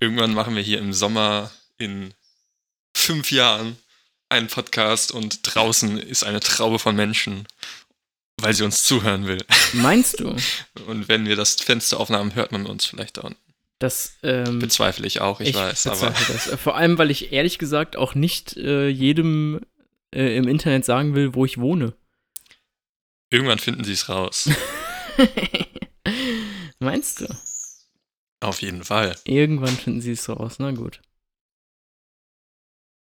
irgendwann 0.00 0.34
machen 0.34 0.56
wir 0.56 0.62
hier 0.62 0.78
im 0.78 0.92
Sommer 0.92 1.50
in 1.78 2.14
fünf 2.96 3.30
Jahren 3.30 3.76
einen 4.28 4.48
Podcast 4.48 5.12
und 5.12 5.40
draußen 5.42 5.98
ist 5.98 6.24
eine 6.24 6.40
Traube 6.40 6.78
von 6.78 6.96
Menschen, 6.96 7.46
weil 8.40 8.54
sie 8.54 8.64
uns 8.64 8.82
zuhören 8.82 9.26
will. 9.26 9.44
Meinst 9.72 10.20
du? 10.20 10.36
Und 10.86 11.08
wenn 11.08 11.26
wir 11.26 11.36
das 11.36 11.54
Fenster 11.56 12.00
aufnahmen, 12.00 12.34
hört 12.34 12.50
man 12.50 12.66
uns 12.66 12.84
vielleicht 12.84 13.18
da 13.18 13.22
unten. 13.22 13.38
Das 13.78 14.14
ähm, 14.22 14.58
bezweifle 14.60 15.06
ich 15.06 15.20
auch, 15.20 15.40
ich, 15.40 15.50
ich 15.50 15.54
weiß. 15.54 15.86
Aber 15.88 16.10
das. 16.28 16.48
Vor 16.60 16.76
allem, 16.76 16.96
weil 16.98 17.10
ich 17.10 17.32
ehrlich 17.32 17.58
gesagt 17.58 17.96
auch 17.96 18.14
nicht 18.14 18.56
äh, 18.56 18.88
jedem 18.88 19.60
äh, 20.12 20.36
im 20.36 20.48
Internet 20.48 20.84
sagen 20.84 21.14
will, 21.14 21.34
wo 21.34 21.44
ich 21.44 21.58
wohne. 21.58 21.92
Irgendwann 23.30 23.58
finden 23.58 23.84
sie 23.84 23.92
es 23.92 24.08
raus. 24.08 24.48
Meinst 26.78 27.20
du? 27.20 27.26
Auf 28.44 28.60
jeden 28.60 28.84
Fall. 28.84 29.16
Irgendwann 29.24 29.74
finden 29.74 30.02
sie 30.02 30.12
es 30.12 30.28
raus, 30.28 30.56
na 30.58 30.70
gut. 30.72 31.00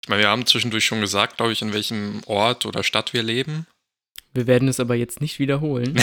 Ich 0.02 0.09
meine, 0.09 0.23
wir 0.23 0.28
haben 0.28 0.45
zwischendurch 0.45 0.84
schon 0.84 1.00
gesagt, 1.00 1.37
glaube 1.37 1.52
ich, 1.52 1.62
in 1.62 1.73
welchem 1.73 2.23
Ort 2.27 2.66
oder 2.66 2.82
Stadt 2.82 3.12
wir 3.12 3.23
leben. 3.23 3.68
Wir 4.34 4.48
werden 4.48 4.66
es 4.66 4.80
aber 4.80 4.96
jetzt 4.96 5.20
nicht 5.20 5.38
wiederholen. 5.38 6.01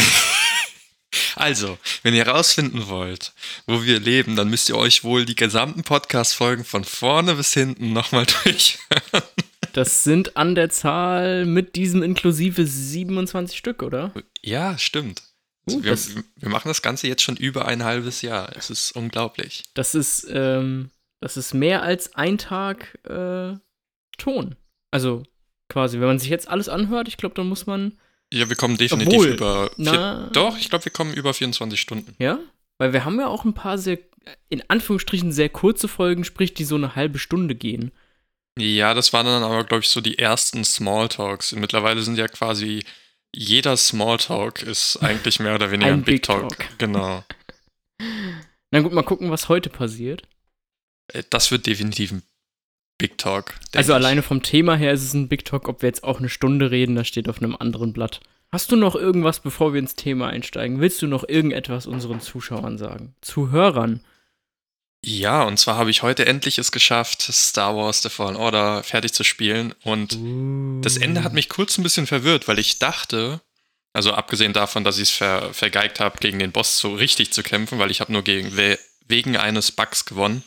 also, 1.35 1.77
wenn 2.03 2.13
ihr 2.13 2.23
herausfinden 2.23 2.87
wollt, 2.87 3.33
wo 3.65 3.83
wir 3.83 3.99
leben, 3.99 4.37
dann 4.37 4.49
müsst 4.49 4.69
ihr 4.69 4.77
euch 4.77 5.03
wohl 5.03 5.25
die 5.25 5.35
gesamten 5.35 5.83
Podcast-Folgen 5.83 6.63
von 6.63 6.85
vorne 6.85 7.35
bis 7.35 7.53
hinten 7.53 7.91
nochmal 7.91 8.25
durchhören. 8.43 9.23
Das 9.73 10.05
sind 10.05 10.37
an 10.37 10.55
der 10.55 10.69
Zahl 10.69 11.45
mit 11.45 11.75
diesem 11.75 12.01
inklusive 12.01 12.65
27 12.65 13.57
Stück, 13.57 13.83
oder? 13.83 14.13
Ja, 14.41 14.77
stimmt. 14.77 15.21
Also 15.67 15.79
uh, 15.79 15.83
wir, 15.83 15.97
wir, 16.37 16.49
machen 16.49 16.69
das 16.69 16.81
Ganze 16.81 17.07
jetzt 17.07 17.21
schon 17.21 17.35
über 17.35 17.67
ein 17.67 17.83
halbes 17.83 18.21
Jahr. 18.21 18.55
Es 18.55 18.69
ist 18.69 18.91
unglaublich. 18.93 19.63
Das 19.73 19.95
ist, 19.95 20.25
ähm, 20.31 20.91
das 21.19 21.37
ist 21.37 21.53
mehr 21.53 21.83
als 21.83 22.15
ein 22.15 22.37
Tag 22.37 22.97
äh, 23.07 23.55
Ton. 24.17 24.55
Also 24.91 25.23
quasi, 25.69 25.99
wenn 25.99 26.07
man 26.07 26.19
sich 26.19 26.29
jetzt 26.29 26.47
alles 26.47 26.69
anhört, 26.69 27.07
ich 27.07 27.17
glaube, 27.17 27.35
dann 27.35 27.47
muss 27.47 27.65
man. 27.65 27.97
Ja, 28.31 28.49
wir 28.49 28.55
kommen 28.55 28.77
definitiv 28.77 29.13
Obwohl, 29.13 29.27
über. 29.27 29.71
Vier, 29.75 30.29
doch, 30.33 30.57
ich 30.57 30.69
glaube, 30.69 30.85
wir 30.85 30.91
kommen 30.91 31.13
über 31.13 31.33
24 31.33 31.79
Stunden. 31.79 32.15
Ja? 32.19 32.39
Weil 32.77 32.93
wir 32.93 33.05
haben 33.05 33.19
ja 33.19 33.27
auch 33.27 33.45
ein 33.45 33.53
paar 33.53 33.77
sehr, 33.77 33.99
in 34.49 34.63
Anführungsstrichen, 34.69 35.31
sehr 35.31 35.49
kurze 35.49 35.87
Folgen, 35.87 36.23
sprich, 36.23 36.53
die 36.53 36.65
so 36.65 36.75
eine 36.75 36.95
halbe 36.95 37.19
Stunde 37.19 37.55
gehen. 37.55 37.91
Ja, 38.59 38.93
das 38.93 39.13
waren 39.13 39.25
dann 39.25 39.43
aber, 39.43 39.63
glaube 39.63 39.83
ich, 39.83 39.89
so 39.89 40.01
die 40.01 40.17
ersten 40.19 40.63
Smalltalks. 40.63 41.53
Mittlerweile 41.53 42.01
sind 42.01 42.17
ja 42.17 42.27
quasi 42.27 42.83
jeder 43.35 43.77
Smalltalk 43.77 44.63
ist 44.63 44.97
eigentlich 44.97 45.39
mehr 45.39 45.55
oder 45.55 45.71
weniger 45.71 45.91
ein, 45.91 45.99
ein 45.99 46.03
Big, 46.03 46.15
Big 46.15 46.23
Talk. 46.23 46.49
Talk. 46.49 46.77
Genau. 46.77 47.23
Na 48.71 48.81
gut, 48.81 48.93
mal 48.93 49.03
gucken, 49.03 49.31
was 49.31 49.49
heute 49.49 49.69
passiert. 49.69 50.23
Äh, 51.13 51.23
das 51.29 51.51
wird 51.51 51.67
definitiv 51.67 52.11
ein 52.11 52.23
Big 52.97 53.17
Talk. 53.17 53.53
Also 53.75 53.93
alleine 53.93 54.23
vom 54.23 54.41
Thema 54.41 54.75
her 54.75 54.91
ist 54.91 55.03
es 55.03 55.13
ein 55.13 55.27
Big 55.27 55.45
Talk. 55.45 55.67
Ob 55.67 55.81
wir 55.81 55.87
jetzt 55.87 56.03
auch 56.03 56.19
eine 56.19 56.29
Stunde 56.29 56.71
reden, 56.71 56.95
das 56.95 57.07
steht 57.07 57.29
auf 57.29 57.37
einem 57.37 57.55
anderen 57.55 57.93
Blatt. 57.93 58.19
Hast 58.49 58.71
du 58.71 58.75
noch 58.75 58.95
irgendwas, 58.95 59.41
bevor 59.41 59.73
wir 59.73 59.79
ins 59.79 59.95
Thema 59.95 60.27
einsteigen? 60.27 60.79
Willst 60.79 61.01
du 61.01 61.07
noch 61.07 61.27
irgendetwas 61.27 61.85
unseren 61.85 62.21
Zuschauern 62.21 62.77
sagen? 62.77 63.13
Zuhörern? 63.21 64.01
Ja, 65.03 65.43
und 65.43 65.57
zwar 65.57 65.77
habe 65.77 65.91
ich 65.91 66.01
heute 66.01 66.25
endlich 66.25 66.57
es 66.57 66.71
geschafft, 66.71 67.21
Star 67.21 67.75
Wars 67.75 68.01
The 68.01 68.09
Fallen 68.09 68.35
Order 68.35 68.83
fertig 68.83 69.13
zu 69.13 69.23
spielen. 69.23 69.73
Und 69.83 70.15
uh. 70.15 70.81
das 70.81 70.97
Ende 70.97 71.23
hat 71.23 71.33
mich 71.33 71.49
kurz 71.49 71.77
ein 71.77 71.83
bisschen 71.83 72.07
verwirrt, 72.07 72.47
weil 72.47 72.59
ich 72.59 72.79
dachte, 72.79 73.41
also 73.93 74.13
abgesehen 74.13 74.53
davon, 74.53 74.83
dass 74.83 74.97
ich 74.97 75.09
es 75.09 75.11
ver 75.11 75.53
vergeigt 75.53 75.99
habe, 75.99 76.17
gegen 76.19 76.39
den 76.39 76.51
Boss 76.51 76.77
so 76.77 76.95
richtig 76.95 77.31
zu 77.31 77.43
kämpfen, 77.43 77.79
weil 77.79 77.91
ich 77.91 78.01
habe 78.01 78.11
nur 78.11 78.23
gegen, 78.23 78.57
we 78.57 78.77
wegen 79.07 79.37
eines 79.37 79.71
Bugs 79.71 80.03
gewonnen. 80.03 80.43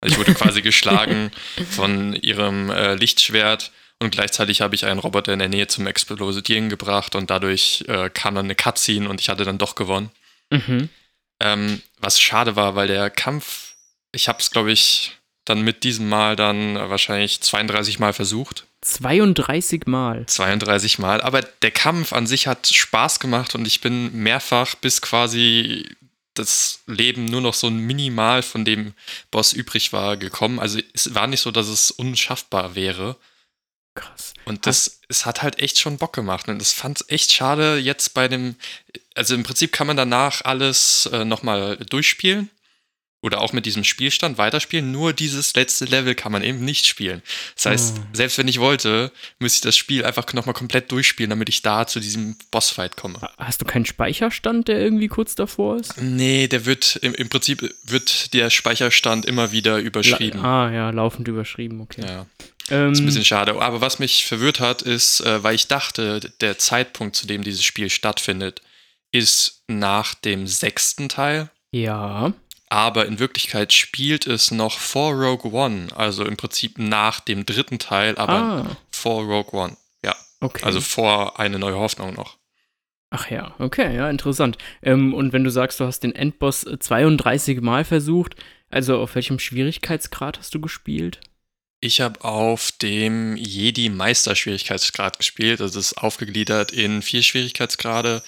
Also 0.00 0.14
ich 0.14 0.18
wurde 0.18 0.34
quasi 0.34 0.62
geschlagen 0.62 1.30
von 1.70 2.14
ihrem 2.14 2.70
äh, 2.70 2.94
Lichtschwert 2.94 3.70
und 4.00 4.10
gleichzeitig 4.10 4.60
habe 4.60 4.74
ich 4.74 4.84
einen 4.84 4.98
Roboter 4.98 5.32
in 5.32 5.38
der 5.38 5.48
Nähe 5.48 5.68
zum 5.68 5.86
Explodieren 5.86 6.68
gebracht 6.68 7.14
und 7.14 7.30
dadurch 7.30 7.84
äh, 7.86 8.10
kam 8.10 8.34
dann 8.34 8.46
eine 8.46 8.56
Cutscene 8.56 9.08
und 9.08 9.20
ich 9.20 9.28
hatte 9.28 9.44
dann 9.44 9.58
doch 9.58 9.76
gewonnen. 9.76 10.10
Mhm. 10.50 10.88
Ähm, 11.38 11.82
was 12.00 12.20
schade 12.20 12.56
war, 12.56 12.74
weil 12.74 12.88
der 12.88 13.10
Kampf 13.10 13.71
ich 14.12 14.28
habe 14.28 14.38
es, 14.38 14.50
glaube 14.50 14.72
ich, 14.72 15.16
dann 15.44 15.62
mit 15.62 15.82
diesem 15.82 16.08
Mal 16.08 16.36
dann 16.36 16.76
wahrscheinlich 16.76 17.40
32 17.40 17.98
Mal 17.98 18.12
versucht. 18.12 18.66
32 18.82 19.86
Mal. 19.86 20.26
32 20.26 20.98
Mal. 20.98 21.20
Aber 21.20 21.42
der 21.42 21.70
Kampf 21.70 22.12
an 22.12 22.26
sich 22.26 22.46
hat 22.46 22.66
Spaß 22.66 23.18
gemacht 23.20 23.54
und 23.54 23.66
ich 23.66 23.80
bin 23.80 24.12
mehrfach 24.14 24.74
bis 24.76 25.00
quasi 25.00 25.88
das 26.34 26.80
Leben 26.86 27.26
nur 27.26 27.40
noch 27.40 27.54
so 27.54 27.66
ein 27.66 27.78
Minimal 27.78 28.42
von 28.42 28.64
dem 28.64 28.94
Boss 29.30 29.52
übrig 29.52 29.92
war 29.92 30.16
gekommen. 30.16 30.58
Also 30.60 30.80
es 30.94 31.14
war 31.14 31.26
nicht 31.26 31.40
so, 31.40 31.50
dass 31.50 31.68
es 31.68 31.90
unschaffbar 31.90 32.74
wäre. 32.74 33.16
Krass. 33.94 34.32
Und 34.46 34.66
das, 34.66 35.00
es 35.08 35.26
hat 35.26 35.42
halt 35.42 35.58
echt 35.58 35.78
schon 35.78 35.98
Bock 35.98 36.14
gemacht. 36.14 36.48
Und 36.48 36.58
das 36.58 36.72
fand 36.72 37.02
es 37.02 37.08
echt 37.10 37.32
schade 37.32 37.76
jetzt 37.76 38.14
bei 38.14 38.28
dem, 38.28 38.56
also 39.14 39.34
im 39.34 39.42
Prinzip 39.42 39.72
kann 39.72 39.86
man 39.86 39.96
danach 39.96 40.42
alles 40.44 41.06
äh, 41.12 41.24
nochmal 41.24 41.76
durchspielen 41.76 42.48
oder 43.22 43.40
auch 43.40 43.52
mit 43.52 43.66
diesem 43.66 43.84
Spielstand 43.84 44.36
weiterspielen. 44.36 44.90
Nur 44.90 45.12
dieses 45.12 45.54
letzte 45.54 45.84
Level 45.84 46.16
kann 46.16 46.32
man 46.32 46.42
eben 46.42 46.64
nicht 46.64 46.86
spielen. 46.86 47.22
Das 47.54 47.66
heißt, 47.66 47.94
oh. 47.96 48.02
selbst 48.12 48.36
wenn 48.36 48.48
ich 48.48 48.58
wollte, 48.58 49.12
müsste 49.38 49.56
ich 49.56 49.60
das 49.62 49.76
Spiel 49.76 50.04
einfach 50.04 50.30
nochmal 50.32 50.54
komplett 50.54 50.90
durchspielen, 50.90 51.30
damit 51.30 51.48
ich 51.48 51.62
da 51.62 51.86
zu 51.86 52.00
diesem 52.00 52.36
Bossfight 52.50 52.96
komme. 52.96 53.20
Hast 53.38 53.60
du 53.60 53.64
keinen 53.64 53.86
Speicherstand, 53.86 54.66
der 54.66 54.80
irgendwie 54.80 55.06
kurz 55.06 55.36
davor 55.36 55.76
ist? 55.76 56.02
Nee, 56.02 56.48
der 56.48 56.66
wird, 56.66 56.96
im, 56.96 57.14
im 57.14 57.28
Prinzip 57.28 57.62
wird 57.84 58.34
der 58.34 58.50
Speicherstand 58.50 59.24
immer 59.24 59.52
wieder 59.52 59.78
überschrieben. 59.78 60.42
La 60.42 60.66
ah, 60.66 60.72
ja, 60.72 60.90
laufend 60.90 61.28
überschrieben, 61.28 61.80
okay. 61.80 62.02
Ja. 62.04 62.26
Ähm, 62.70 62.90
das 62.90 62.98
ist 62.98 63.02
ein 63.02 63.06
bisschen 63.06 63.24
schade. 63.24 63.54
Aber 63.54 63.80
was 63.80 64.00
mich 64.00 64.24
verwirrt 64.24 64.58
hat, 64.58 64.82
ist, 64.82 65.20
äh, 65.20 65.44
weil 65.44 65.54
ich 65.54 65.68
dachte, 65.68 66.18
der 66.40 66.58
Zeitpunkt, 66.58 67.14
zu 67.14 67.28
dem 67.28 67.44
dieses 67.44 67.64
Spiel 67.64 67.88
stattfindet, 67.88 68.62
ist 69.12 69.62
nach 69.68 70.14
dem 70.14 70.48
sechsten 70.48 71.08
Teil. 71.08 71.50
Ja 71.70 72.34
aber 72.72 73.04
in 73.04 73.18
Wirklichkeit 73.18 73.74
spielt 73.74 74.26
es 74.26 74.50
noch 74.50 74.78
vor 74.78 75.12
Rogue 75.12 75.52
One, 75.52 75.88
also 75.94 76.24
im 76.24 76.38
Prinzip 76.38 76.78
nach 76.78 77.20
dem 77.20 77.44
dritten 77.44 77.78
Teil, 77.78 78.16
aber 78.16 78.32
ah. 78.32 78.76
vor 78.90 79.24
Rogue 79.24 79.52
One. 79.52 79.76
Ja. 80.02 80.16
Okay. 80.40 80.64
Also 80.64 80.80
vor 80.80 81.38
eine 81.38 81.58
neue 81.58 81.76
Hoffnung 81.76 82.14
noch. 82.14 82.38
Ach 83.10 83.28
ja, 83.28 83.54
okay, 83.58 83.94
ja, 83.94 84.08
interessant. 84.08 84.56
Ähm, 84.82 85.12
und 85.12 85.34
wenn 85.34 85.44
du 85.44 85.50
sagst, 85.50 85.80
du 85.80 85.84
hast 85.84 86.00
den 86.00 86.14
Endboss 86.14 86.64
32 86.64 87.60
Mal 87.60 87.84
versucht, 87.84 88.36
also 88.70 89.00
auf 89.00 89.16
welchem 89.16 89.38
Schwierigkeitsgrad 89.38 90.38
hast 90.38 90.54
du 90.54 90.60
gespielt? 90.62 91.20
Ich 91.80 92.00
habe 92.00 92.24
auf 92.24 92.72
dem 92.80 93.36
Jedi-Meister-Schwierigkeitsgrad 93.36 95.18
gespielt. 95.18 95.60
Also 95.60 95.78
es 95.78 95.92
ist 95.92 95.98
aufgegliedert 95.98 96.72
in 96.72 97.02
vier 97.02 97.22
Schwierigkeitsgrade 97.22 98.22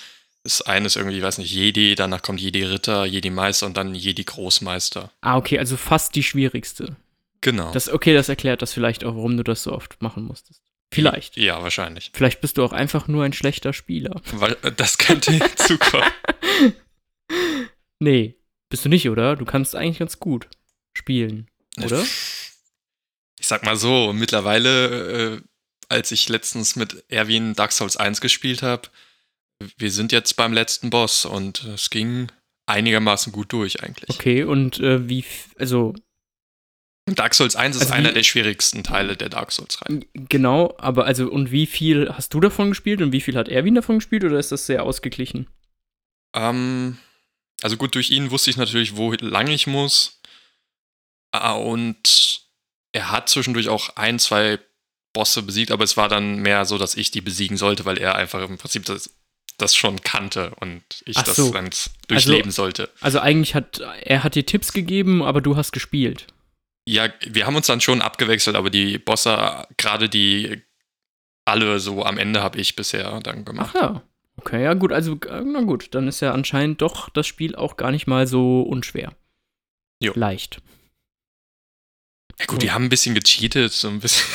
ist 0.44 0.62
eines 0.62 0.96
irgendwie, 0.96 1.16
ich 1.16 1.22
weiß 1.22 1.38
nicht, 1.38 1.52
Jedi, 1.52 1.94
danach 1.94 2.22
kommt 2.22 2.40
Jedi 2.40 2.62
Ritter, 2.64 3.06
Jedi 3.06 3.30
Meister 3.30 3.66
und 3.66 3.76
dann 3.76 3.94
Jedi 3.94 4.24
Großmeister. 4.24 5.10
Ah, 5.22 5.36
okay, 5.36 5.58
also 5.58 5.76
fast 5.76 6.14
die 6.14 6.22
schwierigste. 6.22 6.96
Genau. 7.40 7.72
Das, 7.72 7.88
okay, 7.88 8.14
das 8.14 8.28
erklärt 8.28 8.62
das 8.62 8.72
vielleicht 8.72 9.04
auch, 9.04 9.16
warum 9.16 9.36
du 9.36 9.42
das 9.42 9.62
so 9.62 9.72
oft 9.72 10.00
machen 10.00 10.24
musstest. 10.24 10.62
Vielleicht. 10.92 11.36
Ja, 11.36 11.62
wahrscheinlich. 11.62 12.10
Vielleicht 12.14 12.40
bist 12.40 12.56
du 12.56 12.64
auch 12.64 12.72
einfach 12.72 13.08
nur 13.08 13.24
ein 13.24 13.32
schlechter 13.32 13.72
Spieler. 13.72 14.20
Weil 14.32 14.56
äh, 14.62 14.70
das 14.70 14.98
könnte 14.98 15.32
hinzukommen. 15.32 16.08
nee, 17.98 18.36
bist 18.68 18.84
du 18.84 18.88
nicht, 18.88 19.08
oder? 19.08 19.36
Du 19.36 19.44
kannst 19.44 19.74
eigentlich 19.74 19.98
ganz 19.98 20.20
gut 20.20 20.48
spielen, 20.92 21.48
oder? 21.82 22.04
Ich 23.40 23.46
sag 23.48 23.64
mal 23.64 23.76
so, 23.76 24.12
mittlerweile, 24.12 25.36
äh, 25.36 25.40
als 25.88 26.12
ich 26.12 26.28
letztens 26.28 26.76
mit 26.76 27.04
Erwin 27.08 27.54
Dark 27.54 27.72
Souls 27.72 27.96
1 27.96 28.20
gespielt 28.20 28.62
habe, 28.62 28.88
wir 29.76 29.90
sind 29.90 30.12
jetzt 30.12 30.34
beim 30.34 30.52
letzten 30.52 30.90
Boss 30.90 31.24
und 31.24 31.64
es 31.64 31.90
ging 31.90 32.30
einigermaßen 32.66 33.32
gut 33.32 33.52
durch 33.52 33.82
eigentlich. 33.82 34.10
Okay, 34.10 34.44
und 34.44 34.80
äh, 34.80 35.08
wie, 35.08 35.24
also. 35.58 35.94
Dark 37.06 37.34
Souls 37.34 37.54
1 37.54 37.76
also 37.76 37.86
ist 37.86 37.92
einer 37.92 38.12
der 38.12 38.22
schwierigsten 38.22 38.82
Teile 38.82 39.16
der 39.16 39.28
Dark 39.28 39.52
Souls-Reihe. 39.52 40.00
Genau, 40.14 40.74
aber 40.78 41.04
also, 41.04 41.30
und 41.30 41.50
wie 41.50 41.66
viel 41.66 42.08
hast 42.10 42.32
du 42.32 42.40
davon 42.40 42.70
gespielt 42.70 43.02
und 43.02 43.12
wie 43.12 43.20
viel 43.20 43.36
hat 43.36 43.48
Erwin 43.48 43.74
davon 43.74 43.96
gespielt 43.96 44.24
oder 44.24 44.38
ist 44.38 44.52
das 44.52 44.64
sehr 44.64 44.84
ausgeglichen? 44.84 45.48
Ähm, 46.34 46.96
also 47.62 47.76
gut, 47.76 47.94
durch 47.94 48.10
ihn 48.10 48.30
wusste 48.30 48.50
ich 48.50 48.56
natürlich, 48.56 48.96
wo 48.96 49.12
lang 49.12 49.48
ich 49.48 49.66
muss. 49.66 50.20
Ah, 51.32 51.52
und 51.52 52.42
er 52.92 53.10
hat 53.10 53.28
zwischendurch 53.28 53.68
auch 53.68 53.96
ein, 53.96 54.18
zwei 54.18 54.58
Bosse 55.12 55.42
besiegt, 55.42 55.72
aber 55.72 55.84
es 55.84 55.96
war 55.96 56.08
dann 56.08 56.36
mehr 56.36 56.64
so, 56.64 56.78
dass 56.78 56.96
ich 56.96 57.10
die 57.10 57.20
besiegen 57.20 57.56
sollte, 57.56 57.84
weil 57.84 57.98
er 57.98 58.14
einfach 58.14 58.48
im 58.48 58.56
Prinzip 58.56 58.84
das 58.84 59.14
das 59.58 59.76
schon 59.76 60.00
kannte 60.02 60.54
und 60.60 60.82
ich 61.06 61.16
Ach 61.16 61.22
das 61.22 61.36
so. 61.36 61.52
dann 61.52 61.70
durchleben 62.08 62.46
also, 62.46 62.62
sollte. 62.62 62.90
Also 63.00 63.20
eigentlich 63.20 63.54
hat 63.54 63.80
er 64.02 64.24
hat 64.24 64.34
dir 64.34 64.46
Tipps 64.46 64.72
gegeben, 64.72 65.22
aber 65.22 65.40
du 65.40 65.56
hast 65.56 65.72
gespielt. 65.72 66.26
Ja, 66.86 67.08
wir 67.26 67.46
haben 67.46 67.56
uns 67.56 67.66
dann 67.66 67.80
schon 67.80 68.02
abgewechselt, 68.02 68.56
aber 68.56 68.70
die 68.70 68.98
Bosse, 68.98 69.66
gerade 69.76 70.08
die 70.08 70.62
alle 71.46 71.78
so 71.78 72.04
am 72.04 72.18
Ende 72.18 72.42
habe 72.42 72.58
ich 72.58 72.76
bisher 72.76 73.20
dann 73.20 73.44
gemacht. 73.44 73.74
Ach 73.76 73.80
ja. 73.80 74.02
Okay, 74.36 74.64
ja 74.64 74.74
gut, 74.74 74.92
also 74.92 75.16
na 75.44 75.60
gut, 75.60 75.94
dann 75.94 76.08
ist 76.08 76.20
ja 76.20 76.32
anscheinend 76.32 76.82
doch 76.82 77.08
das 77.08 77.26
Spiel 77.26 77.54
auch 77.54 77.76
gar 77.76 77.92
nicht 77.92 78.06
mal 78.06 78.26
so 78.26 78.62
unschwer. 78.62 79.12
Jo. 80.00 80.12
Leicht. 80.16 80.60
Ja 82.40 82.46
gut, 82.46 82.62
die 82.62 82.72
haben 82.72 82.84
ein 82.84 82.88
bisschen 82.88 83.14
gecheatet, 83.14 83.72
so 83.72 83.88
ein 83.88 84.00
bisschen. 84.00 84.26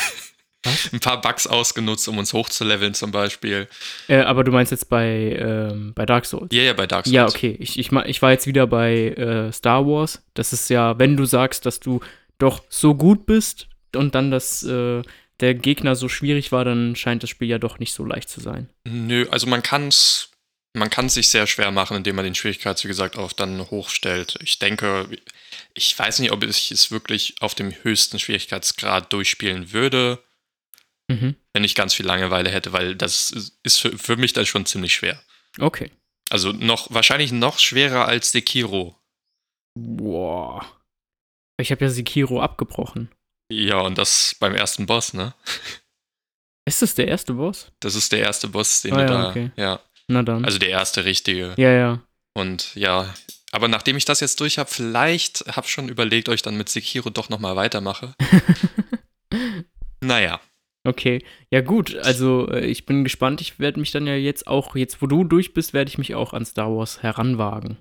Was? 0.64 0.92
ein 0.92 1.00
paar 1.00 1.22
Bugs 1.22 1.48
ausgenutzt, 1.48 2.08
um 2.10 2.18
uns 2.18 2.34
hochzuleveln 2.34 2.94
zum 2.94 3.12
Beispiel. 3.12 3.68
Äh, 4.08 4.18
aber 4.22 4.44
du 4.44 4.52
meinst 4.52 4.72
jetzt 4.72 4.90
bei, 4.90 5.38
ähm, 5.40 5.94
bei 5.96 6.06
Dark 6.06 6.26
Souls? 6.26 6.50
Ja, 6.52 6.64
ja, 6.64 6.74
bei 6.74 6.86
Dark 6.86 7.06
Souls. 7.06 7.14
Ja, 7.14 7.28
okay. 7.28 7.56
Ich, 7.60 7.80
ich, 7.80 7.92
ich 7.92 8.22
war 8.22 8.32
jetzt 8.32 8.46
wieder 8.46 8.68
bei 8.68 9.10
äh, 9.10 9.52
Star 9.54 9.86
Wars. 9.86 10.22
Das 10.34 10.52
ist 10.52 10.70
ja, 10.70 11.00
wenn 11.00 11.16
du 11.16 11.26
sagst, 11.26 11.66
dass 11.66 11.80
du 11.80 12.02
doch 12.40 12.64
so 12.70 12.96
gut 12.96 13.26
bist 13.26 13.68
und 13.96 14.16
dann 14.16 14.32
das, 14.32 14.64
äh, 14.64 15.02
der 15.40 15.54
Gegner 15.56 15.96
so 15.96 16.10
schwierig 16.10 16.52
war, 16.52 16.66
dann 16.66 16.96
scheint 16.96 17.24
das 17.24 17.30
Spiel 17.30 17.48
ja 17.48 17.58
doch 17.58 17.80
nicht 17.80 17.94
so 17.94 18.04
leicht 18.04 18.30
zu 18.30 18.42
sein. 18.42 18.70
Nö, 18.86 19.28
also 19.32 19.48
man 19.48 19.64
kann 19.64 19.88
es 19.88 20.30
man 20.74 20.90
kann 20.90 21.10
sich 21.10 21.30
sehr 21.30 21.48
schwer 21.48 21.72
machen, 21.72 21.98
indem 21.98 22.16
man 22.16 22.26
den 22.26 22.36
Schwierigkeits, 22.36 22.84
wie 22.84 22.90
gesagt, 22.90 23.18
auch 23.18 23.34
dann 23.34 23.60
hochstellt. 23.72 24.38
Ich 24.44 24.60
denke, 24.60 25.10
ich 25.74 25.98
weiß 25.98 26.20
nicht, 26.20 26.32
ob 26.32 26.44
ich 26.44 26.72
es 26.72 26.92
wirklich 26.92 27.36
auf 27.40 27.56
dem 27.56 27.74
höchsten 27.84 28.20
Schwierigkeitsgrad 28.20 29.12
durchspielen 29.12 29.74
würde, 29.74 30.22
mhm. 31.10 31.36
wenn 31.54 31.64
ich 31.64 31.76
ganz 31.76 31.94
viel 31.94 32.06
Langeweile 32.06 32.50
hätte, 32.50 32.72
weil 32.72 32.96
das 32.96 33.32
ist 33.64 33.80
für, 33.80 33.98
für 33.98 34.16
mich 34.16 34.34
dann 34.34 34.46
schon 34.46 34.66
ziemlich 34.66 34.94
schwer. 34.94 35.22
Okay. 35.60 35.92
Also 36.30 36.52
noch, 36.52 36.94
wahrscheinlich 36.94 37.32
noch 37.32 37.60
schwerer 37.60 38.08
als 38.08 38.32
Sekiro. 38.32 38.96
Boah. 39.78 40.66
Ich 41.60 41.72
habe 41.72 41.84
ja 41.84 41.92
Sekiro 41.92 42.42
abgebrochen. 42.42 43.12
Ja, 43.52 43.80
und 43.82 43.98
das 43.98 44.36
beim 44.40 44.56
ersten 44.56 44.86
Boss, 44.86 45.14
ne? 45.14 45.34
Ist 46.66 46.82
das 46.84 46.94
der 46.94 47.08
erste 47.08 47.34
Boss? 47.34 47.72
Das 47.80 47.96
ist 47.96 48.12
der 48.12 48.20
erste 48.20 48.48
Boss, 48.48 48.82
den 48.82 48.94
oh, 48.94 48.98
du 48.98 49.02
ja, 49.02 49.08
da. 49.08 49.30
Okay. 49.30 49.52
Ja. 49.56 49.80
Na 50.08 50.22
dann. 50.22 50.46
Also 50.46 50.60
der 50.60 50.70
erste 50.70 51.04
richtige. 51.04 51.56
Ja, 51.58 51.72
ja. 51.72 52.04
Und 52.36 52.76
ja, 52.76 53.14
aber 53.52 53.68
nachdem 53.68 53.98
ich 53.98 54.06
das 54.06 54.20
jetzt 54.20 54.40
durch 54.40 54.60
habe, 54.60 54.70
vielleicht 54.70 55.46
habe 55.56 55.66
ich 55.66 55.74
schon 55.74 55.90
überlegt, 55.90 56.30
euch 56.30 56.42
dann 56.42 56.58
mit 56.58 56.70
Sekiro 56.70 57.10
doch 57.10 57.30
nochmal 57.30 57.56
weitermache. 57.56 58.14
naja. 60.02 60.40
Okay, 60.90 61.24
ja 61.52 61.62
gut, 61.62 61.96
also 61.98 62.50
äh, 62.50 62.66
ich 62.66 62.88
bin 62.88 63.04
gespannt. 63.04 63.42
Ich 63.42 63.60
werde 63.60 63.80
mich 63.80 63.92
dann 63.92 64.08
ja 64.08 64.16
jetzt 64.16 64.48
auch, 64.48 64.76
jetzt 64.76 65.04
wo 65.04 65.06
du 65.06 65.24
durch 65.24 65.54
bist, 65.54 65.72
werde 65.74 65.90
ich 65.90 66.00
mich 66.00 66.16
auch 66.16 66.34
an 66.34 66.46
Star 66.46 66.76
Wars 66.76 67.04
heranwagen. 67.04 67.78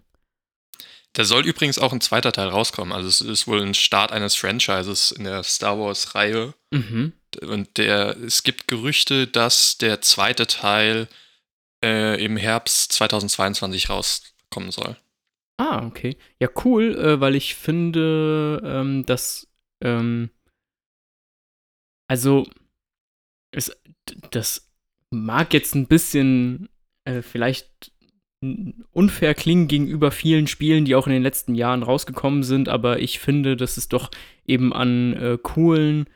Da 1.15 1.25
soll 1.25 1.47
übrigens 1.47 1.79
auch 1.79 1.95
ein 1.95 2.03
zweiter 2.03 2.33
Teil 2.33 2.49
rauskommen. 2.49 2.93
Also 2.93 3.09
es 3.09 3.23
ist 3.23 3.47
wohl 3.47 3.63
ein 3.63 3.73
Start 3.73 4.13
eines 4.13 4.35
Franchises 4.35 5.11
in 5.11 5.25
der 5.25 5.43
Star 5.43 5.79
Wars-Reihe. 5.79 6.53
Mhm. 6.71 7.15
Und 7.41 7.79
der, 7.79 8.15
es 8.19 8.43
gibt 8.43 8.69
Gerüchte, 8.69 9.27
dass 9.27 9.79
der 9.79 10.03
zweite 10.03 10.47
Teil 10.47 11.09
äh, 11.83 12.23
im 12.23 12.37
Herbst 12.37 12.93
2022 12.93 13.89
rauskommen 13.89 14.71
soll. 14.71 14.97
Ah, 15.57 15.87
okay. 15.87 16.19
Ja, 16.41 16.49
cool, 16.65 16.95
äh, 16.95 17.21
weil 17.21 17.35
ich 17.37 17.55
finde, 17.55 18.61
ähm, 18.63 19.07
dass, 19.07 19.49
ähm, 19.83 20.29
also, 22.07 22.47
es, 23.51 23.81
das 24.31 24.71
mag 25.11 25.55
jetzt 25.55 25.75
ein 25.75 25.87
bisschen 25.87 26.69
äh, 27.05 27.23
vielleicht 27.23 27.93
unfair 28.93 29.35
klingen 29.35 29.67
gegenüber 29.67 30.13
vielen 30.13 30.47
Spielen, 30.47 30.85
die 30.85 30.95
auch 30.95 31.09
in 31.09 31.13
den 31.13 31.23
letzten 31.23 31.57
Jahren 31.57 31.83
rausgekommen 31.83 32.45
sind, 32.45 32.69
aber 32.69 33.01
ich 33.01 33.19
finde, 33.19 33.57
dass 33.57 33.77
es 33.77 33.89
doch 33.89 34.11
eben 34.47 34.73
an 34.73 35.13
äh, 35.15 35.39
coolen 35.43 36.09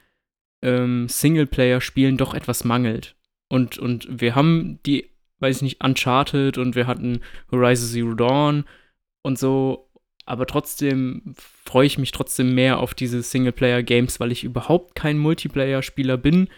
ähm, 0.62 1.08
Singleplayer-Spielen 1.08 2.16
doch 2.16 2.34
etwas 2.34 2.62
mangelt. 2.62 3.16
Und, 3.48 3.76
und 3.78 4.06
wir 4.20 4.36
haben 4.36 4.78
die 4.86 5.12
weiß 5.42 5.56
ich 5.56 5.62
nicht, 5.62 5.84
Uncharted 5.84 6.56
und 6.56 6.74
wir 6.74 6.86
hatten 6.86 7.20
Horizon 7.50 7.88
Zero 7.88 8.14
Dawn 8.14 8.64
und 9.22 9.38
so. 9.38 9.90
Aber 10.24 10.46
trotzdem 10.46 11.34
freue 11.36 11.86
ich 11.86 11.98
mich 11.98 12.12
trotzdem 12.12 12.54
mehr 12.54 12.78
auf 12.78 12.94
diese 12.94 13.22
Singleplayer-Games, 13.22 14.20
weil 14.20 14.30
ich 14.30 14.44
überhaupt 14.44 14.94
kein 14.94 15.18
Multiplayer-Spieler 15.18 16.16
bin. 16.16 16.48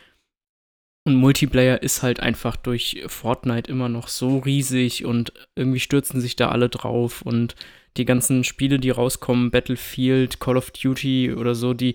Und 1.07 1.17
Multiplayer 1.17 1.83
ist 1.83 2.03
halt 2.03 2.21
einfach 2.21 2.57
durch 2.57 3.05
Fortnite 3.09 3.71
immer 3.71 3.89
noch 3.89 4.09
so 4.09 4.39
riesig 4.39 5.05
und 5.05 5.33
irgendwie 5.55 5.81
stürzen 5.81 6.21
sich 6.21 6.35
da 6.35 6.49
alle 6.49 6.71
drauf 6.71 7.21
und 7.23 7.57
die 7.97 8.07
ganzen 8.07 8.43
Spiele, 8.43 8.79
die 8.79 8.91
rauskommen, 8.91 9.51
Battlefield, 9.51 10.41
Call 10.41 10.57
of 10.57 10.71
Duty 10.71 11.35
oder 11.35 11.55
so, 11.55 11.75
die, 11.75 11.95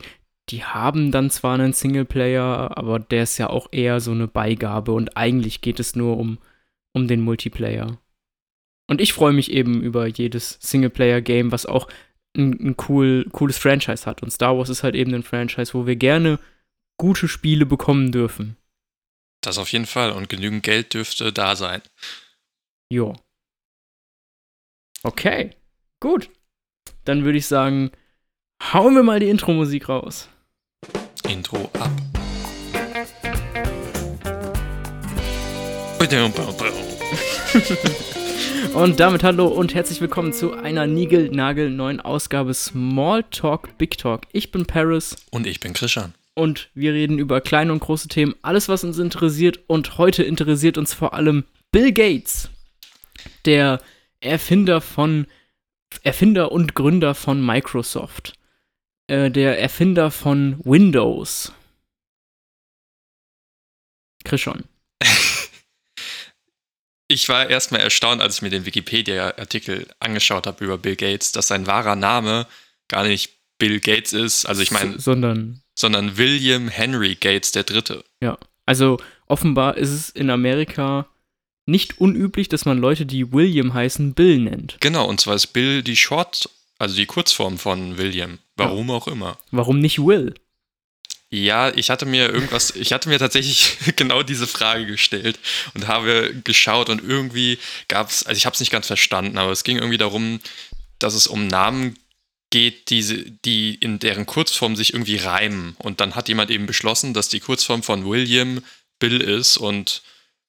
die 0.49 0.63
haben 0.63 1.11
dann 1.11 1.29
zwar 1.31 1.55
einen 1.55 1.73
Singleplayer, 1.73 2.77
aber 2.77 2.99
der 2.99 3.23
ist 3.23 3.37
ja 3.39 3.49
auch 3.49 3.67
eher 3.71 3.99
so 3.99 4.11
eine 4.11 4.27
Beigabe 4.27 4.91
und 4.91 5.17
eigentlich 5.17 5.61
geht 5.61 5.79
es 5.79 5.95
nur 5.95 6.17
um 6.17 6.37
um 6.93 7.07
den 7.07 7.21
Multiplayer. 7.21 7.99
Und 8.87 9.01
ich 9.01 9.13
freue 9.13 9.33
mich 9.33 9.51
eben 9.51 9.81
über 9.81 10.07
jedes 10.07 10.57
Singleplayer-Game, 10.61 11.51
was 11.51 11.65
auch 11.65 11.87
ein, 12.35 12.53
ein 12.53 12.75
cool, 12.87 13.25
cooles 13.31 13.57
Franchise 13.57 14.05
hat. 14.05 14.23
Und 14.23 14.31
Star 14.31 14.57
Wars 14.57 14.69
ist 14.69 14.83
halt 14.83 14.95
eben 14.95 15.13
ein 15.13 15.23
Franchise, 15.23 15.73
wo 15.73 15.85
wir 15.85 15.95
gerne 15.95 16.39
gute 16.97 17.27
Spiele 17.27 17.65
bekommen 17.65 18.11
dürfen. 18.11 18.57
Das 19.41 19.57
auf 19.57 19.71
jeden 19.71 19.85
Fall. 19.85 20.11
Und 20.11 20.29
genügend 20.29 20.63
Geld 20.63 20.93
dürfte 20.93 21.31
da 21.31 21.55
sein. 21.55 21.81
Jo. 22.91 23.15
Okay. 25.03 25.51
Gut. 25.99 26.29
Dann 27.05 27.23
würde 27.23 27.37
ich 27.37 27.47
sagen, 27.47 27.91
hauen 28.61 28.95
wir 28.95 29.03
mal 29.03 29.19
die 29.19 29.29
Intro-Musik 29.29 29.89
raus. 29.89 30.29
Intro 31.27 31.69
ab. 31.79 31.91
und 38.73 38.99
damit 38.99 39.23
hallo 39.23 39.47
und 39.47 39.75
herzlich 39.75 40.01
willkommen 40.01 40.33
zu 40.33 40.53
einer 40.53 40.87
Nigel-Nagel 40.87 41.69
neuen 41.69 41.99
Ausgabe 41.99 42.53
Small 42.53 43.23
Talk 43.31 43.77
Big 43.77 43.97
Talk. 43.97 44.21
Ich 44.31 44.51
bin 44.51 44.65
Paris. 44.65 45.15
Und 45.31 45.45
ich 45.45 45.59
bin 45.59 45.73
Christian. 45.73 46.13
Und 46.39 46.69
wir 46.73 46.93
reden 46.93 47.19
über 47.19 47.41
kleine 47.41 47.73
und 47.73 47.79
große 47.79 48.07
Themen, 48.07 48.33
alles 48.43 48.69
was 48.69 48.85
uns 48.85 48.97
interessiert. 48.97 49.59
Und 49.67 49.97
heute 49.97 50.23
interessiert 50.23 50.77
uns 50.77 50.93
vor 50.93 51.13
allem 51.13 51.43
Bill 51.69 51.91
Gates, 51.91 52.49
der 53.43 53.81
Erfinder 54.21 54.79
von 54.79 55.27
Erfinder 56.03 56.53
und 56.53 56.75
Gründer 56.75 57.13
von 57.13 57.45
Microsoft, 57.45 58.35
äh, 59.07 59.29
der 59.29 59.59
Erfinder 59.59 60.11
von 60.11 60.61
Windows. 60.63 61.51
Christian 64.23 64.63
ich 67.09 67.27
war 67.27 67.49
erstmal 67.49 67.81
erstaunt, 67.81 68.21
als 68.21 68.37
ich 68.37 68.43
mir 68.43 68.49
den 68.49 68.65
Wikipedia-Artikel 68.65 69.87
angeschaut 69.99 70.47
habe 70.47 70.63
über 70.63 70.77
Bill 70.77 70.95
Gates, 70.95 71.33
dass 71.33 71.49
sein 71.49 71.67
wahrer 71.67 71.97
Name 71.97 72.47
gar 72.87 73.03
nicht 73.03 73.33
Bill 73.57 73.81
Gates 73.81 74.13
ist. 74.13 74.45
Also 74.45 74.61
ich 74.61 74.71
meine, 74.71 74.97
sondern 74.99 75.61
sondern 75.79 76.17
William 76.17 76.67
Henry 76.67 77.15
Gates 77.15 77.51
der 77.51 77.63
Dritte. 77.63 78.03
Ja, 78.21 78.37
also 78.65 78.99
offenbar 79.27 79.77
ist 79.77 79.91
es 79.91 80.09
in 80.09 80.29
Amerika 80.29 81.07
nicht 81.65 81.99
unüblich, 81.99 82.49
dass 82.49 82.65
man 82.65 82.79
Leute, 82.79 83.05
die 83.05 83.31
William 83.31 83.73
heißen, 83.73 84.13
Bill 84.13 84.39
nennt. 84.39 84.77
Genau, 84.81 85.07
und 85.07 85.21
zwar 85.21 85.35
ist 85.35 85.47
Bill 85.47 85.83
die 85.83 85.95
Short, 85.95 86.49
also 86.79 86.95
die 86.95 87.05
Kurzform 87.05 87.57
von 87.57 87.97
William. 87.97 88.39
Warum 88.57 88.89
ja. 88.89 88.95
auch 88.95 89.07
immer. 89.07 89.37
Warum 89.51 89.79
nicht 89.79 89.99
Will? 89.99 90.33
Ja, 91.31 91.69
ich 91.69 91.91
hatte 91.91 92.07
mir 92.07 92.29
irgendwas, 92.33 92.75
ich 92.75 92.91
hatte 92.91 93.07
mir 93.07 93.19
tatsächlich 93.19 93.77
genau 93.95 94.23
diese 94.23 94.47
Frage 94.47 94.85
gestellt 94.85 95.39
und 95.75 95.87
habe 95.87 96.33
geschaut 96.43 96.89
und 96.89 97.03
irgendwie 97.03 97.59
gab 97.87 98.09
es, 98.09 98.25
also 98.25 98.37
ich 98.37 98.45
habe 98.45 98.55
es 98.55 98.59
nicht 98.59 98.71
ganz 98.71 98.87
verstanden, 98.87 99.37
aber 99.37 99.51
es 99.51 99.63
ging 99.63 99.77
irgendwie 99.77 99.99
darum, 99.99 100.39
dass 100.97 101.13
es 101.13 101.27
um 101.27 101.47
Namen 101.47 101.95
geht, 102.49 102.89
die, 102.89 103.37
die 103.45 103.75
in 103.75 103.99
deren 103.99 104.25
Kurzform 104.25 104.75
sich 104.75 104.93
irgendwie 104.93 105.17
reimen. 105.17 105.75
Und 105.79 106.01
dann 106.01 106.15
hat 106.15 106.27
jemand 106.29 106.51
eben 106.51 106.65
beschlossen, 106.65 107.13
dass 107.13 107.29
die 107.29 107.39
Kurzform 107.39 107.83
von 107.83 108.05
William 108.05 108.63
Bill 108.99 109.21
ist 109.21 109.57
und 109.57 110.01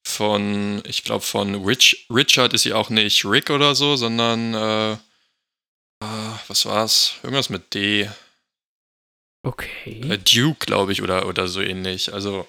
von, 0.06 0.82
ich 0.86 1.04
glaube, 1.04 1.24
von 1.24 1.64
Rich, 1.64 2.06
Richard 2.10 2.54
ist 2.54 2.62
sie 2.62 2.72
auch 2.72 2.90
nicht 2.90 3.24
Rick 3.24 3.50
oder 3.50 3.74
so, 3.74 3.96
sondern, 3.96 4.54
äh, 4.54 4.92
äh, 4.92 6.32
was 6.48 6.64
war's? 6.64 7.16
Irgendwas 7.22 7.50
mit 7.50 7.74
D. 7.74 8.08
Okay. 9.42 10.00
Äh, 10.08 10.18
Duke, 10.18 10.66
glaube 10.66 10.92
ich, 10.92 11.02
oder, 11.02 11.26
oder 11.26 11.48
so 11.48 11.60
ähnlich. 11.60 12.12
Also. 12.12 12.46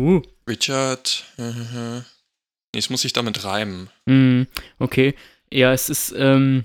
Uh. 0.00 0.22
Richard. 0.48 1.24
Uh, 1.38 2.02
nee, 2.72 2.78
es 2.78 2.90
muss 2.90 3.02
sich 3.02 3.12
damit 3.12 3.44
reimen. 3.44 3.90
Mm, 4.06 4.42
okay. 4.78 5.14
Ja, 5.52 5.72
es 5.72 5.88
ist, 5.88 6.14
ähm, 6.16 6.64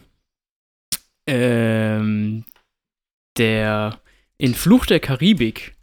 ähm, 1.27 2.45
der, 3.37 3.99
in 4.37 4.53
Fluch 4.55 4.85
der 4.85 4.99
Karibik, 4.99 5.75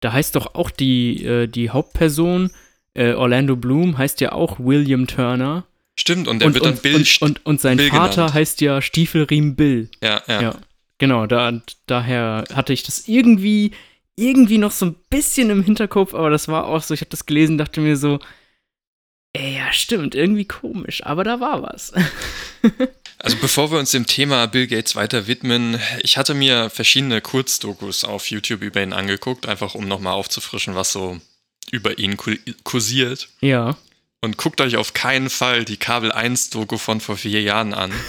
da 0.00 0.12
heißt 0.12 0.34
doch 0.34 0.54
auch 0.54 0.70
die, 0.70 1.24
äh, 1.24 1.46
die 1.46 1.70
Hauptperson, 1.70 2.50
äh, 2.94 3.12
Orlando 3.12 3.56
Bloom, 3.56 3.98
heißt 3.98 4.20
ja 4.20 4.32
auch 4.32 4.58
William 4.58 5.06
Turner. 5.06 5.66
Stimmt, 5.98 6.28
und 6.28 6.40
der 6.40 6.48
und, 6.48 6.54
wird 6.54 6.64
dann 6.64 6.74
und, 6.74 6.82
Bill 6.82 6.96
und, 6.96 7.22
und, 7.22 7.46
und 7.46 7.60
sein 7.60 7.78
Bill 7.78 7.90
Vater 7.90 8.14
genannt. 8.14 8.34
heißt 8.34 8.60
ja 8.60 8.82
Stiefelriemen 8.82 9.56
Bill. 9.56 9.90
Ja, 10.02 10.22
ja. 10.26 10.42
ja. 10.42 10.60
Genau, 10.98 11.26
da, 11.26 11.60
daher 11.86 12.44
hatte 12.54 12.72
ich 12.72 12.82
das 12.82 13.06
irgendwie, 13.08 13.72
irgendwie 14.16 14.58
noch 14.58 14.70
so 14.72 14.86
ein 14.86 14.96
bisschen 15.10 15.50
im 15.50 15.62
Hinterkopf, 15.62 16.14
aber 16.14 16.30
das 16.30 16.48
war 16.48 16.66
auch 16.66 16.82
so, 16.82 16.94
ich 16.94 17.00
habe 17.00 17.10
das 17.10 17.26
gelesen, 17.26 17.58
dachte 17.58 17.80
mir 17.80 17.96
so, 17.96 18.18
ey, 19.34 19.56
ja, 19.56 19.72
stimmt, 19.72 20.14
irgendwie 20.14 20.46
komisch, 20.46 21.04
aber 21.04 21.24
da 21.24 21.40
war 21.40 21.62
was. 21.62 21.92
Also 23.26 23.38
bevor 23.38 23.72
wir 23.72 23.80
uns 23.80 23.90
dem 23.90 24.06
Thema 24.06 24.46
Bill 24.46 24.68
Gates 24.68 24.94
weiter 24.94 25.26
widmen, 25.26 25.80
ich 25.98 26.16
hatte 26.16 26.32
mir 26.32 26.70
verschiedene 26.70 27.20
Kurzdokus 27.20 28.04
auf 28.04 28.30
YouTube 28.30 28.62
über 28.62 28.80
ihn 28.80 28.92
angeguckt, 28.92 29.48
einfach 29.48 29.74
um 29.74 29.88
nochmal 29.88 30.12
aufzufrischen, 30.12 30.76
was 30.76 30.92
so 30.92 31.20
über 31.72 31.98
ihn 31.98 32.16
kursiert. 32.62 33.28
Ja. 33.40 33.76
Und 34.20 34.36
guckt 34.36 34.60
euch 34.60 34.76
auf 34.76 34.94
keinen 34.94 35.28
Fall 35.28 35.64
die 35.64 35.76
Kabel 35.76 36.12
1 36.12 36.50
Doku 36.50 36.78
von 36.78 37.00
vor 37.00 37.16
vier 37.16 37.42
Jahren 37.42 37.74
an. 37.74 37.92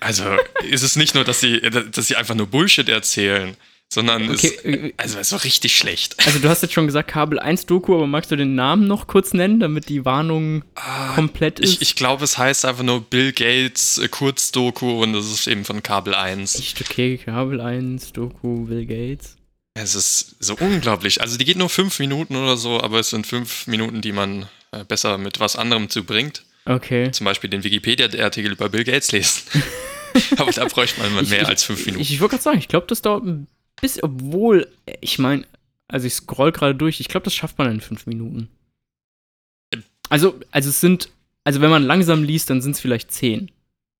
Also 0.00 0.24
ist 0.68 0.82
es 0.82 0.96
nicht 0.96 1.14
nur, 1.14 1.22
dass 1.22 1.38
sie, 1.38 1.60
dass 1.60 2.08
sie 2.08 2.16
einfach 2.16 2.34
nur 2.34 2.48
Bullshit 2.48 2.88
erzählen, 2.88 3.56
sondern 3.92 4.30
okay. 4.30 4.52
es, 4.56 4.64
äh, 4.64 4.92
also 4.96 5.18
es 5.18 5.32
war 5.32 5.44
richtig 5.44 5.76
schlecht. 5.76 6.16
Also 6.26 6.38
du 6.38 6.48
hast 6.48 6.62
jetzt 6.62 6.72
schon 6.72 6.86
gesagt 6.86 7.10
Kabel 7.10 7.38
1 7.38 7.66
Doku, 7.66 7.94
aber 7.94 8.06
magst 8.06 8.30
du 8.30 8.36
den 8.36 8.54
Namen 8.54 8.86
noch 8.86 9.06
kurz 9.06 9.34
nennen, 9.34 9.60
damit 9.60 9.90
die 9.90 10.06
Warnung 10.06 10.64
ah, 10.76 11.14
komplett 11.14 11.60
ist? 11.60 11.74
Ich, 11.74 11.82
ich 11.82 11.94
glaube, 11.94 12.24
es 12.24 12.38
heißt 12.38 12.64
einfach 12.64 12.84
nur 12.84 13.02
Bill 13.02 13.32
Gates 13.32 13.98
äh, 13.98 14.08
Kurzdoku 14.08 15.02
und 15.02 15.12
das 15.12 15.26
ist 15.26 15.46
eben 15.46 15.66
von 15.66 15.82
Kabel 15.82 16.14
1. 16.14 16.58
Echt 16.58 16.80
okay, 16.80 17.18
Kabel 17.18 17.60
1 17.60 18.14
Doku 18.14 18.64
Bill 18.64 18.86
Gates. 18.86 19.36
Es 19.74 19.94
ist 19.94 20.36
so 20.40 20.56
unglaublich. 20.58 21.20
Also 21.20 21.36
die 21.36 21.44
geht 21.44 21.58
nur 21.58 21.68
fünf 21.68 21.98
Minuten 21.98 22.34
oder 22.36 22.56
so, 22.56 22.80
aber 22.80 22.98
es 22.98 23.10
sind 23.10 23.26
fünf 23.26 23.66
Minuten, 23.66 24.00
die 24.00 24.12
man 24.12 24.46
äh, 24.70 24.84
besser 24.84 25.18
mit 25.18 25.38
was 25.38 25.54
anderem 25.54 25.90
zubringt. 25.90 26.46
Okay. 26.64 27.10
Zum 27.10 27.26
Beispiel 27.26 27.50
den 27.50 27.62
Wikipedia-Artikel 27.62 28.52
über 28.52 28.70
Bill 28.70 28.84
Gates 28.84 29.12
lesen. 29.12 29.42
aber 30.38 30.50
da 30.50 30.64
bräuchte 30.64 30.98
man 30.98 31.28
mehr 31.28 31.42
ich, 31.42 31.48
als 31.48 31.64
fünf 31.64 31.84
Minuten. 31.84 32.00
Ich, 32.00 32.12
ich 32.14 32.20
wollte 32.20 32.36
gerade 32.36 32.42
sagen, 32.42 32.58
ich 32.58 32.68
glaube, 32.68 32.86
das 32.86 33.02
dauert 33.02 33.24
ein 33.24 33.48
bis, 33.80 34.02
obwohl, 34.02 34.68
ich 35.00 35.18
meine, 35.18 35.46
also 35.88 36.06
ich 36.06 36.14
scroll 36.14 36.52
gerade 36.52 36.74
durch, 36.74 37.00
ich 37.00 37.08
glaube, 37.08 37.24
das 37.24 37.34
schafft 37.34 37.58
man 37.58 37.70
in 37.70 37.80
fünf 37.80 38.06
Minuten. 38.06 38.48
Also, 40.08 40.38
also 40.50 40.70
es 40.70 40.80
sind, 40.80 41.08
also 41.44 41.60
wenn 41.60 41.70
man 41.70 41.84
langsam 41.84 42.22
liest, 42.22 42.50
dann 42.50 42.62
sind 42.62 42.72
es 42.72 42.80
vielleicht 42.80 43.12
zehn. 43.12 43.50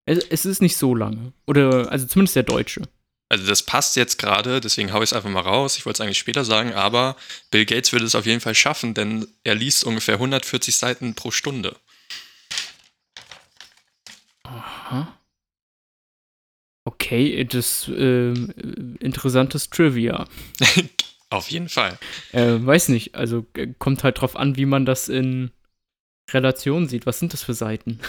Es, 0.04 0.24
es, 0.24 0.44
ist 0.44 0.62
nicht 0.62 0.76
so 0.76 0.94
lange. 0.94 1.32
Oder, 1.46 1.90
also 1.90 2.06
zumindest 2.06 2.36
der 2.36 2.42
Deutsche. 2.42 2.82
Also 3.28 3.46
das 3.46 3.62
passt 3.62 3.96
jetzt 3.96 4.18
gerade, 4.18 4.60
deswegen 4.60 4.92
haue 4.92 5.04
ich 5.04 5.08
es 5.08 5.12
einfach 5.14 5.30
mal 5.30 5.40
raus. 5.40 5.78
Ich 5.78 5.86
wollte 5.86 5.96
es 5.96 6.00
eigentlich 6.02 6.18
später 6.18 6.44
sagen, 6.44 6.74
aber 6.74 7.16
Bill 7.50 7.64
Gates 7.64 7.92
würde 7.92 8.04
es 8.04 8.14
auf 8.14 8.26
jeden 8.26 8.40
Fall 8.40 8.54
schaffen, 8.54 8.92
denn 8.92 9.26
er 9.42 9.54
liest 9.54 9.84
ungefähr 9.84 10.16
140 10.16 10.76
Seiten 10.76 11.14
pro 11.14 11.30
Stunde. 11.30 11.76
Aha. 14.42 15.18
Okay, 16.84 17.44
das 17.44 17.88
äh, 17.88 18.32
interessantes 19.00 19.70
Trivia. 19.70 20.26
Auf 21.30 21.50
jeden 21.50 21.68
Fall. 21.68 21.98
Äh, 22.32 22.58
weiß 22.60 22.88
nicht, 22.88 23.14
also 23.14 23.46
kommt 23.78 24.04
halt 24.04 24.20
drauf 24.20 24.36
an, 24.36 24.56
wie 24.56 24.66
man 24.66 24.84
das 24.84 25.08
in 25.08 25.50
Relation 26.30 26.88
sieht. 26.88 27.06
Was 27.06 27.18
sind 27.18 27.32
das 27.32 27.42
für 27.42 27.54
Seiten? 27.54 28.00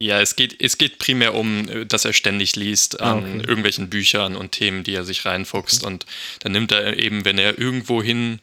Ja, 0.00 0.20
es 0.20 0.36
geht, 0.36 0.60
es 0.62 0.78
geht 0.78 0.98
primär 0.98 1.34
um, 1.34 1.68
äh, 1.68 1.86
dass 1.86 2.04
er 2.04 2.12
ständig 2.12 2.54
liest 2.54 3.00
ah, 3.00 3.12
an 3.12 3.24
ah, 3.24 3.28
okay. 3.28 3.38
irgendwelchen 3.48 3.90
Büchern 3.90 4.36
und 4.36 4.52
Themen, 4.52 4.84
die 4.84 4.94
er 4.94 5.04
sich 5.04 5.24
reinfuchst. 5.24 5.82
Okay. 5.82 5.92
Und 5.92 6.06
dann 6.40 6.52
nimmt 6.52 6.70
er 6.70 6.96
eben, 6.98 7.24
wenn 7.24 7.38
er 7.38 7.58
irgendwo 7.58 8.02
hin 8.02 8.40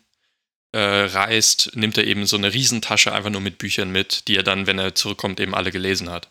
äh, 0.74 0.80
reist, 0.80 1.72
nimmt 1.75 1.98
er 1.98 2.06
eben 2.06 2.25
so 2.25 2.36
eine 2.36 2.54
Riesentasche 2.54 3.14
einfach 3.14 3.30
nur 3.30 3.40
mit 3.40 3.58
Büchern 3.58 3.92
mit, 3.92 4.28
die 4.28 4.36
er 4.36 4.44
dann, 4.44 4.68
wenn 4.68 4.80
er 4.80 4.96
zurückkommt, 4.96 5.40
eben 5.40 5.56
alle 5.56 5.72
gelesen 5.72 6.10
hat. 6.10 6.30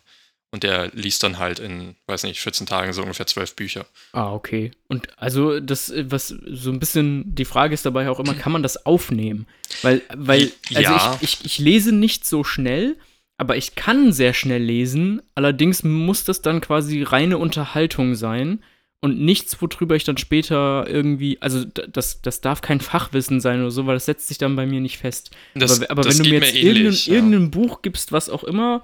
Und 0.55 0.63
der 0.63 0.89
liest 0.93 1.21
dann 1.21 1.37
halt 1.37 1.59
in, 1.59 1.95
weiß 2.07 2.23
nicht, 2.23 2.39
14 2.39 2.65
Tagen 2.65 2.93
so 2.93 3.01
ungefähr 3.01 3.27
zwölf 3.27 3.57
Bücher. 3.57 3.85
Ah, 4.13 4.31
okay. 4.31 4.71
Und 4.87 5.09
also 5.17 5.59
das, 5.59 5.91
was 5.93 6.29
so 6.29 6.71
ein 6.71 6.79
bisschen, 6.79 7.35
die 7.35 7.43
Frage 7.43 7.73
ist 7.73 7.85
dabei 7.85 8.09
auch 8.09 8.21
immer, 8.21 8.35
kann 8.35 8.53
man 8.53 8.63
das 8.63 8.85
aufnehmen? 8.85 9.47
Weil, 9.81 10.01
weil, 10.15 10.53
also 10.69 10.81
ja. 10.81 11.17
ich, 11.19 11.41
ich, 11.41 11.45
ich 11.45 11.59
lese 11.59 11.91
nicht 11.91 12.25
so 12.25 12.45
schnell, 12.45 12.95
aber 13.37 13.57
ich 13.57 13.75
kann 13.75 14.13
sehr 14.13 14.33
schnell 14.33 14.63
lesen. 14.63 15.21
Allerdings 15.35 15.83
muss 15.83 16.23
das 16.23 16.41
dann 16.41 16.61
quasi 16.61 17.03
reine 17.03 17.37
Unterhaltung 17.37 18.15
sein 18.15 18.63
und 19.01 19.19
nichts, 19.19 19.61
worüber 19.61 19.97
ich 19.97 20.05
dann 20.05 20.17
später 20.17 20.85
irgendwie, 20.87 21.37
also 21.41 21.65
das, 21.65 22.21
das 22.21 22.39
darf 22.39 22.61
kein 22.61 22.79
Fachwissen 22.79 23.41
sein 23.41 23.59
oder 23.59 23.71
so, 23.71 23.85
weil 23.87 23.97
das 23.97 24.05
setzt 24.05 24.29
sich 24.29 24.37
dann 24.37 24.55
bei 24.55 24.65
mir 24.65 24.79
nicht 24.79 24.99
fest. 24.99 25.31
Das, 25.53 25.81
aber, 25.81 25.91
aber 25.91 26.05
wenn 26.05 26.17
du 26.17 26.23
mir 26.23 26.39
jetzt 26.39 26.55
ähnlich, 26.55 26.63
irgendein, 26.63 26.93
ja. 26.93 27.13
irgendein 27.13 27.51
Buch 27.51 27.81
gibst, 27.81 28.13
was 28.13 28.29
auch 28.29 28.45
immer, 28.45 28.83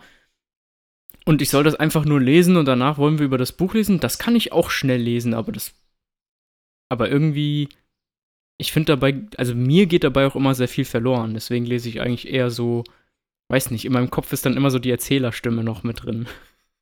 und 1.25 1.41
ich 1.41 1.49
soll 1.49 1.63
das 1.63 1.75
einfach 1.75 2.05
nur 2.05 2.19
lesen 2.19 2.57
und 2.57 2.65
danach 2.65 2.97
wollen 2.97 3.19
wir 3.19 3.25
über 3.25 3.37
das 3.37 3.51
Buch 3.51 3.73
lesen. 3.73 3.99
Das 3.99 4.17
kann 4.17 4.35
ich 4.35 4.51
auch 4.51 4.69
schnell 4.69 5.01
lesen, 5.01 5.33
aber 5.33 5.51
das. 5.51 5.73
Aber 6.89 7.09
irgendwie. 7.09 7.69
Ich 8.57 8.71
finde 8.71 8.93
dabei, 8.93 9.19
also 9.37 9.55
mir 9.55 9.87
geht 9.87 10.03
dabei 10.03 10.27
auch 10.27 10.35
immer 10.35 10.53
sehr 10.53 10.67
viel 10.67 10.85
verloren. 10.85 11.33
Deswegen 11.33 11.65
lese 11.65 11.89
ich 11.89 11.99
eigentlich 11.99 12.27
eher 12.27 12.51
so, 12.51 12.83
weiß 13.47 13.71
nicht, 13.71 13.85
in 13.85 13.93
meinem 13.93 14.11
Kopf 14.11 14.31
ist 14.33 14.45
dann 14.45 14.55
immer 14.55 14.69
so 14.69 14.77
die 14.77 14.91
Erzählerstimme 14.91 15.63
noch 15.63 15.81
mit 15.81 16.03
drin. 16.03 16.27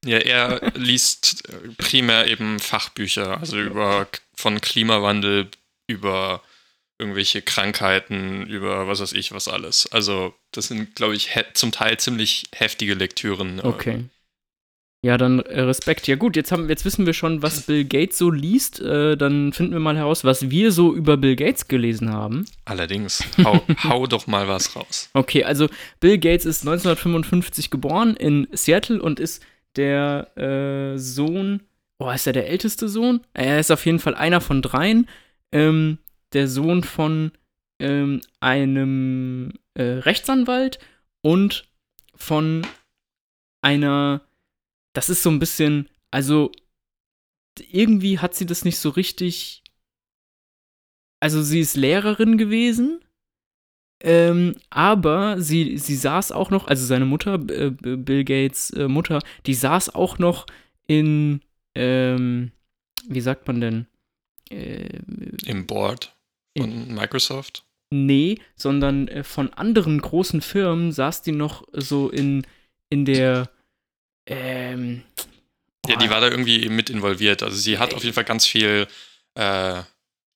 Ja, 0.04 0.18
er 0.18 0.72
liest 0.76 1.48
primär 1.78 2.28
eben 2.28 2.60
Fachbücher, 2.60 3.40
also 3.40 3.58
über 3.58 4.08
von 4.36 4.60
Klimawandel 4.60 5.50
über 5.88 6.42
irgendwelche 6.98 7.42
Krankheiten, 7.42 8.46
über 8.48 8.88
was 8.88 9.00
weiß 9.00 9.14
ich, 9.14 9.32
was 9.32 9.48
alles. 9.48 9.90
Also, 9.92 10.34
das 10.52 10.68
sind, 10.68 10.96
glaube 10.96 11.16
ich, 11.16 11.30
zum 11.54 11.72
Teil 11.72 11.98
ziemlich 11.98 12.44
heftige 12.54 12.94
Lektüren. 12.94 13.62
Okay. 13.62 14.04
Ja, 15.02 15.18
dann 15.18 15.40
äh, 15.40 15.62
Respekt. 15.62 16.08
Ja 16.08 16.18
gut, 16.18 16.36
jetzt, 16.36 16.52
haben, 16.52 16.68
jetzt 16.68 16.84
wissen 16.84 17.06
wir 17.06 17.14
schon, 17.14 17.42
was 17.42 17.62
Bill 17.62 17.86
Gates 17.86 18.18
so 18.18 18.30
liest. 18.30 18.82
Äh, 18.82 19.16
dann 19.16 19.54
finden 19.54 19.72
wir 19.72 19.80
mal 19.80 19.96
heraus, 19.96 20.26
was 20.26 20.50
wir 20.50 20.74
so 20.74 20.94
über 20.94 21.16
Bill 21.16 21.38
Gates 21.38 21.70
gelesen 21.70 22.12
haben. 22.12 22.46
Allerdings. 22.66 23.24
Hau, 23.44 23.62
hau 23.86 24.08
doch 24.08 24.28
mal 24.28 24.50
was 24.50 24.76
raus. 24.76 25.10
Okay, 25.14 25.46
also 25.46 25.70
Bill 26.02 26.18
Gates 26.18 26.46
ist 26.46 26.68
1955 26.68 27.70
geboren 27.70 28.16
in 28.18 28.48
Seattle 28.52 29.02
und 29.02 29.22
ist 29.22 29.42
der 29.78 30.38
äh, 30.38 30.98
Sohn. 30.98 31.62
Oh, 31.98 32.12
ist 32.12 32.28
er 32.28 32.34
der 32.34 32.50
älteste 32.50 32.90
Sohn? 32.90 33.22
Er 33.34 33.60
ist 33.60 33.72
auf 33.72 33.86
jeden 33.86 34.00
Fall 34.00 34.16
einer 34.16 34.42
von 34.42 34.62
dreien. 34.62 35.08
Ähm, 35.54 36.00
der 36.34 36.50
Sohn 36.50 36.84
von 36.84 37.32
ähm, 37.80 38.20
einem 38.42 39.54
äh, 39.76 39.84
Rechtsanwalt 39.84 40.80
und 41.22 41.66
von 42.16 42.68
einer 43.62 44.22
das 44.94 45.10
ist 45.10 45.24
so 45.24 45.30
ein 45.30 45.40
bisschen, 45.40 45.90
also 46.12 46.52
irgendwie 47.70 48.20
hat 48.20 48.36
sie 48.36 48.46
das 48.46 48.66
nicht 48.66 48.80
so 48.80 48.90
richtig. 48.90 49.64
Also 51.20 51.42
sie 51.42 51.60
ist 51.60 51.76
Lehrerin 51.76 52.38
gewesen, 52.38 53.04
ähm, 54.02 54.56
aber 54.70 55.42
sie, 55.42 55.78
sie 55.78 55.96
saß 55.96 56.32
auch 56.32 56.52
noch, 56.52 56.68
also 56.68 56.86
seine 56.86 57.06
Mutter, 57.06 57.34
äh, 57.34 57.72
Bill 57.72 58.24
Gates 58.24 58.70
äh, 58.72 58.88
Mutter, 58.88 59.20
die 59.46 59.54
saß 59.54 59.94
auch 59.94 60.18
noch 60.20 60.46
in, 60.88 61.42
ähm, 61.76 62.52
wie 63.08 63.22
sagt 63.22 63.48
man 63.48 63.60
denn? 63.60 63.88
Äh, 64.50 65.00
Im 65.46 65.68
Board 65.68 66.16
von 66.58 66.72
in, 66.72 66.96
Microsoft? 66.96 67.66
Nee, 67.92 68.40
sondern 68.56 69.10
äh, 69.10 69.24
von 69.24 69.52
anderen 69.54 70.00
großen 70.00 70.42
Firmen 70.42 70.94
saß 70.94 71.22
die 71.22 71.34
noch 71.34 71.68
so 71.74 72.10
in, 72.10 72.48
in 72.90 73.04
der 73.04 73.50
ähm, 74.30 75.04
ja, 75.88 75.96
die 75.96 76.10
war 76.10 76.22
da 76.22 76.30
irgendwie 76.30 76.70
mit 76.70 76.90
involviert. 76.90 77.44
Also 77.44 77.58
sie 77.58 77.80
hat 77.80 77.94
auf 77.94 78.04
jeden 78.04 78.14
Fall 78.14 78.24
ganz 78.24 78.46
viel 78.46 78.88
äh, 79.36 79.82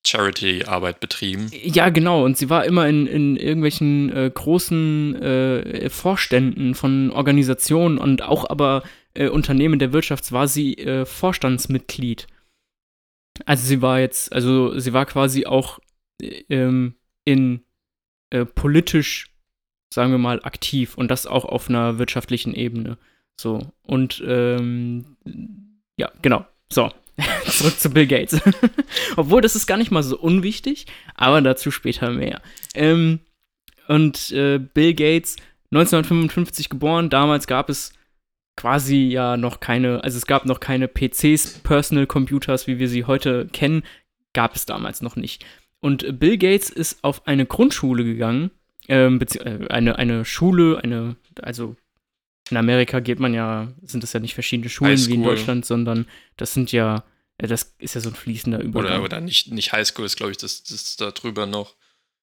Charity-Arbeit 0.06 1.00
betrieben. 1.00 1.50
Ja, 1.52 1.90
genau. 1.90 2.26
Und 2.26 2.38
sie 2.38 2.50
war 2.50 2.66
immer 2.66 2.88
in, 2.88 3.08
in 3.08 3.38
irgendwelchen 3.38 4.12
äh, 4.12 4.32
großen 4.34 5.16
äh, 5.22 5.90
Vorständen 5.90 6.76
von 6.76 7.12
Organisationen 7.12 7.98
und 7.98 8.22
auch 8.22 8.50
aber 8.50 8.84
äh, 9.14 9.30
Unternehmen 9.30 9.80
der 9.80 9.94
Wirtschaft 9.94 10.32
war 10.32 10.48
sie 10.48 10.78
äh, 10.78 11.06
Vorstandsmitglied. 11.06 12.28
Also 13.46 13.66
sie 13.66 13.82
war 13.82 14.00
jetzt, 14.00 14.34
also 14.34 14.78
sie 14.78 14.94
war 14.94 15.06
quasi 15.06 15.46
auch 15.46 15.80
ähm, 16.22 16.96
in 17.26 17.64
äh, 18.32 18.46
politisch, 18.46 19.32
sagen 19.94 20.12
wir 20.12 20.18
mal, 20.18 20.44
aktiv 20.44 20.98
und 20.98 21.10
das 21.10 21.28
auch 21.28 21.46
auf 21.46 21.70
einer 21.70 21.98
wirtschaftlichen 21.98 22.54
Ebene. 22.54 22.98
So, 23.40 23.60
und 23.84 24.24
ähm, 24.26 25.18
ja, 25.98 26.12
genau. 26.22 26.46
So, 26.72 26.92
zurück 27.46 27.80
zu 27.80 27.90
Bill 27.90 28.08
Gates. 28.08 28.40
Obwohl, 29.16 29.42
das 29.42 29.56
ist 29.56 29.68
gar 29.68 29.78
nicht 29.78 29.92
mal 29.92 30.04
so 30.04 30.18
unwichtig, 30.18 30.86
aber 31.16 31.42
dazu 31.42 31.72
später 31.72 32.12
mehr. 32.12 32.42
Ähm, 32.74 33.20
und 33.88 34.32
äh, 34.32 34.60
Bill 34.60 34.94
Gates, 34.94 35.36
1955 35.72 36.70
geboren, 36.70 37.10
damals 37.10 37.48
gab 37.48 37.70
es 37.70 37.94
quasi 38.56 39.08
ja 39.08 39.38
noch 39.38 39.60
keine, 39.60 40.04
also 40.04 40.18
es 40.18 40.26
gab 40.26 40.46
noch 40.46 40.60
keine 40.60 40.88
PCs, 40.88 41.60
Personal 41.64 42.06
Computers, 42.06 42.68
wie 42.68 42.80
wir 42.80 42.88
sie 42.88 43.06
heute 43.06 43.48
kennen, 43.48 43.84
gab 44.34 44.56
es 44.56 44.66
damals 44.66 45.02
noch 45.02 45.16
nicht. 45.16 45.46
Und 45.80 46.20
Bill 46.20 46.38
Gates 46.38 46.70
ist 46.70 47.04
auf 47.04 47.28
eine 47.28 47.46
Grundschule 47.46 48.04
gegangen, 48.04 48.52
ähm, 48.88 49.20
äh, 49.22 49.68
eine, 49.70 49.98
eine 49.98 50.26
Schule, 50.26 50.80
eine, 50.84 51.16
also 51.42 51.76
in 52.50 52.58
Amerika 52.58 53.00
geht 53.00 53.20
man 53.20 53.34
ja, 53.34 53.72
sind 53.84 54.04
das 54.04 54.14
ja 54.14 54.20
nicht 54.20 54.34
verschiedene 54.34 54.70
Schulen 54.70 54.98
wie 55.08 55.14
in 55.14 55.24
Deutschland, 55.24 55.66
sondern 55.66 56.06
das 56.38 56.54
sind 56.54 56.72
ja, 56.72 57.04
das 57.38 57.76
ist 57.80 57.96
ja 57.96 58.02
so 58.02 58.10
ein 58.10 58.16
fließender 58.16 58.62
Übergang. 58.62 59.00
Oder, 59.00 59.04
oder 59.04 59.22
nicht, 59.22 59.52
nicht 59.52 59.72
Highschool 59.72 60.06
ist, 60.06 60.18
glaube 60.18 60.32
ich, 60.32 60.38
das, 60.38 60.64
das 60.64 60.72
ist 60.72 61.02
da 61.02 61.12
drüber 61.12 61.46
noch. 61.46 61.76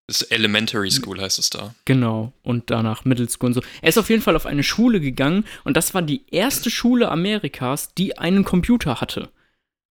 Das 0.06 0.22
ist 0.22 0.32
Elementary 0.32 0.90
School 0.90 1.20
heißt 1.20 1.38
es 1.38 1.50
da. 1.50 1.72
Genau. 1.84 2.32
Und 2.42 2.70
danach 2.70 3.04
Middle 3.04 3.28
School 3.28 3.48
und 3.50 3.54
so. 3.54 3.62
Er 3.80 3.90
ist 3.90 3.98
auf 3.98 4.10
jeden 4.10 4.22
Fall 4.22 4.34
auf 4.34 4.44
eine 4.44 4.64
Schule 4.64 5.00
gegangen 5.00 5.44
und 5.62 5.76
das 5.76 5.94
war 5.94 6.02
die 6.02 6.24
erste 6.32 6.68
Schule 6.68 7.10
Amerikas, 7.10 7.94
die 7.94 8.18
einen 8.18 8.44
Computer 8.44 9.00
hatte. 9.00 9.30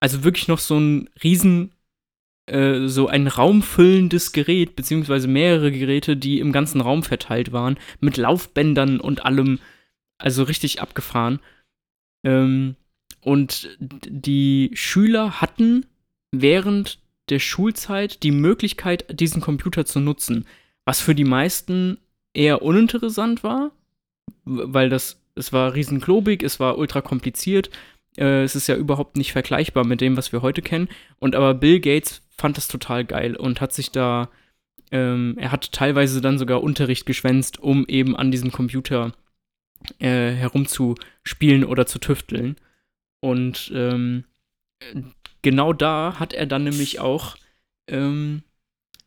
Also 0.00 0.24
wirklich 0.24 0.48
noch 0.48 0.58
so 0.58 0.78
ein 0.78 1.10
riesen, 1.22 1.72
äh, 2.46 2.86
so 2.86 3.08
ein 3.08 3.26
raumfüllendes 3.26 4.32
Gerät, 4.32 4.74
beziehungsweise 4.74 5.28
mehrere 5.28 5.70
Geräte, 5.70 6.16
die 6.16 6.40
im 6.40 6.50
ganzen 6.50 6.80
Raum 6.80 7.02
verteilt 7.02 7.52
waren, 7.52 7.78
mit 8.00 8.16
Laufbändern 8.16 9.00
und 9.00 9.24
allem. 9.24 9.60
Also 10.18 10.42
richtig 10.44 10.80
abgefahren. 10.80 11.40
Ähm, 12.24 12.76
und 13.20 13.76
die 13.78 14.70
Schüler 14.74 15.40
hatten 15.40 15.86
während 16.32 16.98
der 17.28 17.38
Schulzeit 17.38 18.22
die 18.22 18.30
Möglichkeit, 18.30 19.18
diesen 19.20 19.40
Computer 19.40 19.84
zu 19.84 20.00
nutzen. 20.00 20.46
Was 20.84 21.00
für 21.00 21.14
die 21.14 21.24
meisten 21.24 21.98
eher 22.34 22.62
uninteressant 22.62 23.42
war, 23.42 23.72
weil 24.44 24.88
das, 24.88 25.20
es 25.34 25.52
war 25.52 25.74
riesenklobig, 25.74 26.42
es 26.42 26.60
war 26.60 26.78
ultra 26.78 27.00
kompliziert. 27.00 27.70
Äh, 28.16 28.42
es 28.42 28.54
ist 28.54 28.68
ja 28.68 28.76
überhaupt 28.76 29.16
nicht 29.16 29.32
vergleichbar 29.32 29.84
mit 29.84 30.00
dem, 30.00 30.16
was 30.16 30.32
wir 30.32 30.42
heute 30.42 30.62
kennen. 30.62 30.88
Und 31.18 31.34
aber 31.34 31.54
Bill 31.54 31.80
Gates 31.80 32.22
fand 32.30 32.56
das 32.56 32.68
total 32.68 33.04
geil 33.04 33.34
und 33.34 33.60
hat 33.60 33.72
sich 33.72 33.90
da, 33.90 34.30
ähm, 34.92 35.34
er 35.38 35.50
hat 35.50 35.72
teilweise 35.72 36.20
dann 36.20 36.38
sogar 36.38 36.62
Unterricht 36.62 37.06
geschwänzt, 37.06 37.58
um 37.58 37.86
eben 37.88 38.16
an 38.16 38.30
diesem 38.30 38.52
Computer 38.52 39.12
äh, 39.98 40.32
herumzuspielen 40.32 41.64
oder 41.64 41.86
zu 41.86 41.98
tüfteln. 41.98 42.56
Und 43.20 43.70
ähm, 43.74 44.24
genau 45.42 45.72
da 45.72 46.18
hat 46.18 46.32
er 46.32 46.46
dann 46.46 46.64
nämlich 46.64 47.00
auch 47.00 47.36
ähm, 47.88 48.42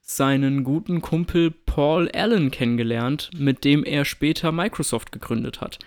seinen 0.02 0.64
guten 0.64 1.02
Kumpel 1.02 1.52
Paul 1.52 2.10
Allen 2.12 2.50
kennengelernt, 2.50 3.30
mit 3.36 3.64
dem 3.64 3.84
er 3.84 4.06
später 4.06 4.52
Microsoft 4.52 5.12
gegründet 5.12 5.62
hat. 5.62 5.80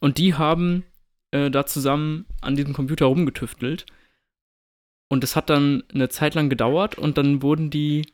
Und 0.00 0.18
die 0.18 0.34
haben 0.34 0.84
äh, 1.32 1.50
da 1.50 1.66
zusammen 1.66 2.26
an 2.40 2.54
diesem 2.54 2.72
Computer 2.72 3.06
rumgetüftelt. 3.06 3.86
Und 5.08 5.22
das 5.22 5.34
hat 5.34 5.50
dann 5.50 5.82
eine 5.92 6.08
Zeit 6.08 6.34
lang 6.34 6.48
gedauert 6.48 6.96
und 6.96 7.18
dann 7.18 7.42
wurden 7.42 7.70
die, 7.70 8.06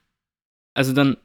also 0.75 0.93
dann, 0.93 1.17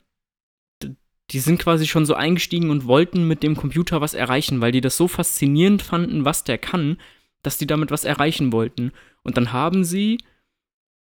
die 1.32 1.40
sind 1.40 1.60
quasi 1.60 1.88
schon 1.88 2.06
so 2.06 2.14
eingestiegen 2.14 2.70
und 2.70 2.86
wollten 2.86 3.28
mit 3.28 3.42
dem 3.42 3.56
Computer 3.56 4.02
was 4.02 4.14
erreichen, 4.14 4.62
weil 4.62 4.72
die 4.72 4.82
das 4.82 4.98
so 4.98 5.08
faszinierend 5.08 5.82
fanden, 5.82 6.26
was 6.26 6.44
der 6.44 6.58
kann, 6.58 6.98
dass 7.42 7.58
die 7.58 7.68
damit 7.68 7.92
was 7.92 8.06
erreichen 8.06 8.52
wollten. 8.52 8.92
Und 9.24 9.38
dann 9.38 9.52
haben 9.52 9.84
sie 9.84 10.20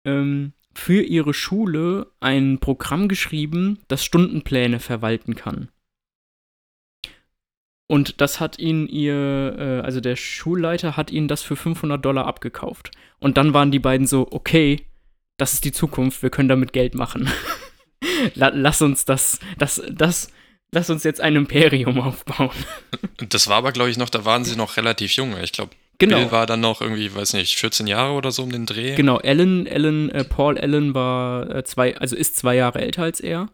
ähm, 0.05 0.53
für 0.75 1.03
ihre 1.03 1.35
Schule 1.35 2.13
ein 2.21 2.59
Programm 2.59 3.09
geschrieben, 3.09 3.79
das 3.89 4.05
Stundenpläne 4.05 4.81
verwalten 4.81 5.35
kann. 5.35 5.69
Und 7.89 8.21
das 8.21 8.41
hat 8.41 8.59
ihn 8.59 8.87
ihr, 8.87 9.57
äh, 9.59 9.81
also 9.85 10.01
der 10.01 10.17
Schulleiter 10.17 10.97
hat 10.97 11.11
ihnen 11.11 11.29
das 11.29 11.43
für 11.43 11.57
500 11.57 12.03
Dollar 12.03 12.27
abgekauft. 12.27 12.91
Und 13.19 13.37
dann 13.37 13.53
waren 13.53 13.71
die 13.71 13.81
beiden 13.81 14.07
so, 14.07 14.27
okay, 14.31 14.87
das 15.37 15.55
ist 15.55 15.65
die 15.65 15.73
Zukunft, 15.73 16.23
wir 16.23 16.31
können 16.31 16.49
damit 16.49 16.73
Geld 16.73 16.95
machen. 16.95 17.29
Lass 18.35 18.83
uns 18.83 19.05
das, 19.05 19.39
das, 19.59 19.83
das, 19.91 20.31
lass 20.73 20.91
uns 20.91 21.05
jetzt 21.05 21.21
ein 21.21 21.37
Imperium 21.37 22.01
aufbauen. 22.01 22.51
Das 23.29 23.49
war 23.49 23.57
aber, 23.57 23.73
glaube 23.73 23.91
ich, 23.91 23.97
noch, 23.97 24.11
da 24.11 24.25
waren 24.25 24.45
sie 24.45 24.57
noch 24.57 24.77
relativ 24.77 25.13
jung. 25.13 25.37
Ich 25.43 25.53
glaube, 25.53 25.71
Genau. 25.99 26.17
Bill 26.17 26.33
war 26.33 26.47
dann 26.47 26.61
noch 26.61 26.81
irgendwie, 26.81 27.15
weiß 27.15 27.35
nicht, 27.35 27.57
14 27.57 27.87
Jahre 27.87 28.15
oder 28.15 28.33
so 28.33 28.43
um 28.43 28.51
den 28.51 28.67
Dreh. 28.67 28.97
Genau, 28.97 29.19
Alan, 29.19 29.69
Alan, 29.69 30.11
äh, 30.11 30.25
Paul 30.25 30.59
Allen 30.59 30.95
war 30.95 31.49
äh, 31.55 31.63
zwei, 31.63 31.97
also 31.97 32.17
ist 32.17 32.37
zwei 32.37 32.57
Jahre 32.57 32.81
älter 32.81 33.05
als 33.05 33.21
er. 33.21 33.51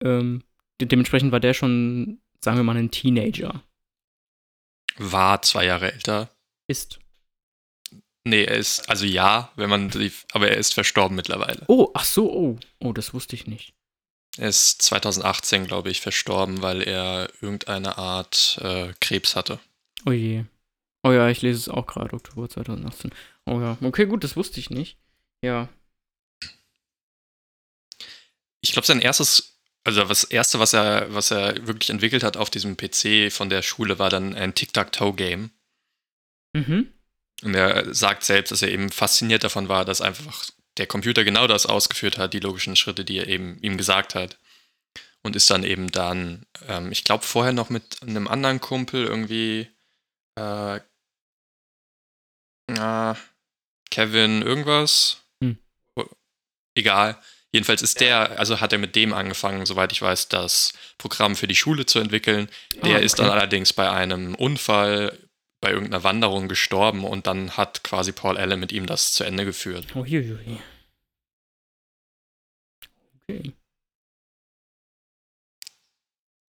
Ähm, 0.00 0.44
de 0.80 0.86
dementsprechend 0.86 1.32
war 1.32 1.40
der 1.40 1.52
schon, 1.52 2.20
sagen 2.40 2.58
wir 2.58 2.62
mal, 2.62 2.76
ein 2.76 2.92
Teenager. 2.92 3.64
War 4.98 5.42
zwei 5.42 5.64
Jahre 5.64 5.92
älter. 5.92 6.30
Ist. 6.68 7.00
Nee, 8.26 8.44
er 8.44 8.56
ist, 8.56 8.88
also 8.88 9.04
ja, 9.04 9.52
wenn 9.54 9.68
man 9.68 9.90
die, 9.90 10.10
aber 10.32 10.48
er 10.48 10.56
ist 10.56 10.72
verstorben 10.72 11.14
mittlerweile. 11.14 11.62
Oh, 11.68 11.90
ach 11.92 12.04
so, 12.04 12.32
oh. 12.32 12.58
Oh, 12.80 12.92
das 12.94 13.12
wusste 13.12 13.36
ich 13.36 13.46
nicht. 13.46 13.74
Er 14.38 14.48
ist 14.48 14.80
2018, 14.82 15.66
glaube 15.66 15.90
ich, 15.90 16.00
verstorben, 16.00 16.62
weil 16.62 16.82
er 16.82 17.30
irgendeine 17.40 17.98
Art 17.98 18.58
äh, 18.62 18.92
Krebs 19.00 19.36
hatte. 19.36 19.60
Oh 20.06 20.12
je. 20.12 20.44
Oh 21.02 21.12
ja, 21.12 21.28
ich 21.28 21.42
lese 21.42 21.58
es 21.58 21.68
auch 21.68 21.86
gerade, 21.86 22.14
Oktober 22.14 22.48
2018. 22.48 23.12
Oh 23.44 23.60
ja, 23.60 23.76
okay, 23.82 24.06
gut, 24.06 24.24
das 24.24 24.36
wusste 24.36 24.58
ich 24.58 24.70
nicht. 24.70 24.96
Ja. 25.42 25.68
Ich 28.62 28.72
glaube, 28.72 28.86
sein 28.86 29.02
erstes, 29.02 29.60
also 29.84 30.02
das 30.02 30.24
erste, 30.24 30.58
was 30.58 30.72
er, 30.72 31.12
was 31.12 31.30
er 31.30 31.66
wirklich 31.66 31.90
entwickelt 31.90 32.24
hat 32.24 32.38
auf 32.38 32.48
diesem 32.48 32.78
PC 32.78 33.30
von 33.30 33.50
der 33.50 33.60
Schule, 33.60 33.98
war 33.98 34.08
dann 34.08 34.34
ein 34.34 34.54
Tic-Tac-Toe-Game. 34.54 35.50
Mhm. 36.54 36.94
Und 37.42 37.54
er 37.54 37.94
sagt 37.94 38.24
selbst, 38.24 38.52
dass 38.52 38.62
er 38.62 38.70
eben 38.70 38.90
fasziniert 38.90 39.44
davon 39.44 39.68
war, 39.68 39.84
dass 39.84 40.00
einfach 40.00 40.46
der 40.76 40.86
Computer 40.86 41.24
genau 41.24 41.46
das 41.46 41.66
ausgeführt 41.66 42.18
hat, 42.18 42.32
die 42.32 42.40
logischen 42.40 42.76
Schritte, 42.76 43.04
die 43.04 43.18
er 43.18 43.28
eben 43.28 43.58
ihm 43.60 43.76
gesagt 43.76 44.14
hat. 44.14 44.38
Und 45.22 45.36
ist 45.36 45.50
dann 45.50 45.64
eben 45.64 45.90
dann, 45.90 46.44
ähm, 46.68 46.92
ich 46.92 47.04
glaube, 47.04 47.24
vorher 47.24 47.52
noch 47.52 47.70
mit 47.70 48.02
einem 48.02 48.28
anderen 48.28 48.60
Kumpel 48.60 49.04
irgendwie 49.06 49.68
äh, 50.38 50.80
äh, 52.68 53.14
Kevin 53.90 54.42
irgendwas. 54.42 55.18
Hm. 55.42 55.58
Oh, 55.96 56.04
Egal. 56.74 57.18
Jedenfalls 57.52 57.82
ist 57.82 58.00
der, 58.00 58.38
also 58.38 58.60
hat 58.60 58.72
er 58.72 58.78
mit 58.78 58.96
dem 58.96 59.12
angefangen, 59.12 59.64
soweit 59.64 59.92
ich 59.92 60.02
weiß, 60.02 60.28
das 60.28 60.72
Programm 60.98 61.36
für 61.36 61.46
die 61.46 61.54
Schule 61.54 61.86
zu 61.86 62.00
entwickeln. 62.00 62.50
Der 62.82 62.96
Ah, 62.96 62.98
ist 62.98 63.14
okay. 63.14 63.22
dann 63.22 63.30
allerdings 63.30 63.72
bei 63.72 63.88
einem 63.88 64.34
Unfall 64.34 65.16
bei 65.64 65.70
irgendeiner 65.70 66.04
Wanderung 66.04 66.46
gestorben 66.46 67.04
und 67.04 67.26
dann 67.26 67.56
hat 67.56 67.82
quasi 67.82 68.12
Paul 68.12 68.36
Allen 68.36 68.60
mit 68.60 68.70
ihm 68.70 68.84
das 68.84 69.14
zu 69.14 69.24
Ende 69.24 69.46
geführt. 69.46 69.86
Hier. 70.04 70.58
Okay. 73.26 73.52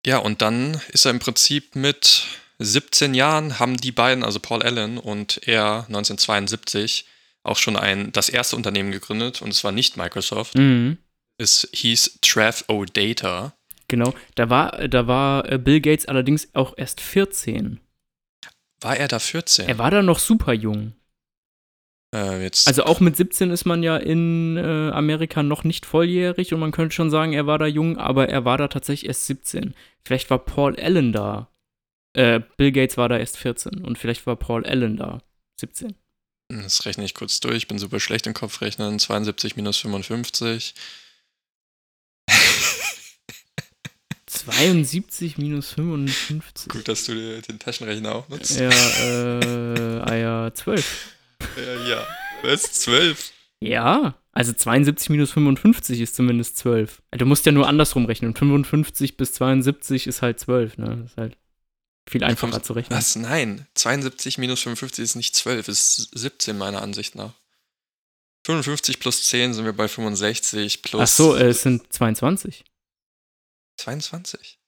Ja, 0.04 0.18
und 0.18 0.42
dann 0.42 0.82
ist 0.88 1.06
er 1.06 1.12
im 1.12 1.18
Prinzip 1.18 1.76
mit 1.76 2.26
17 2.58 3.14
Jahren 3.14 3.58
haben 3.58 3.78
die 3.78 3.90
beiden, 3.90 4.22
also 4.22 4.38
Paul 4.38 4.62
Allen 4.62 4.98
und 4.98 5.40
er 5.48 5.86
1972, 5.88 7.06
auch 7.42 7.56
schon 7.56 7.76
ein, 7.76 8.12
das 8.12 8.28
erste 8.28 8.54
Unternehmen 8.54 8.92
gegründet 8.92 9.40
und 9.40 9.48
es 9.48 9.64
war 9.64 9.72
nicht 9.72 9.96
Microsoft. 9.96 10.56
Mhm. 10.56 10.98
Es 11.38 11.66
hieß 11.72 12.18
Trav 12.20 12.64
O 12.68 12.84
Data. 12.84 13.54
Genau. 13.88 14.12
Da 14.34 14.50
war, 14.50 14.88
da 14.88 15.06
war 15.06 15.50
äh, 15.50 15.56
Bill 15.56 15.80
Gates 15.80 16.04
allerdings 16.04 16.48
auch 16.54 16.74
erst 16.76 17.00
14. 17.00 17.80
War 18.80 18.96
er 18.96 19.08
da 19.08 19.18
14? 19.18 19.68
Er 19.68 19.78
war 19.78 19.90
da 19.90 20.02
noch 20.02 20.18
super 20.18 20.52
jung. 20.52 20.92
äh, 22.14 22.42
jetzt, 22.42 22.68
Also 22.68 22.84
auch 22.84 23.00
mit 23.00 23.16
17 23.16 23.50
ist 23.50 23.64
man 23.64 23.82
ja 23.82 23.96
in 23.96 24.56
äh, 24.56 24.90
Amerika 24.90 25.42
noch 25.42 25.64
nicht 25.64 25.86
volljährig 25.86 26.52
und 26.52 26.60
man 26.60 26.72
könnte 26.72 26.94
schon 26.94 27.10
sagen, 27.10 27.32
er 27.32 27.46
war 27.46 27.58
da 27.58 27.66
jung, 27.66 27.98
aber 27.98 28.28
er 28.28 28.44
war 28.44 28.58
da 28.58 28.68
tatsächlich 28.68 29.08
erst 29.08 29.26
17. 29.26 29.74
Vielleicht 30.04 30.30
war 30.30 30.38
Paul 30.38 30.78
Allen 30.78 31.12
da. 31.12 31.48
Äh, 32.12 32.40
Bill 32.56 32.72
Gates 32.72 32.96
war 32.96 33.08
da 33.08 33.18
erst 33.18 33.36
14 33.38 33.84
und 33.84 33.98
vielleicht 33.98 34.26
war 34.26 34.36
Paul 34.36 34.64
Allen 34.64 34.96
da 34.96 35.22
17. 35.60 35.94
das 36.48 36.86
rechne 36.86 37.04
ich 37.04 37.14
kurz 37.14 37.40
durch, 37.40 37.56
ich 37.56 37.68
bin 37.68 37.78
super 37.78 38.00
schlecht 38.00 38.26
im 38.26 38.34
Kopfrechnen. 38.34 38.98
72 38.98 39.56
minus 39.56 39.78
55. 39.78 40.74
72 44.38 45.38
minus 45.38 45.72
55. 45.72 46.68
Gut, 46.68 46.88
dass 46.88 47.04
du 47.04 47.14
dir 47.14 47.40
den 47.42 47.58
Taschenrechner 47.58 48.14
auch 48.14 48.28
nutzt. 48.28 48.58
Ja, 48.58 48.70
äh, 48.70 50.00
ah 50.00 50.14
ja, 50.14 50.54
12. 50.54 51.14
Äh, 51.56 51.88
ja. 51.88 52.06
Was? 52.42 52.62
12? 52.72 53.32
Ja, 53.60 54.14
also 54.32 54.52
72 54.52 55.08
minus 55.08 55.32
55 55.32 56.00
ist 56.00 56.14
zumindest 56.14 56.58
12. 56.58 57.02
Du 57.12 57.26
musst 57.26 57.46
ja 57.46 57.52
nur 57.52 57.68
andersrum 57.68 58.04
rechnen. 58.04 58.34
55 58.34 59.16
bis 59.16 59.32
72 59.32 60.06
ist 60.06 60.22
halt 60.22 60.38
12, 60.38 60.78
ne? 60.78 60.98
Das 61.02 61.12
ist 61.12 61.16
halt 61.16 61.36
viel 62.08 62.22
einfacher 62.22 62.62
zu 62.62 62.74
rechnen. 62.74 62.96
Was? 62.96 63.16
Nein. 63.16 63.66
72 63.74 64.38
minus 64.38 64.62
55 64.62 65.02
ist 65.02 65.14
nicht 65.16 65.34
12, 65.34 65.68
ist 65.68 66.10
17 66.14 66.56
meiner 66.56 66.82
Ansicht 66.82 67.14
nach. 67.14 67.32
55 68.44 69.00
plus 69.00 69.24
10 69.24 69.54
sind 69.54 69.64
wir 69.64 69.72
bei 69.72 69.88
65 69.88 70.82
plus 70.82 71.02
Ach 71.02 71.08
so, 71.08 71.34
äh, 71.34 71.48
es 71.48 71.62
sind 71.62 71.92
22. 71.92 72.64
22. 73.76 74.58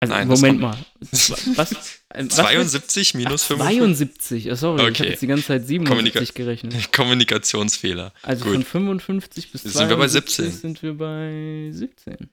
Also, 0.00 0.14
Nein, 0.14 0.28
Moment 0.28 0.60
mal. 0.60 0.78
Was? 1.10 1.32
Was? 1.56 1.70
72 2.28 3.14
minus 3.14 3.42
Ach, 3.44 3.56
55. 3.58 4.44
72. 4.44 4.50
Oh, 4.50 4.54
sorry, 4.54 4.82
ich 4.82 4.88
Okay. 4.90 4.98
habe 4.98 5.08
jetzt 5.10 5.22
die 5.22 5.26
ganze 5.26 5.46
Zeit 5.46 5.66
77 5.66 6.28
Kommunika- 6.28 6.32
gerechnet. 6.34 6.92
Kommunikationsfehler. 6.92 8.12
Also 8.22 8.44
Gut. 8.44 8.54
von 8.54 8.64
55 8.64 9.50
bis 9.50 9.62
Sind 9.62 9.88
wir 9.88 9.96
bei 9.96 10.06
72 10.06 10.36
17. 10.46 10.60
sind 10.60 10.82
wir 10.82 10.94
bei 10.94 11.70
17. 11.72 12.30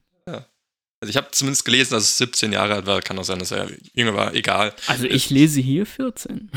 Also 1.01 1.09
ich 1.09 1.17
habe 1.17 1.27
zumindest 1.31 1.65
gelesen, 1.65 1.93
dass 1.93 2.03
es 2.03 2.17
17 2.17 2.53
Jahre 2.53 2.75
alt 2.75 2.85
war. 2.85 3.01
Kann 3.01 3.19
auch 3.19 3.23
sein, 3.25 3.37
dass 3.39 3.51
er 3.51 3.67
jünger 3.93 4.13
war. 4.15 4.33
Egal. 4.33 4.73
Also 4.87 5.05
ich 5.05 5.29
lese 5.29 5.59
hier 5.59 5.85
14. 5.85 6.49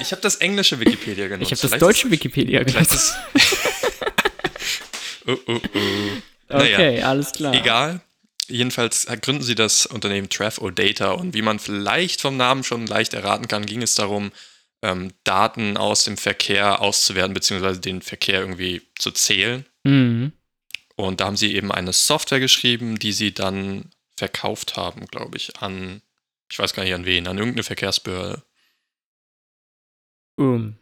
Ich 0.00 0.10
habe 0.12 0.22
das 0.22 0.36
englische 0.36 0.80
Wikipedia 0.80 1.28
genutzt. 1.28 1.42
Ich 1.42 1.50
habe 1.52 1.60
das 1.60 1.70
Vielleicht 1.70 1.82
deutsche 1.82 2.06
ist- 2.08 2.12
Wikipedia 2.12 2.62
genutzt. 2.62 3.14
oh, 5.26 5.36
oh, 5.46 5.52
oh. 5.56 5.60
Naja. 6.48 6.74
Okay, 6.78 7.02
alles 7.02 7.32
klar. 7.32 7.54
Egal. 7.54 8.00
Jedenfalls 8.48 9.06
gründen 9.22 9.42
sie 9.42 9.54
das 9.54 9.86
Unternehmen 9.86 10.28
Trev 10.28 10.60
Data 10.74 11.12
und 11.12 11.34
wie 11.34 11.42
man 11.42 11.58
vielleicht 11.58 12.20
vom 12.20 12.36
Namen 12.36 12.64
schon 12.64 12.86
leicht 12.86 13.14
erraten 13.14 13.48
kann, 13.48 13.66
ging 13.66 13.82
es 13.82 13.94
darum, 13.94 14.32
ähm, 14.82 15.12
Daten 15.24 15.76
aus 15.76 16.04
dem 16.04 16.16
Verkehr 16.16 16.80
auszuwerten, 16.80 17.34
beziehungsweise 17.34 17.80
den 17.80 18.02
Verkehr 18.02 18.40
irgendwie 18.40 18.82
zu 18.98 19.10
zählen. 19.10 19.64
Mhm. 19.84 20.32
Und 20.96 21.20
da 21.20 21.26
haben 21.26 21.36
sie 21.36 21.54
eben 21.54 21.72
eine 21.72 21.92
Software 21.92 22.40
geschrieben, 22.40 22.98
die 22.98 23.12
sie 23.12 23.32
dann 23.32 23.90
verkauft 24.16 24.76
haben, 24.76 25.06
glaube 25.06 25.36
ich, 25.36 25.56
an, 25.56 26.02
ich 26.50 26.58
weiß 26.58 26.74
gar 26.74 26.84
nicht 26.84 26.94
an 26.94 27.04
wen, 27.04 27.26
an 27.26 27.38
irgendeine 27.38 27.64
Verkehrsbehörde. 27.64 28.42
Um. 30.36 30.76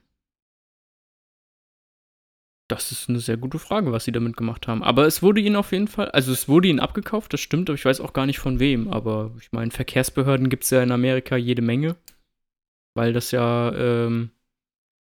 Das 2.68 2.92
ist 2.92 3.08
eine 3.08 3.20
sehr 3.20 3.36
gute 3.36 3.58
Frage, 3.58 3.92
was 3.92 4.04
sie 4.04 4.12
damit 4.12 4.36
gemacht 4.36 4.66
haben. 4.66 4.82
Aber 4.82 5.06
es 5.06 5.22
wurde 5.22 5.40
ihnen 5.40 5.56
auf 5.56 5.72
jeden 5.72 5.88
Fall, 5.88 6.10
also 6.10 6.32
es 6.32 6.48
wurde 6.48 6.68
ihnen 6.68 6.80
abgekauft, 6.80 7.32
das 7.32 7.40
stimmt, 7.40 7.68
aber 7.68 7.74
ich 7.74 7.84
weiß 7.84 8.00
auch 8.00 8.12
gar 8.12 8.26
nicht 8.26 8.38
von 8.38 8.60
wem. 8.60 8.88
Aber 8.88 9.32
ich 9.40 9.52
meine, 9.52 9.70
Verkehrsbehörden 9.70 10.48
gibt 10.48 10.64
es 10.64 10.70
ja 10.70 10.82
in 10.82 10.92
Amerika 10.92 11.36
jede 11.36 11.62
Menge, 11.62 11.96
weil 12.94 13.12
das 13.12 13.30
ja 13.30 13.72
ähm, 13.74 14.30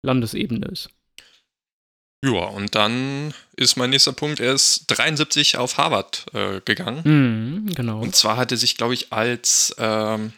Landesebene 0.04 0.68
ist. 0.68 0.90
Ja, 2.24 2.46
und 2.46 2.76
dann 2.76 3.34
ist 3.56 3.78
mein 3.78 3.90
nächster 3.90 4.14
Punkt, 4.14 4.40
er 4.40 4.54
ist 4.54 4.86
73 4.88 5.58
auf 5.58 5.78
Harvard 5.78 6.26
äh, 6.34 6.62
gegangen. 6.62 7.02
Mhm, 7.04 7.74
genau. 7.74 8.00
Und 8.00 8.16
zwar 8.16 8.38
hatte 8.38 8.58
sich, 8.58 8.78
glaube 8.78 8.94
ich, 8.94 9.12
als, 9.12 9.76
ähm, 9.80 10.34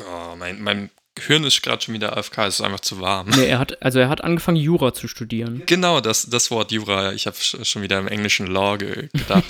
oh, 0.00 0.36
mein, 0.36 0.62
mein 0.62 0.90
Hirn 1.18 1.44
ist 1.44 1.62
gerade 1.62 1.82
schon 1.82 1.94
wieder 1.94 2.16
AFK, 2.16 2.38
es 2.46 2.54
ist 2.54 2.60
einfach 2.62 2.80
zu 2.80 3.00
warm. 3.00 3.28
Nee, 3.28 3.46
er 3.46 3.58
hat, 3.58 3.82
also 3.82 3.98
er 3.98 4.08
hat 4.08 4.24
angefangen, 4.24 4.56
Jura 4.56 4.94
zu 4.94 5.08
studieren. 5.08 5.62
Genau, 5.66 6.00
das, 6.00 6.28
das 6.30 6.50
Wort 6.50 6.72
Jura, 6.72 7.12
ich 7.12 7.26
habe 7.26 7.36
schon 7.38 7.82
wieder 7.82 7.98
im 7.98 8.08
englischen 8.08 8.46
Law 8.46 8.78
ge 8.78 9.08
gedacht. 9.12 9.44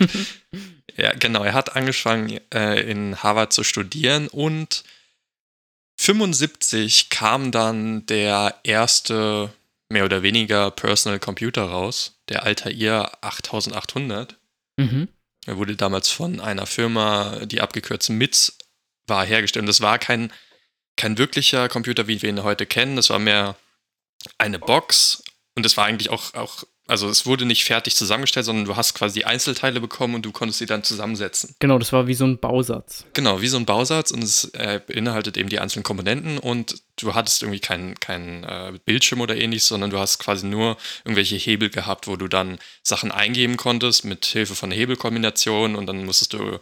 ja, 0.97 1.13
genau, 1.13 1.45
er 1.45 1.55
hat 1.55 1.77
angefangen, 1.77 2.41
äh, 2.53 2.81
in 2.81 3.23
Harvard 3.23 3.53
zu 3.53 3.63
studieren 3.63 4.29
und 4.29 4.83
75 5.99 7.11
kam 7.11 7.53
dann 7.53 8.07
der 8.07 8.57
erste 8.65 9.53
mehr 9.89 10.05
oder 10.05 10.23
weniger 10.23 10.71
Personal 10.73 11.21
Computer 11.21 11.63
raus, 11.63 12.19
der 12.29 12.43
Altair 12.43 13.13
8800. 13.21 14.37
Mhm. 14.79 15.09
Er 15.47 15.57
wurde 15.59 15.77
damals 15.77 16.09
von 16.09 16.41
einer 16.41 16.67
Firma, 16.67 17.41
die 17.45 17.61
abgekürzt 17.61 18.11
MITS 18.11 18.59
war, 19.07 19.25
hergestellt. 19.25 19.63
Und 19.63 19.67
das 19.67 19.81
war 19.81 19.99
kein, 19.99 20.33
kein 21.03 21.19
wirklicher 21.19 21.69
Computer, 21.69 22.07
wie 22.07 22.23
wir 22.23 22.29
ihn 22.29 22.45
heute 22.45 22.65
kennen. 22.65 22.95
Das 22.95 23.11
war 23.11 23.19
mehr 23.19 23.57
eine 24.39 24.61
Box. 24.61 25.25
Und 25.57 25.67
es 25.67 25.77
war 25.77 25.85
eigentlich 25.85 26.11
auch, 26.11 26.33
auch 26.35 26.63
also 26.87 27.09
es 27.09 27.27
wurde 27.27 27.45
nicht 27.45 27.65
fertig 27.65 27.97
zusammengestellt, 27.97 28.47
sondern 28.47 28.67
du 28.67 28.77
hast 28.77 28.95
quasi 28.95 29.19
die 29.19 29.25
Einzelteile 29.25 29.81
bekommen 29.81 30.15
und 30.15 30.23
du 30.23 30.31
konntest 30.31 30.61
sie 30.61 30.67
dann 30.67 30.85
zusammensetzen. 30.85 31.57
Genau, 31.59 31.81
das 31.81 31.93
war 31.93 32.07
wie 32.07 32.15
so 32.15 32.25
ein 32.25 32.39
Bausatz. 32.39 33.05
Genau, 33.15 33.41
wie 33.41 33.49
so 33.49 33.57
ein 33.57 33.67
Bausatz 33.67 34.13
und 34.13 34.23
es 34.23 34.45
äh, 34.55 34.81
beinhaltet 34.87 35.37
eben 35.37 35.49
die 35.49 35.59
einzelnen 35.59 35.83
Komponenten 35.83 36.39
und 36.39 36.81
du 36.97 37.15
hattest 37.15 37.43
irgendwie 37.43 37.61
keinen 37.61 37.99
kein, 37.99 38.45
äh, 38.45 38.79
Bildschirm 38.85 39.21
oder 39.21 39.37
ähnliches, 39.37 39.67
sondern 39.67 39.91
du 39.91 39.99
hast 39.99 40.21
quasi 40.21 40.47
nur 40.47 40.77
irgendwelche 41.05 41.35
Hebel 41.35 41.69
gehabt, 41.69 42.07
wo 42.07 42.15
du 42.15 42.29
dann 42.29 42.61
Sachen 42.85 43.11
eingeben 43.11 43.57
konntest 43.57 44.05
mit 44.05 44.25
Hilfe 44.25 44.55
von 44.55 44.71
Hebelkombinationen 44.71 45.77
und 45.77 45.87
dann 45.87 46.05
musstest 46.05 46.35
du 46.35 46.61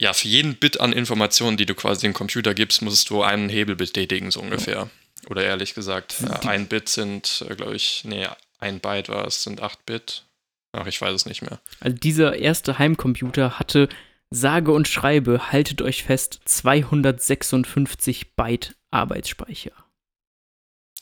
ja, 0.00 0.12
für 0.12 0.28
jeden 0.28 0.56
Bit 0.56 0.80
an 0.80 0.92
Informationen, 0.92 1.56
die 1.56 1.66
du 1.66 1.74
quasi 1.74 2.02
dem 2.02 2.14
Computer 2.14 2.54
gibst, 2.54 2.82
musstest 2.82 3.10
du 3.10 3.22
einen 3.22 3.48
Hebel 3.48 3.76
betätigen, 3.76 4.30
so 4.30 4.40
ungefähr. 4.40 4.88
Oder 5.28 5.44
ehrlich 5.44 5.74
gesagt, 5.74 6.16
ein 6.46 6.68
Bit 6.68 6.88
sind, 6.88 7.44
äh, 7.48 7.54
glaube 7.54 7.74
ich, 7.74 8.04
nee, 8.04 8.26
ein 8.60 8.80
Byte 8.80 9.08
war 9.08 9.26
es, 9.26 9.42
sind 9.42 9.60
8 9.60 9.84
Bit. 9.84 10.24
Ach, 10.72 10.86
ich 10.86 11.00
weiß 11.00 11.14
es 11.14 11.26
nicht 11.26 11.42
mehr. 11.42 11.60
Also 11.80 11.96
dieser 11.96 12.36
erste 12.36 12.78
Heimcomputer 12.78 13.58
hatte 13.58 13.88
sage 14.30 14.72
und 14.72 14.86
schreibe, 14.86 15.50
haltet 15.52 15.82
euch 15.82 16.04
fest, 16.04 16.40
256 16.44 18.34
Byte 18.36 18.76
Arbeitsspeicher. 18.90 19.72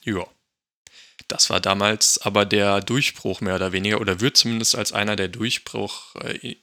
Ja. 0.02 0.26
Das 1.28 1.50
war 1.50 1.60
damals 1.60 2.18
aber 2.18 2.44
der 2.44 2.80
Durchbruch 2.80 3.40
mehr 3.40 3.56
oder 3.56 3.72
weniger, 3.72 4.00
oder 4.00 4.20
wird 4.20 4.36
zumindest 4.36 4.76
als 4.76 4.92
einer 4.92 5.16
der 5.16 5.28
Durchbruch 5.28 6.14
äh, 6.16 6.56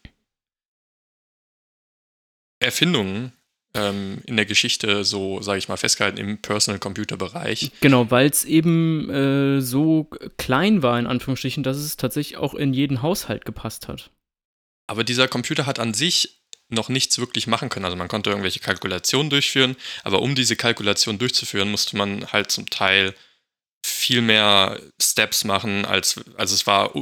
Erfindungen 2.64 3.34
ähm, 3.74 4.20
in 4.26 4.36
der 4.36 4.46
Geschichte 4.46 5.04
so, 5.04 5.42
sage 5.42 5.60
ich 5.60 5.68
mal, 5.68 5.78
festgehalten 5.78 6.18
im 6.18 6.42
Personal 6.42 6.80
Computer 6.80 7.18
Bereich. 7.18 7.72
Genau, 7.82 8.10
weil 8.12 8.30
es 8.30 8.46
eben 8.46 9.10
äh, 9.10 9.62
so 9.62 10.10
klein 10.38 10.84
war, 10.84 11.00
in 11.00 11.08
Anführungsstrichen, 11.08 11.64
dass 11.64 11.78
es 11.78 11.98
tatsächlich 11.98 12.38
auch 12.38 12.54
in 12.54 12.74
jeden 12.74 13.02
Haushalt 13.02 13.46
gepasst 13.46 13.88
hat. 13.88 14.12
Aber 14.88 15.04
dieser 15.04 15.28
Computer 15.28 15.66
hat 15.66 15.80
an 15.80 15.94
sich 15.94 16.42
noch 16.70 16.90
nichts 16.90 17.20
wirklich 17.20 17.48
machen 17.48 17.70
können. 17.70 17.86
Also 17.86 17.98
man 17.98 18.08
konnte 18.08 18.30
irgendwelche 18.30 18.60
Kalkulationen 18.60 19.30
durchführen, 19.30 19.76
aber 20.04 20.22
um 20.22 20.36
diese 20.36 20.56
Kalkulation 20.56 21.18
durchzuführen, 21.18 21.72
musste 21.72 21.98
man 21.98 22.32
halt 22.32 22.52
zum 22.52 22.70
Teil 22.70 23.14
viel 23.86 24.22
mehr 24.22 24.80
Steps 25.02 25.44
machen, 25.44 25.86
als 25.86 26.20
also 26.38 26.56
es 26.56 26.66
war 26.66 26.96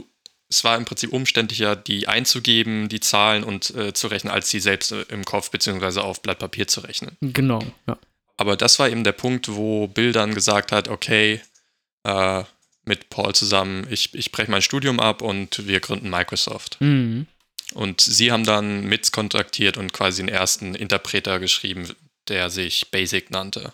es 0.51 0.65
war 0.65 0.75
im 0.75 0.83
Prinzip 0.83 1.13
umständlicher, 1.13 1.77
die 1.77 2.09
einzugeben, 2.09 2.89
die 2.89 2.99
Zahlen 2.99 3.43
und 3.43 3.73
äh, 3.73 3.93
zu 3.93 4.07
rechnen, 4.07 4.31
als 4.31 4.49
sie 4.49 4.59
selbst 4.59 4.91
äh, 4.91 5.03
im 5.03 5.23
Kopf 5.23 5.49
bzw. 5.49 6.01
auf 6.01 6.21
Blatt 6.21 6.39
Papier 6.39 6.67
zu 6.67 6.81
rechnen. 6.81 7.15
Genau, 7.21 7.63
ja. 7.87 7.97
Aber 8.35 8.57
das 8.57 8.77
war 8.77 8.89
eben 8.89 9.05
der 9.05 9.13
Punkt, 9.13 9.53
wo 9.55 9.87
Bill 9.87 10.11
dann 10.11 10.35
gesagt 10.35 10.73
hat, 10.73 10.89
okay, 10.89 11.41
äh, 12.03 12.43
mit 12.83 13.09
Paul 13.09 13.33
zusammen, 13.33 13.87
ich, 13.89 14.13
ich 14.13 14.31
breche 14.31 14.51
mein 14.51 14.61
Studium 14.61 14.99
ab 14.99 15.21
und 15.21 15.67
wir 15.67 15.79
gründen 15.79 16.09
Microsoft. 16.09 16.77
Mhm. 16.81 17.27
Und 17.73 18.01
sie 18.01 18.31
haben 18.31 18.43
dann 18.43 18.83
MITS 18.83 19.13
kontaktiert 19.13 19.77
und 19.77 19.93
quasi 19.93 20.21
den 20.21 20.27
ersten 20.27 20.75
Interpreter 20.75 21.39
geschrieben, 21.39 21.87
der 22.27 22.49
sich 22.49 22.91
Basic 22.91 23.31
nannte. 23.31 23.73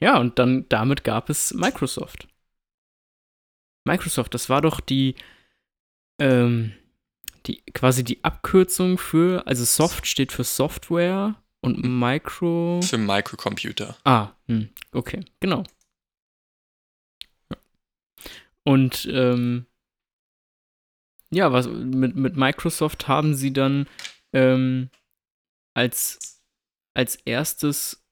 Ja, 0.00 0.18
und 0.18 0.38
dann 0.38 0.68
damit 0.68 1.04
gab 1.04 1.30
es 1.30 1.54
Microsoft. 1.54 2.28
Microsoft, 3.86 4.34
das 4.34 4.48
war 4.50 4.60
doch 4.60 4.80
die, 4.80 5.14
ähm, 6.20 6.72
die 7.46 7.62
quasi 7.72 8.04
die 8.04 8.22
Abkürzung 8.24 8.98
für, 8.98 9.46
also 9.46 9.64
Soft 9.64 10.06
steht 10.06 10.32
für 10.32 10.44
Software 10.44 11.40
und 11.60 11.82
Hm. 11.82 11.98
Micro. 11.98 12.80
Für 12.82 12.98
Microcomputer. 12.98 13.96
Ah, 14.04 14.32
hm, 14.48 14.68
okay, 14.92 15.24
genau. 15.40 15.62
Und 18.64 19.08
ähm, 19.12 19.66
ja, 21.30 21.52
was 21.52 21.68
mit, 21.68 22.16
mit 22.16 22.36
Microsoft 22.36 23.06
haben 23.06 23.34
sie 23.34 23.52
dann 23.52 23.88
ähm, 24.32 24.90
als, 25.74 26.42
als 26.94 27.16
erstes 27.16 28.05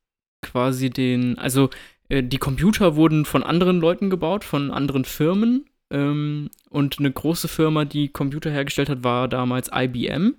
quasi 0.44 0.90
den, 0.90 1.38
also 1.38 1.70
äh, 2.08 2.22
die 2.22 2.38
Computer 2.38 2.96
wurden 2.96 3.24
von 3.24 3.42
anderen 3.42 3.80
Leuten 3.80 4.10
gebaut, 4.10 4.44
von 4.44 4.70
anderen 4.70 5.04
Firmen. 5.04 5.66
Ähm, 5.90 6.50
und 6.70 6.98
eine 6.98 7.10
große 7.10 7.48
Firma, 7.48 7.84
die 7.84 8.08
Computer 8.08 8.50
hergestellt 8.50 8.88
hat, 8.88 9.04
war 9.04 9.28
damals 9.28 9.70
IBM. 9.72 10.36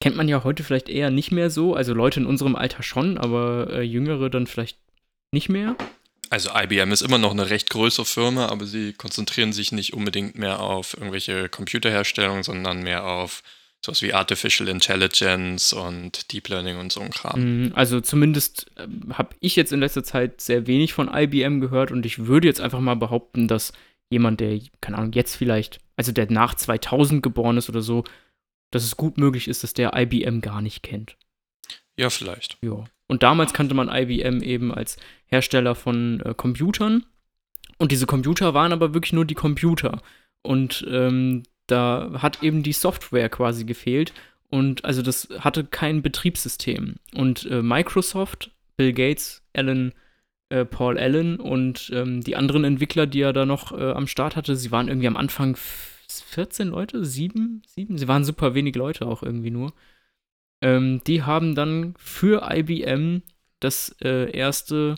Kennt 0.00 0.16
man 0.16 0.28
ja 0.28 0.42
heute 0.44 0.64
vielleicht 0.64 0.88
eher 0.88 1.10
nicht 1.10 1.30
mehr 1.30 1.50
so. 1.50 1.74
Also 1.74 1.94
Leute 1.94 2.20
in 2.20 2.26
unserem 2.26 2.56
Alter 2.56 2.82
schon, 2.82 3.18
aber 3.18 3.68
äh, 3.70 3.82
Jüngere 3.82 4.30
dann 4.30 4.46
vielleicht 4.46 4.78
nicht 5.30 5.48
mehr. 5.48 5.76
Also 6.30 6.50
IBM 6.54 6.92
ist 6.92 7.02
immer 7.02 7.18
noch 7.18 7.32
eine 7.32 7.50
recht 7.50 7.68
größere 7.70 8.06
Firma, 8.06 8.46
aber 8.46 8.64
sie 8.64 8.94
konzentrieren 8.94 9.52
sich 9.52 9.70
nicht 9.70 9.92
unbedingt 9.92 10.36
mehr 10.38 10.60
auf 10.60 10.94
irgendwelche 10.94 11.48
Computerherstellung, 11.48 12.42
sondern 12.42 12.82
mehr 12.82 13.04
auf 13.04 13.42
sowas 13.84 14.02
wie 14.02 14.14
Artificial 14.14 14.68
Intelligence 14.68 15.72
und 15.72 16.32
Deep 16.32 16.48
Learning 16.48 16.78
und 16.78 16.92
so 16.92 17.00
ein 17.00 17.10
Kram. 17.10 17.66
Mm, 17.66 17.72
Also 17.74 18.00
zumindest 18.00 18.70
äh, 18.76 18.86
habe 19.14 19.34
ich 19.40 19.56
jetzt 19.56 19.72
in 19.72 19.80
letzter 19.80 20.04
Zeit 20.04 20.40
sehr 20.40 20.66
wenig 20.66 20.92
von 20.92 21.10
IBM 21.12 21.60
gehört 21.60 21.90
und 21.90 22.06
ich 22.06 22.26
würde 22.26 22.46
jetzt 22.46 22.60
einfach 22.60 22.80
mal 22.80 22.94
behaupten, 22.94 23.48
dass 23.48 23.72
jemand, 24.10 24.40
der, 24.40 24.60
keine 24.80 24.98
Ahnung, 24.98 25.12
jetzt 25.12 25.36
vielleicht, 25.36 25.80
also 25.96 26.12
der 26.12 26.30
nach 26.30 26.54
2000 26.54 27.22
geboren 27.22 27.56
ist 27.56 27.68
oder 27.68 27.82
so, 27.82 28.04
dass 28.70 28.84
es 28.84 28.96
gut 28.96 29.18
möglich 29.18 29.48
ist, 29.48 29.62
dass 29.62 29.74
der 29.74 29.92
IBM 29.96 30.40
gar 30.40 30.62
nicht 30.62 30.82
kennt. 30.82 31.16
Ja, 31.96 32.08
vielleicht. 32.08 32.58
Ja. 32.62 32.84
Und 33.08 33.22
damals 33.22 33.52
kannte 33.52 33.74
man 33.74 33.88
IBM 33.88 34.42
eben 34.42 34.72
als 34.72 34.96
Hersteller 35.26 35.74
von 35.74 36.20
äh, 36.20 36.34
Computern. 36.34 37.04
Und 37.78 37.92
diese 37.92 38.06
Computer 38.06 38.54
waren 38.54 38.72
aber 38.72 38.94
wirklich 38.94 39.12
nur 39.12 39.24
die 39.24 39.34
Computer. 39.34 40.00
Und 40.42 40.86
ähm, 40.88 41.42
da 41.72 42.10
hat 42.22 42.42
eben 42.42 42.62
die 42.62 42.72
Software 42.72 43.28
quasi 43.28 43.64
gefehlt. 43.64 44.12
Und 44.50 44.84
also 44.84 45.00
das 45.00 45.28
hatte 45.40 45.64
kein 45.64 46.02
Betriebssystem. 46.02 46.96
Und 47.14 47.46
äh, 47.50 47.62
Microsoft, 47.62 48.50
Bill 48.76 48.92
Gates, 48.92 49.42
Alan, 49.54 49.92
äh, 50.50 50.66
Paul 50.66 50.98
Allen 50.98 51.40
und 51.40 51.90
ähm, 51.94 52.20
die 52.20 52.36
anderen 52.36 52.64
Entwickler, 52.64 53.06
die 53.06 53.22
er 53.22 53.32
da 53.32 53.46
noch 53.46 53.72
äh, 53.72 53.92
am 53.92 54.06
Start 54.06 54.36
hatte, 54.36 54.54
sie 54.54 54.70
waren 54.70 54.88
irgendwie 54.88 55.06
am 55.06 55.16
Anfang 55.16 55.56
14 55.56 56.68
Leute, 56.68 57.06
sieben, 57.06 57.62
sieben, 57.66 57.96
sie 57.96 58.08
waren 58.08 58.24
super 58.24 58.54
wenig 58.54 58.76
Leute 58.76 59.06
auch 59.06 59.22
irgendwie 59.22 59.50
nur. 59.50 59.72
Ähm, 60.60 61.00
die 61.06 61.22
haben 61.22 61.54
dann 61.54 61.94
für 61.96 62.46
IBM 62.52 63.22
das 63.60 63.96
äh, 64.02 64.30
erste 64.30 64.96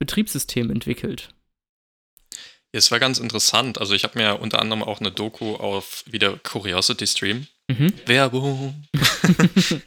Betriebssystem 0.00 0.70
entwickelt. 0.70 1.28
Es 2.76 2.90
war 2.90 3.00
ganz 3.00 3.18
interessant. 3.18 3.78
Also 3.78 3.94
ich 3.94 4.04
habe 4.04 4.18
mir 4.18 4.40
unter 4.40 4.60
anderem 4.60 4.82
auch 4.82 5.00
eine 5.00 5.10
Doku 5.10 5.56
auf 5.56 6.04
wieder 6.06 6.38
Curiosity 6.38 7.06
Stream. 7.06 7.46
Mhm. 7.68 7.92
Werbung. 8.06 8.84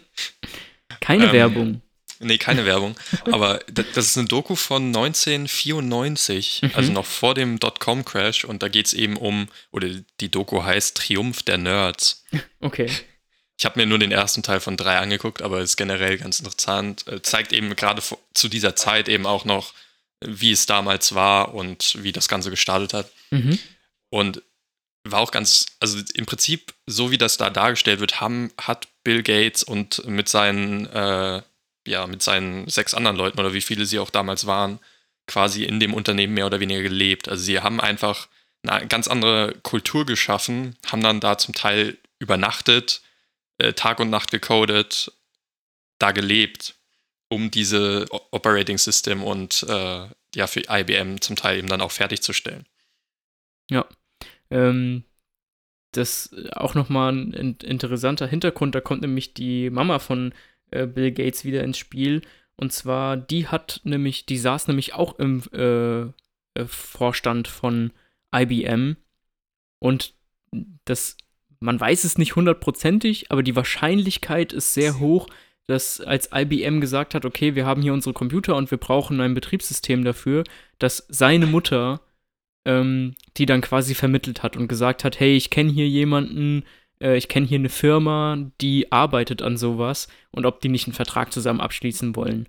Keine 0.99 1.25
ähm, 1.25 1.31
Werbung. 1.31 1.81
Nee, 2.21 2.37
keine 2.37 2.65
Werbung. 2.65 2.95
Aber 3.31 3.61
das 3.69 4.07
ist 4.07 4.17
eine 4.17 4.27
Doku 4.27 4.55
von 4.55 4.87
1994, 4.87 6.61
mhm. 6.63 6.71
also 6.73 6.91
noch 6.91 7.05
vor 7.05 7.33
dem 7.33 7.59
Dotcom-Crash. 7.59 8.43
Und 8.43 8.61
da 8.61 8.67
geht 8.67 8.87
es 8.87 8.93
eben 8.93 9.15
um, 9.15 9.47
oder 9.71 9.87
die 10.19 10.29
Doku 10.29 10.63
heißt 10.63 10.97
Triumph 10.97 11.43
der 11.43 11.57
Nerds. 11.57 12.25
Okay. 12.61 12.91
Ich 13.57 13.65
habe 13.65 13.79
mir 13.79 13.85
nur 13.85 13.99
den 13.99 14.11
ersten 14.11 14.41
Teil 14.41 14.61
von 14.61 14.77
drei 14.77 14.97
angeguckt, 14.99 15.41
aber 15.41 15.59
ist 15.59 15.75
generell 15.75 16.17
ganz 16.17 16.39
interessant. 16.39 17.05
Äh, 17.07 17.21
zeigt 17.21 17.51
eben 17.51 17.75
gerade 17.75 18.01
zu 18.33 18.47
dieser 18.47 18.75
Zeit 18.75 19.09
eben 19.09 19.25
auch 19.25 19.43
noch, 19.43 19.73
wie 20.21 20.51
es 20.51 20.65
damals 20.65 21.15
war 21.15 21.53
und 21.53 22.03
wie 22.03 22.11
das 22.11 22.27
Ganze 22.27 22.49
gestartet 22.49 22.93
hat. 22.93 23.11
Mhm. 23.31 23.59
Und 24.09 24.41
war 25.03 25.21
auch 25.21 25.31
ganz, 25.31 25.65
also 25.79 25.99
im 26.13 26.25
Prinzip, 26.25 26.73
so 26.85 27.11
wie 27.11 27.17
das 27.17 27.37
da 27.37 27.49
dargestellt 27.49 27.99
wird, 27.99 28.19
haben, 28.19 28.51
hat 28.59 28.87
Bill 29.03 29.23
Gates 29.23 29.63
und 29.63 30.05
mit 30.07 30.29
seinen, 30.29 30.85
äh, 30.87 31.41
ja, 31.87 32.07
mit 32.07 32.21
seinen 32.21 32.67
sechs 32.67 32.93
anderen 32.93 33.17
Leuten 33.17 33.39
oder 33.39 33.53
wie 33.53 33.61
viele 33.61 33.85
sie 33.85 33.99
auch 33.99 34.09
damals 34.09 34.45
waren, 34.45 34.79
quasi 35.27 35.63
in 35.63 35.79
dem 35.79 35.93
Unternehmen 35.93 36.33
mehr 36.33 36.45
oder 36.45 36.59
weniger 36.59 36.81
gelebt. 36.81 37.29
Also 37.29 37.43
sie 37.43 37.59
haben 37.61 37.79
einfach 37.79 38.27
eine 38.67 38.87
ganz 38.87 39.07
andere 39.07 39.55
Kultur 39.63 40.05
geschaffen, 40.05 40.75
haben 40.85 41.01
dann 41.01 41.21
da 41.21 41.37
zum 41.37 41.53
Teil 41.53 41.97
übernachtet, 42.19 43.01
äh, 43.57 43.73
Tag 43.73 43.99
und 43.99 44.09
Nacht 44.09 44.31
gecodet, 44.31 45.13
da 45.97 46.11
gelebt, 46.11 46.75
um 47.29 47.51
diese 47.51 48.05
Operating 48.31 48.77
System 48.77 49.23
und 49.23 49.65
äh, 49.67 50.07
ja 50.35 50.47
für 50.47 50.63
IBM 50.69 51.21
zum 51.21 51.35
Teil 51.35 51.59
eben 51.59 51.67
dann 51.67 51.81
auch 51.81 51.91
fertigzustellen. 51.91 52.65
Ja. 53.69 53.85
Ähm, 54.49 55.03
das 55.91 56.35
auch 56.51 56.75
nochmal 56.75 57.13
ein 57.13 57.57
interessanter 57.63 58.27
Hintergrund, 58.27 58.75
da 58.75 58.81
kommt 58.81 59.01
nämlich 59.01 59.33
die 59.33 59.69
Mama 59.69 59.99
von 59.99 60.33
äh, 60.71 60.85
Bill 60.85 61.11
Gates 61.11 61.45
wieder 61.45 61.63
ins 61.63 61.77
Spiel. 61.77 62.21
Und 62.55 62.73
zwar, 62.73 63.17
die 63.17 63.47
hat 63.47 63.81
nämlich, 63.83 64.25
die 64.25 64.37
saß 64.37 64.67
nämlich 64.67 64.93
auch 64.93 65.17
im 65.17 65.43
äh, 65.53 66.01
äh 66.59 66.65
Vorstand 66.65 67.47
von 67.47 67.91
IBM. 68.35 68.97
Und 69.79 70.13
das 70.85 71.15
man 71.59 71.79
weiß 71.79 72.03
es 72.03 72.17
nicht 72.17 72.35
hundertprozentig, 72.35 73.31
aber 73.31 73.43
die 73.43 73.55
Wahrscheinlichkeit 73.55 74.53
ist 74.53 74.73
sehr 74.73 74.99
hoch, 74.99 75.27
dass 75.69 76.01
als 76.01 76.29
IBM 76.33 76.81
gesagt 76.81 77.13
hat, 77.13 77.25
okay, 77.25 77.55
wir 77.55 77.65
haben 77.65 77.81
hier 77.81 77.93
unsere 77.93 78.13
Computer 78.13 78.55
und 78.55 78.71
wir 78.71 78.77
brauchen 78.77 79.21
ein 79.21 79.33
Betriebssystem 79.33 80.03
dafür, 80.03 80.43
dass 80.79 81.05
seine 81.09 81.45
Mutter 81.45 82.01
ähm, 82.65 83.15
die 83.37 83.45
dann 83.45 83.61
quasi 83.61 83.95
vermittelt 83.95 84.43
hat 84.43 84.57
und 84.57 84.67
gesagt 84.67 85.03
hat, 85.03 85.19
hey, 85.19 85.35
ich 85.35 85.49
kenne 85.49 85.71
hier 85.71 85.87
jemanden, 85.87 86.63
äh, 87.01 87.17
ich 87.17 87.27
kenne 87.27 87.47
hier 87.47 87.59
eine 87.59 87.69
Firma, 87.69 88.37
die 88.61 88.91
arbeitet 88.91 89.41
an 89.41 89.57
sowas 89.57 90.07
und 90.31 90.45
ob 90.45 90.61
die 90.61 90.69
nicht 90.69 90.87
einen 90.87 90.93
Vertrag 90.93 91.31
zusammen 91.33 91.61
abschließen 91.61 92.15
wollen. 92.15 92.47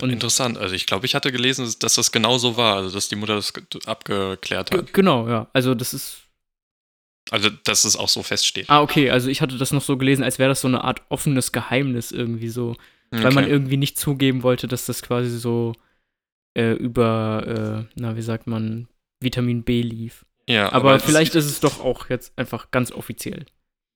Und 0.00 0.10
Interessant. 0.10 0.56
Also 0.56 0.74
ich 0.74 0.86
glaube, 0.86 1.04
ich 1.04 1.14
hatte 1.14 1.30
gelesen, 1.30 1.70
dass 1.80 1.94
das 1.94 2.12
genau 2.12 2.38
so 2.38 2.56
war, 2.56 2.76
also 2.76 2.94
dass 2.94 3.08
die 3.08 3.16
Mutter 3.16 3.34
das 3.34 3.52
abgeklärt 3.86 4.70
hat. 4.70 4.92
Genau, 4.94 5.28
ja. 5.28 5.48
Also 5.52 5.74
das 5.74 5.92
ist 5.92 6.22
also, 7.30 7.50
dass 7.64 7.84
es 7.84 7.96
auch 7.96 8.08
so 8.08 8.22
feststeht. 8.22 8.70
Ah, 8.70 8.80
okay. 8.80 9.10
Also, 9.10 9.28
ich 9.28 9.40
hatte 9.40 9.58
das 9.58 9.72
noch 9.72 9.82
so 9.82 9.96
gelesen, 9.96 10.24
als 10.24 10.38
wäre 10.38 10.48
das 10.48 10.60
so 10.60 10.68
eine 10.68 10.84
Art 10.84 11.02
offenes 11.08 11.52
Geheimnis 11.52 12.12
irgendwie 12.12 12.48
so. 12.48 12.76
Okay. 13.12 13.24
Weil 13.24 13.32
man 13.32 13.48
irgendwie 13.48 13.76
nicht 13.76 13.98
zugeben 13.98 14.42
wollte, 14.42 14.68
dass 14.68 14.86
das 14.86 15.02
quasi 15.02 15.36
so 15.36 15.74
äh, 16.54 16.72
über, 16.72 17.86
äh, 17.88 17.94
na, 17.96 18.16
wie 18.16 18.22
sagt 18.22 18.46
man, 18.46 18.88
Vitamin 19.20 19.64
B 19.64 19.82
lief. 19.82 20.24
Ja. 20.48 20.72
Aber, 20.72 20.90
aber 20.90 21.00
vielleicht 21.00 21.34
ist 21.34 21.46
es 21.46 21.60
doch 21.60 21.80
auch 21.80 22.08
jetzt 22.08 22.36
einfach 22.36 22.70
ganz 22.70 22.92
offiziell. 22.92 23.46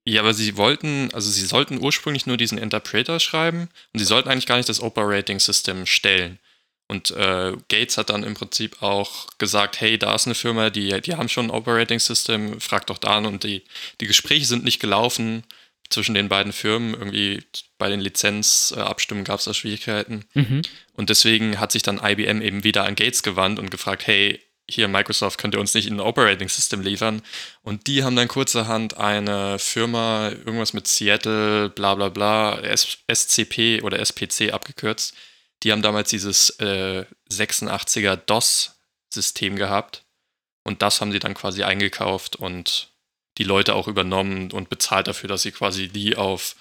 Ja, 0.07 0.21
aber 0.21 0.35
sie 0.35 0.57
wollten, 0.57 1.09
also 1.13 1.31
sie 1.31 1.47
sollten 1.47 1.81
ursprünglich 1.81 2.27
nur 2.27 2.37
diesen 2.37 2.59
Interpreter 2.59 3.21
schreiben 3.21 3.69
und 3.93 3.99
sie 3.99 4.05
sollten 4.05 4.29
eigentlich 4.29 4.47
gar 4.47 4.59
nicht 4.59 4.69
das 4.69 4.81
Operating 4.81 5.41
System 5.41 5.87
stellen. 5.87 6.39
Und 6.87 7.11
äh, 7.13 7.53
Gates 7.69 7.97
hat 7.97 8.11
dann 8.11 8.25
im 8.25 8.35
Prinzip 8.35 8.83
auch 8.83 9.27
gesagt, 9.39 9.81
hey, 9.81 9.99
da 9.99 10.15
ist 10.15 10.27
eine 10.27 10.35
Firma, 10.35 10.71
die, 10.71 11.01
die 11.01 11.15
haben 11.15 11.29
schon 11.29 11.47
ein 11.47 11.51
Operating 11.51 11.99
System, 11.99 12.61
frag 12.61 12.87
doch 12.87 12.99
da 12.99 13.17
an. 13.17 13.27
Und 13.27 13.45
die, 13.45 13.63
die 14.01 14.07
Gespräche 14.07 14.45
sind 14.45 14.65
nicht 14.65 14.81
gelaufen 14.81 15.45
zwischen 15.89 16.15
den 16.15 16.29
beiden 16.29 16.53
Firmen. 16.53 16.95
Irgendwie 16.95 17.43
bei 17.79 17.89
den 17.89 18.01
Lizenzabstimmen 18.01 19.25
gab 19.25 19.39
es 19.39 19.47
da 19.47 19.55
Schwierigkeiten. 19.55 20.25
Mhm. 20.35 20.63
Und 20.93 21.11
deswegen 21.11 21.59
hat 21.59 21.73
sich 21.73 21.83
dann 21.83 22.01
IBM 22.03 22.43
eben 22.43 22.65
wieder 22.65 22.85
an 22.85 22.97
Gates 22.97 23.23
gewandt 23.23 23.59
und 23.59 23.71
gefragt, 23.71 24.07
hey, 24.07 24.41
hier 24.69 24.89
Microsoft 24.89 25.39
könnt 25.39 25.55
ihr 25.55 25.61
uns 25.61 25.75
nicht 25.75 25.91
ein 25.91 26.01
Operating 26.01 26.49
System 26.49 26.81
liefern. 26.81 27.23
Und 27.63 27.87
die 27.87 28.03
haben 28.03 28.17
dann 28.17 28.29
kurzerhand 28.29 28.97
eine 28.97 29.59
Firma, 29.59 30.31
irgendwas 30.31 30.73
mit 30.73 30.87
Seattle, 30.87 31.69
bla 31.69 31.95
bla 31.95 32.09
bla, 32.09 32.61
SCP 33.13 33.83
oder 33.83 33.99
SPC 33.99 34.53
abgekürzt, 34.53 35.15
die 35.65 35.73
haben 35.73 35.83
damals 35.83 36.11
dieses 36.11 36.51
äh, 36.61 37.07
86er 37.31 38.17
DOS-System 38.17 39.57
gehabt. 39.57 40.05
Und 40.63 40.83
das 40.83 41.01
haben 41.01 41.13
sie 41.13 41.19
dann 41.19 41.35
quasi 41.35 41.63
eingekauft 41.63 42.37
und 42.37 42.91
die 43.39 43.45
Leute 43.45 43.75
auch 43.75 43.89
übernommen 43.89 44.51
und 44.53 44.69
bezahlt 44.69 45.09
dafür, 45.09 45.29
dass 45.29 45.43
sie 45.43 45.53
quasi 45.53 45.89
die 45.89 46.17
auf 46.17 46.55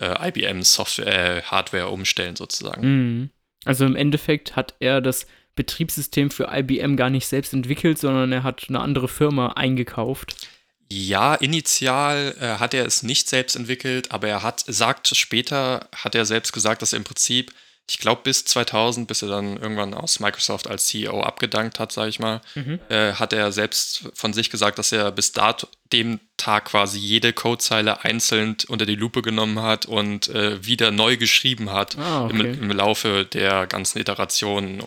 äh, 0.00 0.28
IBM 0.28 0.62
Software, 0.62 1.38
äh, 1.38 1.42
Hardware 1.42 1.88
umstellen 1.88 2.36
sozusagen. 2.36 2.82
Mhm. 2.86 3.30
Also 3.64 3.84
im 3.84 3.96
Endeffekt 3.96 4.56
hat 4.56 4.74
er 4.80 5.00
das 5.00 5.26
Betriebssystem 5.54 6.30
für 6.30 6.50
IBM 6.52 6.96
gar 6.96 7.10
nicht 7.10 7.26
selbst 7.26 7.52
entwickelt, 7.52 7.98
sondern 7.98 8.32
er 8.32 8.42
hat 8.42 8.66
eine 8.68 8.80
andere 8.80 9.08
Firma 9.08 9.48
eingekauft. 9.52 10.48
Ja, 10.90 11.34
initial 11.34 12.36
äh, 12.40 12.58
hat 12.58 12.74
er 12.74 12.86
es 12.86 13.02
nicht 13.02 13.28
selbst 13.28 13.56
entwickelt, 13.56 14.12
aber 14.12 14.28
er 14.28 14.42
hat, 14.42 14.64
sagt 14.66 15.16
später, 15.16 15.88
hat 15.94 16.14
er 16.14 16.24
selbst 16.24 16.52
gesagt, 16.52 16.82
dass 16.82 16.92
er 16.92 16.98
im 16.98 17.04
Prinzip 17.04 17.52
ich 17.88 17.98
glaube 17.98 18.22
bis 18.24 18.44
2000, 18.44 19.06
bis 19.06 19.22
er 19.22 19.28
dann 19.28 19.56
irgendwann 19.56 19.94
aus 19.94 20.18
Microsoft 20.18 20.66
als 20.66 20.86
CEO 20.86 21.20
abgedankt 21.20 21.78
hat, 21.78 21.92
sage 21.92 22.08
ich 22.08 22.18
mal, 22.18 22.40
mhm. 22.56 22.80
äh, 22.88 23.12
hat 23.12 23.32
er 23.32 23.52
selbst 23.52 24.10
von 24.12 24.32
sich 24.32 24.50
gesagt, 24.50 24.78
dass 24.78 24.90
er 24.90 25.12
bis 25.12 25.32
dato 25.32 25.68
dem 25.92 26.18
Tag 26.36 26.66
quasi 26.66 26.98
jede 26.98 27.32
Codezeile 27.32 28.02
einzeln 28.02 28.56
unter 28.66 28.86
die 28.86 28.96
Lupe 28.96 29.22
genommen 29.22 29.62
hat 29.62 29.86
und 29.86 30.28
äh, 30.28 30.64
wieder 30.64 30.90
neu 30.90 31.16
geschrieben 31.16 31.70
hat 31.70 31.96
ah, 31.98 32.24
okay. 32.24 32.40
im, 32.40 32.62
im, 32.62 32.70
Laufe 32.72 33.24
der 33.24 33.68
ganzen 33.68 33.98
Iterationen 34.00 34.82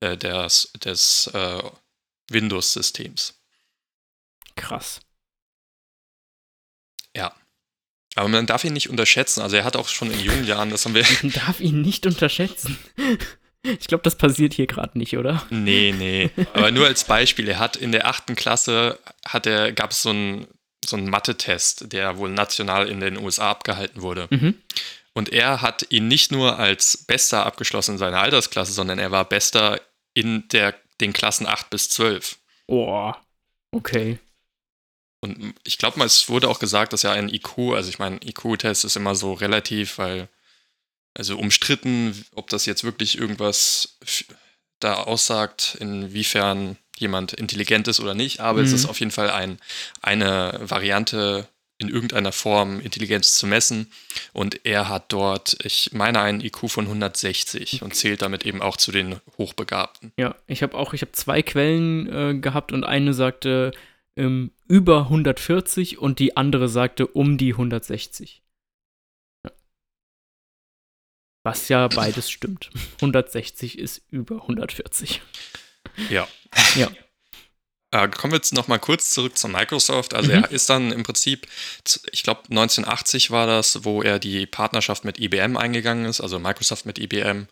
äh, 0.00 0.16
des, 0.16 0.72
des 0.84 1.28
äh, 1.28 1.62
Windows-Systems. 2.28 3.40
Krass. 4.56 5.00
Ja. 7.14 7.32
Aber 8.14 8.28
man 8.28 8.46
darf 8.46 8.64
ihn 8.64 8.72
nicht 8.72 8.90
unterschätzen. 8.90 9.40
Also 9.40 9.56
er 9.56 9.64
hat 9.64 9.76
auch 9.76 9.88
schon 9.88 10.10
in 10.10 10.20
jungen 10.20 10.46
Jahren, 10.46 10.70
das 10.70 10.84
haben 10.84 10.94
wir. 10.94 11.04
Man 11.22 11.32
darf 11.32 11.60
ihn 11.60 11.80
nicht 11.80 12.06
unterschätzen. 12.06 12.78
Ich 13.62 13.86
glaube, 13.86 14.02
das 14.02 14.16
passiert 14.16 14.54
hier 14.54 14.66
gerade 14.66 14.98
nicht, 14.98 15.16
oder? 15.16 15.46
Nee, 15.50 15.94
nee. 15.96 16.30
Aber 16.52 16.72
nur 16.72 16.86
als 16.86 17.04
Beispiel, 17.04 17.48
er 17.48 17.60
hat 17.60 17.76
in 17.76 17.92
der 17.92 18.08
achten 18.08 18.34
Klasse 18.34 18.98
hat 19.24 19.46
er, 19.46 19.72
gab 19.72 19.92
es 19.92 20.02
so 20.02 20.10
einen 20.10 20.48
so 20.84 20.96
einen 20.96 21.08
Mathe-Test, 21.08 21.92
der 21.92 22.18
wohl 22.18 22.30
national 22.30 22.88
in 22.88 23.00
den 23.00 23.16
USA 23.16 23.50
abgehalten 23.50 24.02
wurde. 24.02 24.28
Mhm. 24.30 24.54
Und 25.14 25.32
er 25.32 25.62
hat 25.62 25.86
ihn 25.90 26.08
nicht 26.08 26.32
nur 26.32 26.58
als 26.58 27.04
Bester 27.06 27.44
abgeschlossen 27.44 27.92
in 27.92 27.98
seiner 27.98 28.20
Altersklasse, 28.20 28.72
sondern 28.72 28.98
er 28.98 29.10
war 29.10 29.24
Bester 29.24 29.80
in 30.14 30.48
der, 30.48 30.74
den 31.00 31.12
Klassen 31.12 31.46
8 31.46 31.70
bis 31.70 31.90
12. 31.90 32.38
Boah, 32.66 33.20
okay. 33.70 34.18
Und 35.22 35.54
ich 35.64 35.78
glaube 35.78 35.98
mal, 35.98 36.04
es 36.04 36.28
wurde 36.28 36.48
auch 36.48 36.58
gesagt, 36.58 36.92
dass 36.92 37.02
ja 37.02 37.12
ein 37.12 37.28
IQ, 37.28 37.74
also 37.74 37.88
ich 37.88 38.00
meine, 38.00 38.16
IQ-Test 38.16 38.84
ist 38.84 38.96
immer 38.96 39.14
so 39.14 39.32
relativ, 39.32 39.98
weil, 39.98 40.28
also 41.14 41.38
umstritten, 41.38 42.24
ob 42.34 42.50
das 42.50 42.66
jetzt 42.66 42.82
wirklich 42.82 43.16
irgendwas 43.16 43.96
da 44.80 44.94
aussagt, 44.94 45.76
inwiefern 45.78 46.76
jemand 46.98 47.32
intelligent 47.34 47.86
ist 47.86 48.00
oder 48.00 48.14
nicht, 48.14 48.40
aber 48.40 48.58
mhm. 48.58 48.64
es 48.64 48.72
ist 48.72 48.86
auf 48.86 48.98
jeden 48.98 49.12
Fall 49.12 49.30
ein, 49.30 49.60
eine 50.02 50.58
Variante, 50.60 51.48
in 51.82 51.88
irgendeiner 51.88 52.32
Form 52.32 52.80
Intelligenz 52.80 53.36
zu 53.36 53.46
messen. 53.46 53.90
Und 54.32 54.64
er 54.64 54.88
hat 54.88 55.12
dort, 55.12 55.56
ich 55.64 55.90
meine, 55.92 56.20
einen 56.20 56.40
IQ 56.40 56.68
von 56.68 56.86
160 56.86 57.82
und 57.82 57.94
zählt 57.94 58.22
damit 58.22 58.46
eben 58.46 58.62
auch 58.62 58.76
zu 58.76 58.92
den 58.92 59.20
Hochbegabten. 59.36 60.12
Ja, 60.16 60.36
ich 60.46 60.62
habe 60.62 60.76
auch, 60.76 60.94
ich 60.94 61.02
habe 61.02 61.12
zwei 61.12 61.42
Quellen 61.42 62.12
äh, 62.12 62.34
gehabt 62.38 62.72
und 62.72 62.84
eine 62.84 63.14
sagte, 63.14 63.72
ähm, 64.16 64.52
über 64.68 65.02
140 65.02 65.98
und 65.98 66.18
die 66.18 66.36
andere 66.36 66.68
sagte 66.68 67.06
um 67.06 67.38
die 67.38 67.52
160. 67.52 68.42
Ja. 69.44 69.52
Was 71.44 71.68
ja 71.68 71.88
beides 71.88 72.30
stimmt. 72.30 72.70
160 72.96 73.78
ist 73.78 74.02
über 74.10 74.42
140. 74.42 75.22
Ja. 76.10 76.28
Ja. 76.76 76.90
Äh, 77.92 78.08
kommen 78.08 78.32
wir 78.32 78.38
jetzt 78.38 78.54
noch 78.54 78.68
mal 78.68 78.78
kurz 78.78 79.10
zurück 79.10 79.36
zu 79.36 79.48
Microsoft. 79.48 80.14
Also 80.14 80.32
mhm. 80.32 80.44
er 80.44 80.50
ist 80.50 80.70
dann 80.70 80.92
im 80.92 81.02
Prinzip, 81.02 81.46
ich 82.10 82.22
glaube 82.22 82.42
1980 82.50 83.30
war 83.30 83.46
das, 83.46 83.84
wo 83.84 84.02
er 84.02 84.18
die 84.18 84.46
Partnerschaft 84.46 85.04
mit 85.04 85.20
IBM 85.20 85.56
eingegangen 85.56 86.06
ist, 86.06 86.20
also 86.20 86.38
Microsoft 86.38 86.86
mit 86.86 86.98
IBM. 86.98 87.48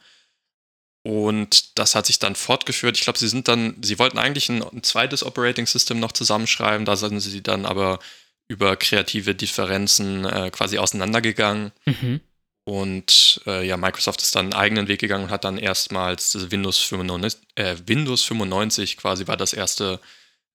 Und 1.02 1.78
das 1.78 1.94
hat 1.94 2.06
sich 2.06 2.18
dann 2.18 2.34
fortgeführt. 2.34 2.96
Ich 2.96 3.04
glaube, 3.04 3.18
sie 3.18 3.28
sind 3.28 3.48
dann, 3.48 3.76
sie 3.82 3.98
wollten 3.98 4.18
eigentlich 4.18 4.48
ein, 4.50 4.62
ein, 4.62 4.82
zweites 4.82 5.24
Operating 5.24 5.66
System 5.66 5.98
noch 5.98 6.12
zusammenschreiben, 6.12 6.84
da 6.84 6.96
sind 6.96 7.20
sie 7.20 7.42
dann 7.42 7.64
aber 7.64 8.00
über 8.48 8.76
kreative 8.76 9.34
Differenzen 9.34 10.24
äh, 10.24 10.50
quasi 10.50 10.78
auseinandergegangen. 10.78 11.72
Mhm. 11.86 12.20
Und 12.64 13.40
äh, 13.46 13.66
ja, 13.66 13.76
Microsoft 13.76 14.20
ist 14.22 14.34
dann 14.34 14.46
einen 14.46 14.54
eigenen 14.54 14.88
Weg 14.88 15.00
gegangen 15.00 15.24
und 15.24 15.30
hat 15.30 15.44
dann 15.44 15.56
erstmals 15.56 16.50
Windows 16.50 16.78
95, 16.78 17.40
äh, 17.54 17.76
Windows 17.86 18.24
95 18.24 18.96
quasi 18.96 19.26
war 19.26 19.36
das 19.36 19.52
erste 19.52 20.00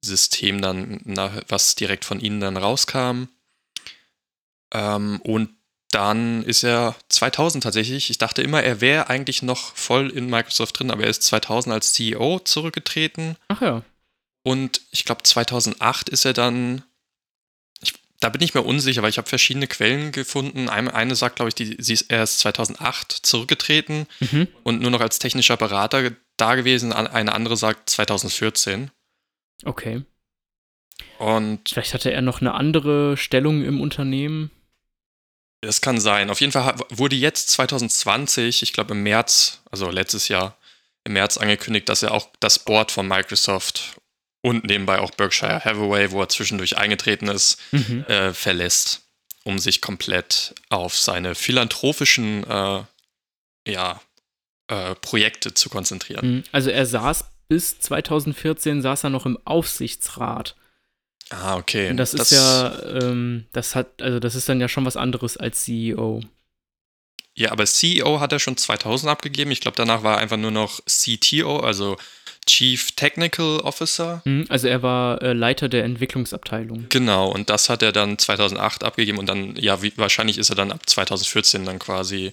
System 0.01 0.61
dann, 0.61 1.01
was 1.47 1.75
direkt 1.75 2.05
von 2.05 2.19
ihnen 2.19 2.39
dann 2.39 2.57
rauskam. 2.57 3.23
Ähm, 4.71 5.19
und 5.21 5.54
dann 5.95 6.43
ist 6.43 6.63
er 6.63 6.93
2000 7.07 7.63
tatsächlich. 7.63 8.09
Ich 8.09 8.17
dachte 8.17 8.41
immer, 8.41 8.61
er 8.61 8.81
wäre 8.81 9.09
eigentlich 9.09 9.41
noch 9.41 9.73
voll 9.75 10.09
in 10.09 10.29
Microsoft 10.29 10.77
drin, 10.77 10.91
aber 10.91 11.03
er 11.03 11.09
ist 11.09 11.23
2000 11.23 11.73
als 11.73 11.93
CEO 11.93 12.39
zurückgetreten. 12.39 13.37
Ach 13.47 13.61
ja. 13.61 13.81
Und 14.43 14.81
ich 14.91 15.05
glaube, 15.05 15.23
2008 15.23 16.09
ist 16.09 16.25
er 16.25 16.33
dann. 16.33 16.83
Ich, 17.81 17.93
da 18.19 18.27
bin 18.27 18.41
ich 18.41 18.53
mir 18.53 18.63
unsicher, 18.63 19.03
weil 19.03 19.09
ich 19.09 19.17
habe 19.17 19.29
verschiedene 19.29 19.67
Quellen 19.67 20.11
gefunden. 20.11 20.67
Eine, 20.67 20.93
eine 20.93 21.15
sagt, 21.15 21.37
glaube 21.37 21.47
ich, 21.47 21.55
die, 21.55 21.77
sie 21.79 21.93
ist 21.93 22.11
erst 22.11 22.39
2008 22.39 23.13
zurückgetreten 23.13 24.05
mhm. 24.19 24.49
und 24.63 24.81
nur 24.81 24.91
noch 24.91 24.99
als 24.99 25.17
technischer 25.17 25.55
Berater 25.55 26.11
da 26.35 26.55
gewesen. 26.55 26.91
Eine 26.91 27.31
andere 27.31 27.55
sagt 27.55 27.89
2014. 27.89 28.91
Okay. 29.63 30.03
Und 31.19 31.69
vielleicht 31.69 31.93
hatte 31.93 32.11
er 32.11 32.21
noch 32.21 32.41
eine 32.41 32.53
andere 32.53 33.15
Stellung 33.15 33.63
im 33.63 33.79
Unternehmen. 33.79 34.51
Das 35.65 35.81
kann 35.81 35.99
sein. 35.99 36.29
Auf 36.29 36.41
jeden 36.41 36.51
Fall 36.51 36.75
wurde 36.89 37.15
jetzt 37.15 37.49
2020, 37.51 38.61
ich 38.61 38.73
glaube 38.73 38.93
im 38.93 39.03
März, 39.03 39.61
also 39.71 39.89
letztes 39.89 40.27
Jahr, 40.27 40.57
im 41.03 41.13
März 41.13 41.37
angekündigt, 41.37 41.89
dass 41.89 42.03
er 42.03 42.11
auch 42.11 42.29
das 42.39 42.59
Board 42.59 42.91
von 42.91 43.07
Microsoft 43.07 43.95
und 44.41 44.65
nebenbei 44.65 44.99
auch 44.99 45.11
Berkshire 45.11 45.63
Hathaway, 45.63 46.11
wo 46.11 46.21
er 46.21 46.29
zwischendurch 46.29 46.77
eingetreten 46.77 47.27
ist, 47.27 47.57
mhm. 47.71 48.05
äh, 48.07 48.33
verlässt, 48.33 49.01
um 49.43 49.57
sich 49.59 49.81
komplett 49.81 50.53
auf 50.69 50.97
seine 50.97 51.33
philanthropischen 51.33 52.43
äh, 52.43 52.83
ja, 53.67 54.01
äh, 54.67 54.95
Projekte 54.95 55.53
zu 55.53 55.69
konzentrieren. 55.69 56.35
Mhm. 56.37 56.43
Also 56.51 56.69
er 56.69 56.85
saß 56.85 57.25
bis 57.47 57.79
2014 57.79 58.81
saß 58.81 59.03
er 59.05 59.09
noch 59.09 59.25
im 59.25 59.37
Aufsichtsrat. 59.45 60.55
Ah, 61.29 61.57
okay. 61.57 61.89
Und 61.89 61.97
das, 61.97 62.11
das 62.11 62.31
ist 62.31 62.37
ja, 62.37 62.77
ähm, 63.01 63.45
das 63.51 63.75
hat, 63.75 64.01
also 64.01 64.19
das 64.19 64.35
ist 64.35 64.47
dann 64.47 64.61
ja 64.61 64.67
schon 64.67 64.85
was 64.85 64.97
anderes 64.97 65.37
als 65.37 65.63
CEO. 65.63 66.21
Ja, 67.33 67.51
aber 67.51 67.65
CEO 67.65 68.19
hat 68.19 68.31
er 68.31 68.39
schon 68.39 68.55
2000 68.55 69.11
abgegeben. 69.11 69.51
Ich 69.51 69.59
glaube, 69.59 69.75
danach 69.75 70.03
war 70.03 70.15
er 70.15 70.21
einfach 70.21 70.37
nur 70.37 70.51
noch 70.51 70.79
CTO, 70.85 71.59
also 71.59 71.97
Chief 72.45 72.91
Technical 72.91 73.59
Officer. 73.61 74.21
Mhm, 74.23 74.45
also 74.49 74.67
er 74.67 74.83
war 74.83 75.21
äh, 75.21 75.33
Leiter 75.33 75.67
der 75.67 75.83
Entwicklungsabteilung. 75.83 76.85
Genau, 76.89 77.29
und 77.29 77.49
das 77.49 77.69
hat 77.69 77.81
er 77.81 77.91
dann 77.91 78.17
2008 78.17 78.83
abgegeben 78.83 79.17
und 79.17 79.27
dann, 79.27 79.55
ja, 79.57 79.81
wie, 79.81 79.91
wahrscheinlich 79.97 80.37
ist 80.37 80.49
er 80.49 80.55
dann 80.55 80.71
ab 80.71 80.81
2014 80.85 81.65
dann 81.65 81.79
quasi 81.79 82.31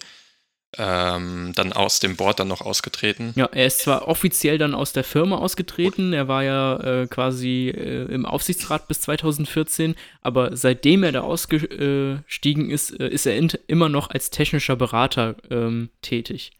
ähm, 0.79 1.53
dann 1.55 1.73
aus 1.73 2.01
dem 2.01 2.17
Board 2.17 2.41
dann 2.41 2.49
noch 2.49 2.63
ausgetreten. 2.63 3.33
Ja, 3.37 3.47
er 3.47 3.67
ist 3.67 3.81
zwar 3.81 4.09
offiziell 4.09 4.57
dann 4.57 4.75
aus 4.75 4.93
der 4.93 5.05
Firma 5.05 5.37
ausgetreten, 5.37 6.13
er 6.13 6.29
war 6.29 6.45
ja 6.45 6.77
äh, 6.81 7.07
quasi 7.07 7.69
äh, 7.69 8.05
im 8.13 8.25
Aufsichtsrat 8.25 8.89
bis 8.89 9.03
2014, 9.03 9.95
aber 10.23 10.57
seitdem 10.57 11.03
er 11.03 11.13
da 11.13 11.21
ausgestiegen 11.21 12.71
ist, 12.71 12.99
äh, 12.99 13.09
ist 13.09 13.27
er 13.27 13.39
immer 13.67 13.89
noch 13.89 14.11
als 14.11 14.31
technischer 14.31 14.77
Berater 14.77 15.37
ähm, 15.51 15.91
tätig. 16.01 16.53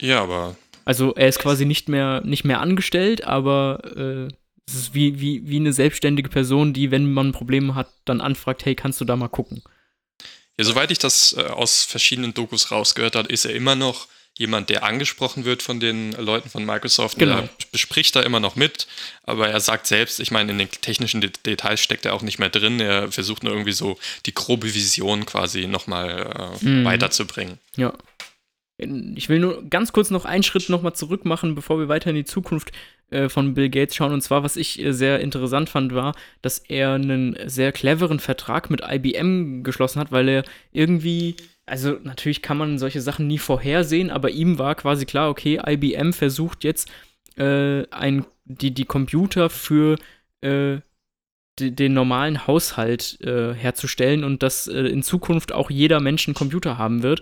Ja, 0.00 0.22
aber. 0.22 0.56
Also 0.86 1.14
er 1.14 1.28
ist 1.28 1.38
quasi 1.38 1.66
nicht 1.66 1.88
mehr, 1.90 2.22
nicht 2.24 2.44
mehr 2.44 2.60
angestellt, 2.60 3.24
aber 3.24 3.82
äh, 3.96 4.28
es 4.66 4.74
ist 4.74 4.94
wie, 4.94 5.20
wie, 5.20 5.46
wie 5.46 5.56
eine 5.56 5.74
selbstständige 5.74 6.30
Person, 6.30 6.72
die, 6.72 6.90
wenn 6.90 7.12
man 7.12 7.32
Probleme 7.32 7.74
hat, 7.74 7.92
dann 8.06 8.20
anfragt, 8.20 8.64
hey, 8.64 8.74
kannst 8.74 9.00
du 9.00 9.04
da 9.04 9.16
mal 9.16 9.28
gucken? 9.28 9.62
Ja, 10.60 10.64
soweit 10.64 10.90
ich 10.90 10.98
das 10.98 11.34
äh, 11.38 11.40
aus 11.44 11.84
verschiedenen 11.84 12.34
Dokus 12.34 12.70
rausgehört 12.70 13.16
habe, 13.16 13.32
ist 13.32 13.46
er 13.46 13.54
immer 13.54 13.76
noch 13.76 14.08
jemand, 14.36 14.68
der 14.68 14.84
angesprochen 14.84 15.46
wird 15.46 15.62
von 15.62 15.80
den 15.80 16.12
Leuten 16.12 16.50
von 16.50 16.66
Microsoft. 16.66 17.18
Genau. 17.18 17.38
Er 17.38 17.48
bespricht 17.72 18.14
da 18.14 18.20
immer 18.20 18.40
noch 18.40 18.56
mit, 18.56 18.86
aber 19.22 19.48
er 19.48 19.60
sagt 19.60 19.86
selbst, 19.86 20.20
ich 20.20 20.30
meine, 20.30 20.52
in 20.52 20.58
den 20.58 20.70
technischen 20.70 21.22
De 21.22 21.30
Details 21.46 21.80
steckt 21.80 22.04
er 22.04 22.12
auch 22.12 22.20
nicht 22.20 22.38
mehr 22.38 22.50
drin. 22.50 22.78
Er 22.78 23.10
versucht 23.10 23.42
nur 23.42 23.54
irgendwie 23.54 23.72
so 23.72 23.98
die 24.26 24.34
grobe 24.34 24.74
Vision 24.74 25.24
quasi 25.24 25.66
nochmal 25.66 26.58
äh, 26.62 26.64
mhm. 26.66 26.84
weiterzubringen. 26.84 27.56
Ja. 27.76 27.94
Ich 28.76 29.30
will 29.30 29.38
nur 29.38 29.62
ganz 29.66 29.92
kurz 29.92 30.10
noch 30.10 30.26
einen 30.26 30.42
Schritt 30.42 30.68
nochmal 30.68 30.92
zurück 30.92 31.24
machen, 31.24 31.54
bevor 31.54 31.78
wir 31.78 31.88
weiter 31.88 32.10
in 32.10 32.16
die 32.16 32.24
Zukunft 32.26 32.70
von 33.28 33.54
Bill 33.54 33.68
Gates 33.68 33.94
schauen. 33.94 34.12
Und 34.12 34.20
zwar, 34.22 34.42
was 34.42 34.56
ich 34.56 34.80
äh, 34.80 34.92
sehr 34.92 35.20
interessant 35.20 35.68
fand, 35.68 35.94
war, 35.94 36.14
dass 36.42 36.58
er 36.58 36.92
einen 36.92 37.36
sehr 37.46 37.72
cleveren 37.72 38.20
Vertrag 38.20 38.70
mit 38.70 38.82
IBM 38.88 39.62
geschlossen 39.62 40.00
hat, 40.00 40.12
weil 40.12 40.28
er 40.28 40.44
irgendwie, 40.72 41.36
also 41.66 41.98
natürlich 42.02 42.42
kann 42.42 42.58
man 42.58 42.78
solche 42.78 43.00
Sachen 43.00 43.26
nie 43.26 43.38
vorhersehen, 43.38 44.10
aber 44.10 44.30
ihm 44.30 44.58
war 44.58 44.74
quasi 44.74 45.06
klar, 45.06 45.30
okay, 45.30 45.60
IBM 45.64 46.12
versucht 46.12 46.64
jetzt 46.64 46.90
äh, 47.36 47.86
ein, 47.90 48.24
die, 48.44 48.72
die 48.72 48.84
Computer 48.84 49.50
für 49.50 49.96
äh, 50.40 50.78
den 51.58 51.92
normalen 51.92 52.46
Haushalt 52.46 53.18
äh, 53.20 53.52
herzustellen 53.54 54.24
und 54.24 54.42
dass 54.42 54.66
äh, 54.66 54.80
in 54.80 55.02
Zukunft 55.02 55.52
auch 55.52 55.70
jeder 55.70 56.00
Mensch 56.00 56.26
einen 56.26 56.34
Computer 56.34 56.78
haben 56.78 57.02
wird. 57.02 57.20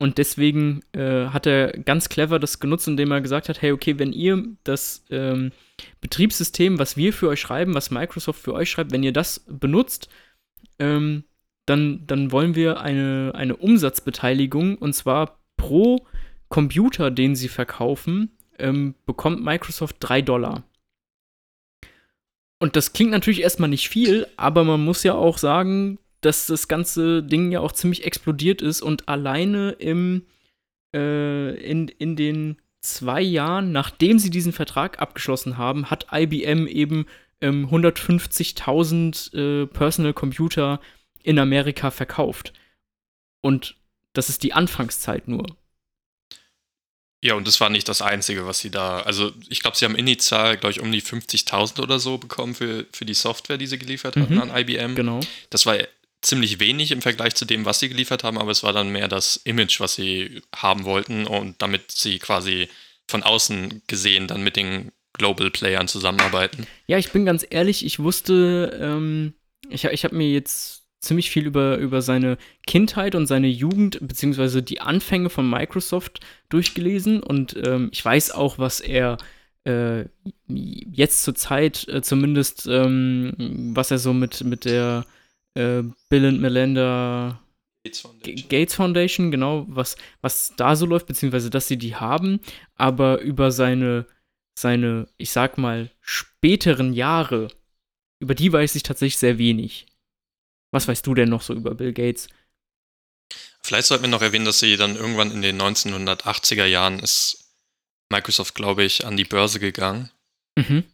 Und 0.00 0.16
deswegen 0.16 0.80
äh, 0.92 1.26
hat 1.26 1.46
er 1.46 1.72
ganz 1.72 2.08
clever 2.08 2.38
das 2.38 2.58
genutzt, 2.58 2.88
indem 2.88 3.10
er 3.10 3.20
gesagt 3.20 3.50
hat, 3.50 3.60
hey, 3.60 3.70
okay, 3.70 3.98
wenn 3.98 4.14
ihr 4.14 4.42
das 4.64 5.04
ähm, 5.10 5.52
Betriebssystem, 6.00 6.78
was 6.78 6.96
wir 6.96 7.12
für 7.12 7.28
euch 7.28 7.40
schreiben, 7.40 7.74
was 7.74 7.90
Microsoft 7.90 8.40
für 8.40 8.54
euch 8.54 8.70
schreibt, 8.70 8.92
wenn 8.92 9.02
ihr 9.02 9.12
das 9.12 9.44
benutzt, 9.46 10.08
ähm, 10.78 11.24
dann, 11.66 12.06
dann 12.06 12.32
wollen 12.32 12.54
wir 12.54 12.80
eine, 12.80 13.32
eine 13.34 13.56
Umsatzbeteiligung 13.56 14.78
und 14.78 14.94
zwar 14.94 15.38
pro 15.58 16.06
Computer, 16.48 17.10
den 17.10 17.36
sie 17.36 17.48
verkaufen, 17.48 18.30
ähm, 18.58 18.94
bekommt 19.04 19.44
Microsoft 19.44 19.96
3 20.00 20.22
Dollar. 20.22 20.62
Und 22.58 22.74
das 22.74 22.94
klingt 22.94 23.10
natürlich 23.10 23.42
erstmal 23.42 23.68
nicht 23.68 23.90
viel, 23.90 24.26
aber 24.38 24.64
man 24.64 24.82
muss 24.82 25.02
ja 25.02 25.12
auch 25.12 25.36
sagen, 25.36 25.98
dass 26.20 26.46
das 26.46 26.68
ganze 26.68 27.22
Ding 27.22 27.50
ja 27.50 27.60
auch 27.60 27.72
ziemlich 27.72 28.04
explodiert 28.04 28.62
ist 28.62 28.82
und 28.82 29.08
alleine 29.08 29.70
im, 29.72 30.26
äh, 30.94 31.54
in, 31.56 31.88
in 31.88 32.16
den 32.16 32.56
zwei 32.82 33.20
Jahren, 33.20 33.72
nachdem 33.72 34.18
sie 34.18 34.30
diesen 34.30 34.52
Vertrag 34.52 35.00
abgeschlossen 35.00 35.58
haben, 35.58 35.90
hat 35.90 36.06
IBM 36.12 36.66
eben 36.66 37.06
ähm, 37.40 37.68
150.000 37.68 39.34
äh, 39.62 39.66
Personal 39.66 40.12
Computer 40.12 40.80
in 41.22 41.38
Amerika 41.38 41.90
verkauft. 41.90 42.52
Und 43.42 43.76
das 44.12 44.28
ist 44.28 44.42
die 44.42 44.52
Anfangszeit 44.52 45.28
nur. 45.28 45.46
Ja, 47.22 47.34
und 47.34 47.46
das 47.46 47.60
war 47.60 47.68
nicht 47.68 47.86
das 47.86 48.00
Einzige, 48.00 48.46
was 48.46 48.60
sie 48.60 48.70
da. 48.70 49.00
Also, 49.00 49.32
ich 49.50 49.60
glaube, 49.60 49.76
sie 49.76 49.84
haben 49.84 49.94
initial, 49.94 50.56
glaube 50.56 50.72
ich, 50.72 50.80
um 50.80 50.90
die 50.90 51.02
50.000 51.02 51.82
oder 51.82 51.98
so 51.98 52.16
bekommen 52.16 52.54
für, 52.54 52.86
für 52.92 53.04
die 53.04 53.14
Software, 53.14 53.58
die 53.58 53.66
sie 53.66 53.78
geliefert 53.78 54.16
hatten 54.16 54.36
mhm, 54.36 54.40
an 54.40 54.56
IBM. 54.56 54.94
Genau. 54.94 55.20
Das 55.50 55.66
war 55.66 55.76
ziemlich 56.22 56.60
wenig 56.60 56.90
im 56.90 57.02
Vergleich 57.02 57.34
zu 57.34 57.44
dem, 57.44 57.64
was 57.64 57.80
sie 57.80 57.88
geliefert 57.88 58.24
haben, 58.24 58.38
aber 58.38 58.50
es 58.50 58.62
war 58.62 58.72
dann 58.72 58.90
mehr 58.90 59.08
das 59.08 59.36
Image, 59.36 59.80
was 59.80 59.94
sie 59.94 60.42
haben 60.54 60.84
wollten 60.84 61.26
und 61.26 61.60
damit 61.62 61.90
sie 61.92 62.18
quasi 62.18 62.68
von 63.08 63.22
außen 63.22 63.82
gesehen 63.86 64.26
dann 64.26 64.42
mit 64.42 64.56
den 64.56 64.92
Global 65.12 65.50
Playern 65.50 65.88
zusammenarbeiten. 65.88 66.66
Ja, 66.86 66.98
ich 66.98 67.10
bin 67.10 67.24
ganz 67.24 67.46
ehrlich, 67.48 67.84
ich 67.84 67.98
wusste, 67.98 68.78
ähm, 68.80 69.34
ich, 69.68 69.84
ich 69.84 70.04
habe 70.04 70.16
mir 70.16 70.30
jetzt 70.30 70.84
ziemlich 71.00 71.30
viel 71.30 71.46
über, 71.46 71.78
über 71.78 72.02
seine 72.02 72.36
Kindheit 72.66 73.14
und 73.14 73.26
seine 73.26 73.48
Jugend, 73.48 73.98
beziehungsweise 74.00 74.62
die 74.62 74.80
Anfänge 74.80 75.30
von 75.30 75.48
Microsoft 75.48 76.20
durchgelesen 76.50 77.22
und 77.22 77.56
ähm, 77.66 77.88
ich 77.92 78.04
weiß 78.04 78.32
auch, 78.32 78.58
was 78.58 78.80
er 78.80 79.16
äh, 79.64 80.04
jetzt 80.46 81.22
zur 81.22 81.34
Zeit 81.34 81.88
äh, 81.88 82.02
zumindest, 82.02 82.66
ähm, 82.70 83.32
was 83.74 83.90
er 83.90 83.98
so 83.98 84.12
mit, 84.12 84.44
mit 84.44 84.64
der 84.64 85.06
äh, 85.54 85.82
Bill 86.08 86.26
and 86.26 86.40
Melinda 86.40 87.40
Gates 87.84 88.00
Foundation. 88.00 88.48
Gates 88.48 88.74
Foundation, 88.74 89.30
genau, 89.30 89.64
was, 89.68 89.96
was 90.20 90.54
da 90.56 90.76
so 90.76 90.86
läuft, 90.86 91.06
beziehungsweise 91.06 91.50
dass 91.50 91.66
sie 91.66 91.78
die 91.78 91.96
haben, 91.96 92.40
aber 92.76 93.20
über 93.20 93.52
seine, 93.52 94.06
seine, 94.58 95.08
ich 95.16 95.30
sag 95.30 95.56
mal, 95.56 95.90
späteren 96.00 96.92
Jahre, 96.92 97.48
über 98.20 98.34
die 98.34 98.52
weiß 98.52 98.74
ich 98.74 98.82
tatsächlich 98.82 99.18
sehr 99.18 99.38
wenig. 99.38 99.86
Was 100.72 100.88
weißt 100.88 101.06
du 101.06 101.14
denn 101.14 101.30
noch 101.30 101.42
so 101.42 101.54
über 101.54 101.74
Bill 101.74 101.92
Gates? 101.92 102.28
Vielleicht 103.62 103.88
sollten 103.88 104.04
wir 104.04 104.10
noch 104.10 104.22
erwähnen, 104.22 104.44
dass 104.44 104.58
sie 104.58 104.76
dann 104.76 104.96
irgendwann 104.96 105.30
in 105.30 105.42
den 105.42 105.60
1980er 105.60 106.66
Jahren 106.66 106.98
ist 106.98 107.54
Microsoft, 108.10 108.54
glaube 108.54 108.84
ich, 108.84 109.06
an 109.06 109.16
die 109.16 109.24
Börse 109.24 109.60
gegangen. 109.60 110.10
Mhm. 110.56 110.84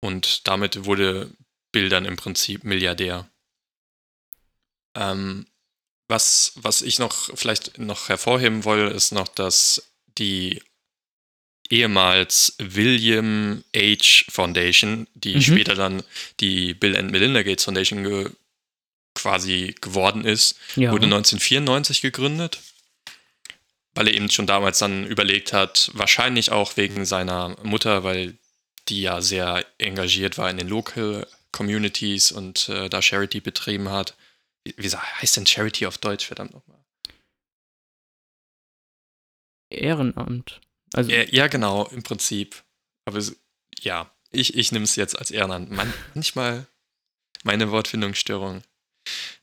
Und 0.00 0.46
damit 0.46 0.84
wurde 0.84 1.30
Bill 1.72 1.88
dann 1.88 2.04
im 2.04 2.16
Prinzip 2.16 2.64
Milliardär. 2.64 3.28
Ähm, 4.94 5.46
was, 6.08 6.52
was 6.56 6.82
ich 6.82 6.98
noch 6.98 7.30
vielleicht 7.36 7.78
noch 7.78 8.08
hervorheben 8.08 8.64
will, 8.64 8.88
ist 8.88 9.12
noch, 9.12 9.28
dass 9.28 9.90
die 10.18 10.62
ehemals 11.70 12.54
William 12.58 13.64
H. 13.74 14.30
Foundation, 14.30 15.06
die 15.14 15.36
mhm. 15.36 15.42
später 15.42 15.74
dann 15.74 16.02
die 16.40 16.74
Bill 16.74 16.96
and 16.96 17.10
Melinda 17.10 17.42
Gates 17.42 17.64
Foundation 17.64 18.04
ge 18.04 18.30
quasi 19.14 19.74
geworden 19.80 20.24
ist, 20.24 20.56
ja. 20.74 20.90
wurde 20.90 21.06
1994 21.06 22.00
gegründet, 22.00 22.58
weil 23.94 24.08
er 24.08 24.14
eben 24.14 24.28
schon 24.28 24.48
damals 24.48 24.80
dann 24.80 25.06
überlegt 25.06 25.52
hat, 25.52 25.90
wahrscheinlich 25.94 26.50
auch 26.50 26.76
wegen 26.76 27.04
seiner 27.04 27.56
Mutter, 27.62 28.02
weil 28.02 28.34
die 28.88 29.02
ja 29.02 29.22
sehr 29.22 29.64
engagiert 29.78 30.36
war 30.36 30.50
in 30.50 30.58
den 30.58 30.68
Local 30.68 31.26
Communities 31.52 32.32
und 32.32 32.68
äh, 32.68 32.88
da 32.90 33.00
Charity 33.00 33.40
betrieben 33.40 33.88
hat. 33.88 34.16
Wie, 34.64 34.88
heißt 34.88 35.36
denn 35.36 35.46
Charity 35.46 35.86
auf 35.86 35.98
Deutsch, 35.98 36.26
verdammt 36.26 36.52
nochmal? 36.52 36.82
Ehrenamt. 39.70 40.60
Also 40.92 41.10
ja, 41.10 41.22
ja, 41.24 41.48
genau, 41.48 41.86
im 41.88 42.02
Prinzip. 42.02 42.62
Aber 43.04 43.20
ja, 43.80 44.10
ich, 44.30 44.56
ich 44.56 44.72
nehme 44.72 44.84
es 44.84 44.96
jetzt 44.96 45.18
als 45.18 45.30
Ehrenamt. 45.30 45.70
Man, 45.70 45.92
manchmal 46.14 46.66
meine 47.42 47.70
Wortfindungsstörung. 47.70 48.62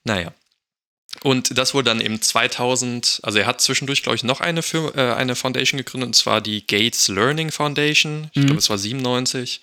Naja. 0.04 0.34
Und 1.24 1.58
das 1.58 1.74
wurde 1.74 1.86
dann 1.86 2.02
eben 2.02 2.22
2000, 2.22 3.20
also 3.24 3.38
er 3.38 3.46
hat 3.46 3.62
zwischendurch, 3.62 4.02
glaube 4.02 4.16
ich, 4.16 4.24
noch 4.24 4.40
eine, 4.40 4.64
Firma, 4.64 4.92
äh, 4.96 5.14
eine 5.14 5.36
Foundation 5.36 5.78
gegründet, 5.78 6.08
und 6.08 6.14
zwar 6.16 6.40
die 6.40 6.66
Gates 6.66 7.10
Learning 7.10 7.52
Foundation. 7.52 8.30
Ich 8.34 8.42
mhm. 8.42 8.46
glaube, 8.48 8.60
es 8.60 8.70
war 8.70 8.78
97. 8.78 9.62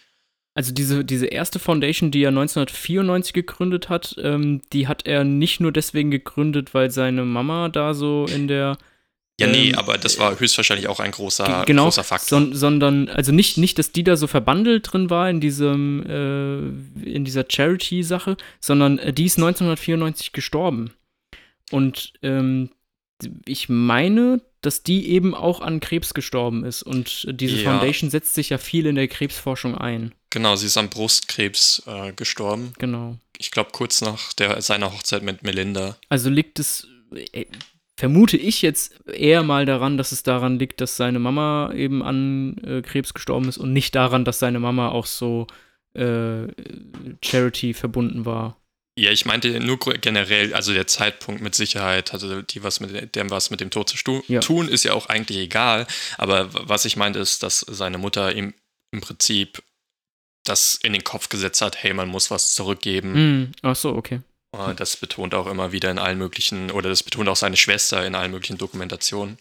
Also 0.59 0.75
diese, 0.75 1.05
diese 1.05 1.27
erste 1.27 1.61
Foundation, 1.61 2.11
die 2.11 2.21
er 2.21 2.31
1994 2.31 3.33
gegründet 3.33 3.89
hat, 3.89 4.17
ähm, 4.21 4.61
die 4.73 4.89
hat 4.89 5.07
er 5.07 5.23
nicht 5.23 5.61
nur 5.61 5.71
deswegen 5.71 6.11
gegründet, 6.11 6.75
weil 6.75 6.91
seine 6.91 7.25
Mama 7.25 7.69
da 7.69 7.95
so 7.95 8.27
in 8.27 8.49
der 8.49 8.77
ja, 9.41 9.47
nee, 9.47 9.69
ähm, 9.69 9.77
aber 9.77 9.99
das 9.99 10.19
war 10.19 10.41
höchstwahrscheinlich 10.41 10.89
auch 10.89 10.99
ein 10.99 11.13
großer, 11.13 11.63
genau, 11.65 11.85
großer 11.85 12.03
Faktor. 12.03 12.41
Son, 12.41 12.55
sondern, 12.57 13.09
also 13.09 13.31
nicht, 13.31 13.57
nicht, 13.57 13.79
dass 13.79 13.93
die 13.93 14.03
da 14.03 14.17
so 14.17 14.27
verbandelt 14.27 14.93
drin 14.93 15.11
war 15.11 15.31
in 15.31 15.41
diesem, 15.41 16.05
äh, 16.05 17.09
in 17.09 17.25
dieser 17.25 17.45
Charity-Sache, 17.49 18.37
sondern 18.59 18.99
äh, 18.99 19.13
die 19.13 19.27
ist 19.27 19.39
1994 19.39 20.33
gestorben. 20.33 20.91
Und 21.71 22.15
ähm, 22.23 22.71
ich 23.47 23.69
meine, 23.69 24.41
dass 24.61 24.83
die 24.83 25.09
eben 25.11 25.35
auch 25.35 25.61
an 25.61 25.81
Krebs 25.81 26.15
gestorben 26.15 26.65
ist. 26.65 26.83
Und 26.83 27.27
diese 27.31 27.57
ja. 27.59 27.71
Foundation 27.71 28.11
setzt 28.11 28.35
sich 28.35 28.51
ja 28.51 28.59
viel 28.59 28.87
in 28.87 28.97
der 28.97 29.09
Krebsforschung 29.09 29.77
ein. 29.77 30.13
Genau, 30.31 30.57
sie 30.57 30.67
ist 30.67 30.77
am 30.77 30.91
Brustkrebs 30.91 31.83
äh, 31.87 32.13
gestorben. 32.13 32.73
Genau. 32.79 33.17
Ich 33.39 33.51
glaube, 33.51 33.71
kurz 33.73 34.01
nach 34.01 34.33
der, 34.35 34.61
seiner 34.61 34.93
Hochzeit 34.93 35.23
mit 35.23 35.43
Melinda. 35.43 35.97
Also 36.09 36.29
liegt 36.29 36.59
es, 36.59 36.89
äh, 37.33 37.47
vermute 37.97 38.37
ich 38.37 38.63
jetzt 38.63 38.95
eher 39.07 39.43
mal 39.43 39.65
daran, 39.65 39.97
dass 39.97 40.13
es 40.13 40.23
daran 40.23 40.59
liegt, 40.59 40.81
dass 40.81 40.97
seine 40.97 41.19
Mama 41.19 41.73
eben 41.75 42.03
an 42.03 42.59
äh, 42.59 42.83
Krebs 42.83 43.15
gestorben 43.15 43.49
ist 43.49 43.59
und 43.59 43.73
nicht 43.73 43.95
daran, 43.95 44.25
dass 44.25 44.39
seine 44.39 44.59
Mama 44.59 44.91
auch 44.91 45.07
so 45.07 45.47
äh, 45.95 46.49
Charity 47.25 47.75
verbunden 47.75 48.27
war. 48.27 48.58
Ja, 48.99 49.13
ich 49.13 49.25
meinte 49.27 49.61
nur 49.61 49.79
generell, 49.79 50.55
also 50.55 50.73
der 50.73 50.89
Zeitpunkt 50.89 51.41
mit 51.41 51.55
Sicherheit 51.55 52.13
hatte 52.13 52.43
die 52.43 52.65
was 52.65 52.81
mit 52.81 53.15
dem 53.15 53.31
was 53.31 53.51
mit 53.51 53.61
dem 53.61 53.71
Tod 53.71 53.89
zu 53.89 54.25
ja. 54.27 54.41
tun, 54.41 54.69
ist 54.69 54.85
ja 54.85 54.93
auch 54.93 55.07
eigentlich 55.07 55.39
egal. 55.39 55.87
Aber 56.17 56.49
was 56.53 56.85
ich 56.85 56.97
meinte 56.97 57.21
ist, 57.21 57.43
dass 57.43 57.61
seine 57.61 57.99
Mutter 57.99 58.35
ihm 58.35 58.55
im 58.91 59.01
Prinzip 59.01 59.63
das 60.45 60.79
in 60.83 60.93
den 60.93 61.05
Kopf 61.05 61.29
gesetzt 61.29 61.61
hat, 61.61 61.83
hey, 61.83 61.95
man 61.95 62.09
muss 62.09 62.31
was 62.31 62.55
zurückgeben. 62.55 63.43
Mm, 63.43 63.53
ach 63.63 63.77
so, 63.77 63.95
okay. 63.95 64.21
Das 64.77 64.97
betont 64.97 65.35
auch 65.35 65.47
immer 65.47 65.73
wieder 65.73 65.91
in 65.91 65.99
allen 65.99 66.19
möglichen, 66.19 66.71
oder 66.71 66.89
das 66.89 67.03
betont 67.03 67.29
auch 67.29 67.37
seine 67.37 67.57
Schwester 67.57 68.05
in 68.05 68.15
allen 68.15 68.31
möglichen 68.31 68.59
Dokumentationen. 68.59 69.39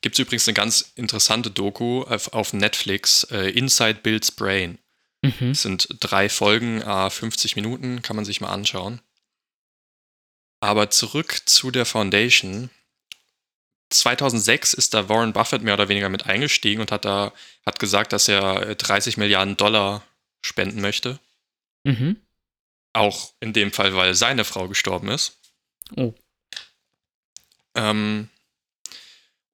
Gibt 0.00 0.14
es 0.14 0.18
übrigens 0.18 0.48
eine 0.48 0.54
ganz 0.54 0.92
interessante 0.96 1.50
Doku 1.50 2.02
auf, 2.02 2.32
auf 2.32 2.52
Netflix, 2.52 3.24
äh, 3.24 3.50
Inside 3.50 4.00
Bill's 4.02 4.32
Brain. 4.32 4.78
Mhm. 5.22 5.48
Das 5.50 5.62
sind 5.62 5.88
drei 6.00 6.28
Folgen, 6.28 6.80
äh, 6.82 7.10
50 7.10 7.56
Minuten, 7.56 8.02
kann 8.02 8.16
man 8.16 8.24
sich 8.24 8.40
mal 8.40 8.52
anschauen. 8.52 9.00
Aber 10.60 10.90
zurück 10.90 11.42
zu 11.46 11.70
der 11.70 11.86
Foundation. 11.86 12.70
2006 13.90 14.74
ist 14.74 14.94
da 14.94 15.08
Warren 15.08 15.32
Buffett 15.32 15.62
mehr 15.62 15.74
oder 15.74 15.88
weniger 15.88 16.08
mit 16.08 16.26
eingestiegen 16.26 16.80
und 16.80 16.92
hat 16.92 17.04
da 17.04 17.32
hat 17.64 17.78
gesagt, 17.78 18.12
dass 18.12 18.28
er 18.28 18.74
30 18.74 19.16
Milliarden 19.16 19.56
Dollar 19.56 20.04
spenden 20.42 20.80
möchte. 20.80 21.18
Mhm. 21.84 22.16
Auch 22.92 23.32
in 23.40 23.52
dem 23.52 23.72
Fall, 23.72 23.94
weil 23.94 24.14
seine 24.14 24.44
Frau 24.44 24.68
gestorben 24.68 25.08
ist. 25.08 25.38
Oh. 25.96 26.14
Ähm, 27.74 28.28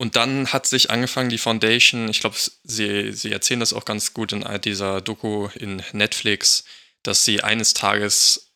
und 0.04 0.16
dann 0.16 0.52
hat 0.52 0.66
sich 0.66 0.90
angefangen, 0.90 1.30
die 1.30 1.38
Foundation, 1.38 2.10
ich 2.10 2.20
glaube, 2.20 2.36
sie, 2.62 3.12
sie 3.14 3.32
erzählen 3.32 3.60
das 3.60 3.72
auch 3.72 3.86
ganz 3.86 4.12
gut 4.12 4.32
in 4.32 4.44
dieser 4.60 5.00
Doku 5.00 5.48
in 5.54 5.82
Netflix, 5.92 6.66
dass 7.02 7.24
sie 7.24 7.42
eines 7.42 7.72
Tages, 7.72 8.50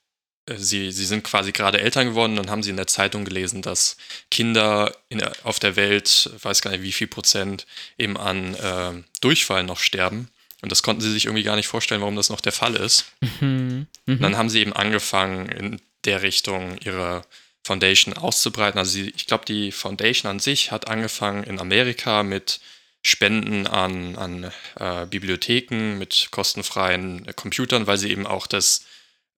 äh, 0.44 0.58
sie, 0.58 0.92
sie 0.92 1.06
sind 1.06 1.24
quasi 1.24 1.52
gerade 1.52 1.80
Eltern 1.80 2.08
geworden 2.08 2.38
und 2.38 2.50
haben 2.50 2.62
sie 2.62 2.68
in 2.68 2.76
der 2.76 2.86
Zeitung 2.86 3.24
gelesen, 3.24 3.62
dass 3.62 3.96
Kinder 4.30 4.94
in, 5.08 5.22
auf 5.42 5.58
der 5.58 5.76
Welt, 5.76 6.28
weiß 6.42 6.60
gar 6.60 6.72
nicht 6.72 6.82
wie 6.82 6.92
viel 6.92 7.06
Prozent, 7.06 7.66
eben 7.96 8.18
an 8.18 8.54
äh, 8.54 9.02
Durchfall 9.22 9.64
noch 9.64 9.78
sterben. 9.78 10.28
Und 10.60 10.70
das 10.70 10.82
konnten 10.82 11.00
sie 11.00 11.12
sich 11.12 11.24
irgendwie 11.24 11.44
gar 11.44 11.56
nicht 11.56 11.68
vorstellen, 11.68 12.02
warum 12.02 12.16
das 12.16 12.28
noch 12.28 12.42
der 12.42 12.52
Fall 12.52 12.76
ist. 12.76 13.06
Mhm. 13.40 13.86
Mhm. 14.04 14.14
Und 14.16 14.20
dann 14.20 14.36
haben 14.36 14.50
sie 14.50 14.60
eben 14.60 14.74
angefangen, 14.74 15.48
in 15.48 15.80
der 16.04 16.20
Richtung 16.20 16.76
ihre 16.84 17.24
Foundation 17.68 18.14
auszubreiten. 18.14 18.78
Also 18.78 18.98
ich 18.98 19.26
glaube, 19.26 19.44
die 19.44 19.72
Foundation 19.72 20.30
an 20.30 20.38
sich 20.38 20.72
hat 20.72 20.88
angefangen 20.88 21.44
in 21.44 21.60
Amerika 21.60 22.22
mit 22.22 22.60
Spenden 23.02 23.66
an, 23.66 24.16
an 24.16 24.50
äh, 24.76 25.06
Bibliotheken, 25.06 25.98
mit 25.98 26.28
kostenfreien 26.30 27.28
äh, 27.28 27.32
Computern, 27.34 27.86
weil 27.86 27.98
sie 27.98 28.10
eben 28.10 28.26
auch 28.26 28.46
das, 28.46 28.86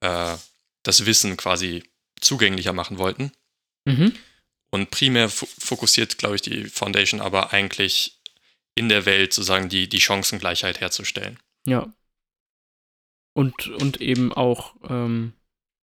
äh, 0.01 0.37
das 0.85 1.07
Wissen 1.07 1.37
quasi 1.37 1.83
zugänglicher 2.20 2.72
machen 2.72 2.99
wollten. 2.99 3.33
Mhm. 3.85 4.14
Und 4.70 4.91
primär 4.91 5.28
fokussiert, 5.28 6.16
glaube 6.18 6.37
ich, 6.37 6.43
die 6.43 6.66
Foundation 6.66 7.20
aber 7.20 7.53
eigentlich 7.53 8.20
in 8.76 8.89
der 8.89 9.07
Welt 9.07 9.33
sozusagen 9.33 9.68
die, 9.68 9.89
die 9.89 10.01
Chancengleichheit 10.01 10.81
herzustellen. 10.81 11.39
Ja. 11.66 11.93
Und, 13.35 13.66
und 13.66 14.01
eben 14.01 14.33
auch 14.33 14.76
ähm, 14.89 15.33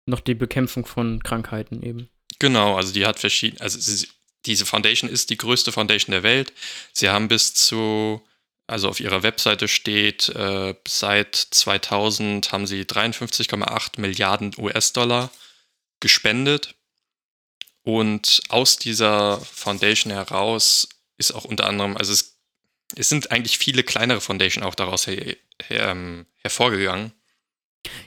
noch 0.06 0.20
die 0.20 0.34
Bekämpfung 0.34 0.86
von 0.86 1.20
Krankheiten 1.22 1.82
eben. 1.82 2.08
Genau, 2.38 2.76
also 2.76 2.92
die 2.92 3.06
hat 3.06 3.18
verschiedene, 3.18 3.60
also 3.60 3.78
sie, 3.78 4.08
diese 4.44 4.66
Foundation 4.66 5.10
ist 5.10 5.30
die 5.30 5.36
größte 5.36 5.72
Foundation 5.72 6.12
der 6.12 6.22
Welt. 6.22 6.52
Sie 6.92 7.08
haben 7.08 7.28
bis 7.28 7.54
zu, 7.54 8.22
also 8.66 8.88
auf 8.88 9.00
ihrer 9.00 9.22
Webseite 9.22 9.68
steht, 9.68 10.28
äh, 10.30 10.74
seit 10.86 11.34
2000 11.34 12.52
haben 12.52 12.66
sie 12.66 12.84
53,8 12.84 14.00
Milliarden 14.00 14.52
US-Dollar 14.58 15.30
gespendet. 16.00 16.74
Und 17.82 18.42
aus 18.48 18.78
dieser 18.78 19.40
Foundation 19.40 20.12
heraus 20.12 20.88
ist 21.18 21.32
auch 21.32 21.44
unter 21.44 21.66
anderem, 21.66 21.96
also 21.96 22.12
es 22.12 22.36
es 22.94 23.08
sind 23.08 23.30
eigentlich 23.30 23.58
viele 23.58 23.82
kleinere 23.82 24.20
Foundation 24.20 24.62
auch 24.62 24.74
daraus 24.74 25.06
her, 25.06 25.36
her, 25.66 25.88
ähm, 25.88 26.26
hervorgegangen. 26.38 27.12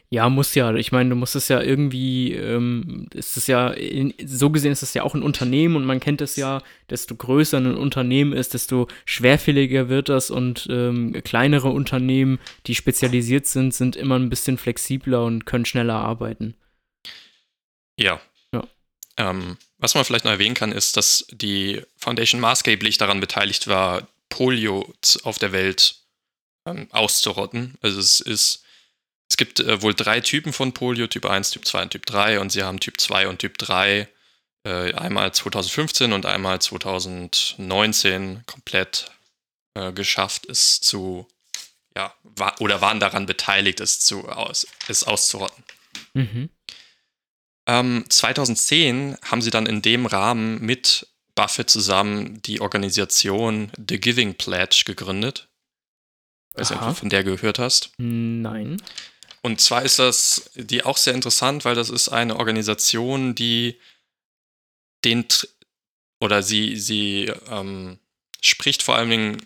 Ja, 0.09 0.29
muss 0.29 0.55
ja. 0.55 0.73
Ich 0.75 0.91
meine, 0.91 1.09
du 1.09 1.15
musst 1.15 1.35
es 1.35 1.47
ja 1.47 1.61
irgendwie, 1.61 2.33
ähm, 2.33 3.07
ist 3.13 3.37
es 3.37 3.47
ja, 3.47 3.69
in, 3.69 4.13
so 4.23 4.49
gesehen 4.49 4.71
ist 4.71 4.83
es 4.83 4.93
ja 4.93 5.03
auch 5.03 5.15
ein 5.15 5.23
Unternehmen 5.23 5.75
und 5.75 5.85
man 5.85 5.99
kennt 5.99 6.21
es 6.21 6.35
ja, 6.35 6.61
desto 6.89 7.15
größer 7.15 7.57
ein 7.57 7.75
Unternehmen 7.75 8.33
ist, 8.33 8.53
desto 8.53 8.87
schwerfälliger 9.05 9.89
wird 9.89 10.09
das 10.09 10.31
und 10.31 10.67
ähm, 10.69 11.13
kleinere 11.23 11.69
Unternehmen, 11.69 12.39
die 12.67 12.75
spezialisiert 12.75 13.45
sind, 13.47 13.73
sind 13.73 13.95
immer 13.95 14.17
ein 14.17 14.29
bisschen 14.29 14.57
flexibler 14.57 15.23
und 15.23 15.45
können 15.45 15.65
schneller 15.65 15.95
arbeiten. 15.95 16.55
Ja. 17.99 18.19
ja. 18.53 18.63
Ähm, 19.17 19.57
was 19.77 19.95
man 19.95 20.05
vielleicht 20.05 20.25
noch 20.25 20.31
erwähnen 20.31 20.55
kann, 20.55 20.71
ist, 20.71 20.97
dass 20.97 21.25
die 21.31 21.81
Foundation 21.97 22.41
maßgeblich 22.41 22.97
daran 22.97 23.19
beteiligt 23.19 23.67
war, 23.67 24.07
Polio 24.29 24.93
auf 25.23 25.39
der 25.39 25.51
Welt 25.51 25.95
ähm, 26.65 26.87
auszurotten. 26.91 27.75
Also 27.81 27.99
es 27.99 28.19
ist, 28.19 28.63
es 29.29 29.37
gibt 29.37 29.59
äh, 29.59 29.81
wohl 29.81 29.93
drei 29.93 30.19
Typen 30.21 30.51
von 30.53 30.73
Polio, 30.73 31.07
Typ 31.07 31.25
1, 31.25 31.51
Typ 31.51 31.65
2 31.65 31.83
und 31.83 31.89
Typ 31.91 32.05
3 32.05 32.39
und 32.39 32.51
sie 32.51 32.63
haben 32.63 32.79
Typ 32.79 32.99
2 32.99 33.27
und 33.27 33.39
Typ 33.39 33.57
3 33.57 34.07
äh, 34.65 34.93
einmal 34.93 35.33
2015 35.33 36.11
und 36.13 36.25
einmal 36.25 36.59
2019 36.59 38.43
komplett 38.45 39.11
äh, 39.75 39.91
geschafft, 39.93 40.47
es 40.47 40.81
zu, 40.81 41.27
ja, 41.95 42.13
war, 42.23 42.59
oder 42.59 42.81
waren 42.81 42.99
daran 42.99 43.25
beteiligt, 43.25 43.79
es, 43.79 43.99
zu, 43.99 44.27
aus, 44.27 44.67
es 44.87 45.03
auszurotten. 45.03 45.63
Mhm. 46.13 46.49
Ähm, 47.67 48.05
2010 48.09 49.17
haben 49.23 49.41
sie 49.41 49.51
dann 49.51 49.67
in 49.67 49.81
dem 49.83 50.07
Rahmen 50.07 50.59
mit 50.59 51.07
Buffett 51.35 51.69
zusammen 51.69 52.41
die 52.41 52.61
Organisation 52.61 53.71
The 53.77 53.99
Giving 53.99 54.33
Pledge 54.33 54.83
gegründet. 54.85 55.47
Weiß 56.55 56.71
nicht, 56.71 56.81
ob 56.81 56.89
du 56.89 56.95
von 56.95 57.09
der 57.09 57.23
gehört 57.23 57.59
hast. 57.59 57.91
Nein. 57.97 58.81
Und 59.41 59.61
zwar 59.61 59.83
ist 59.83 59.99
das 59.99 60.51
die 60.55 60.83
auch 60.83 60.97
sehr 60.97 61.13
interessant, 61.13 61.65
weil 61.65 61.75
das 61.75 61.89
ist 61.89 62.09
eine 62.09 62.37
Organisation, 62.37 63.35
die 63.35 63.79
den 65.05 65.25
oder 66.19 66.43
sie, 66.43 66.75
sie 66.75 67.31
ähm, 67.49 67.99
spricht 68.41 68.83
vor 68.83 68.95
allen 68.95 69.09
Dingen 69.09 69.37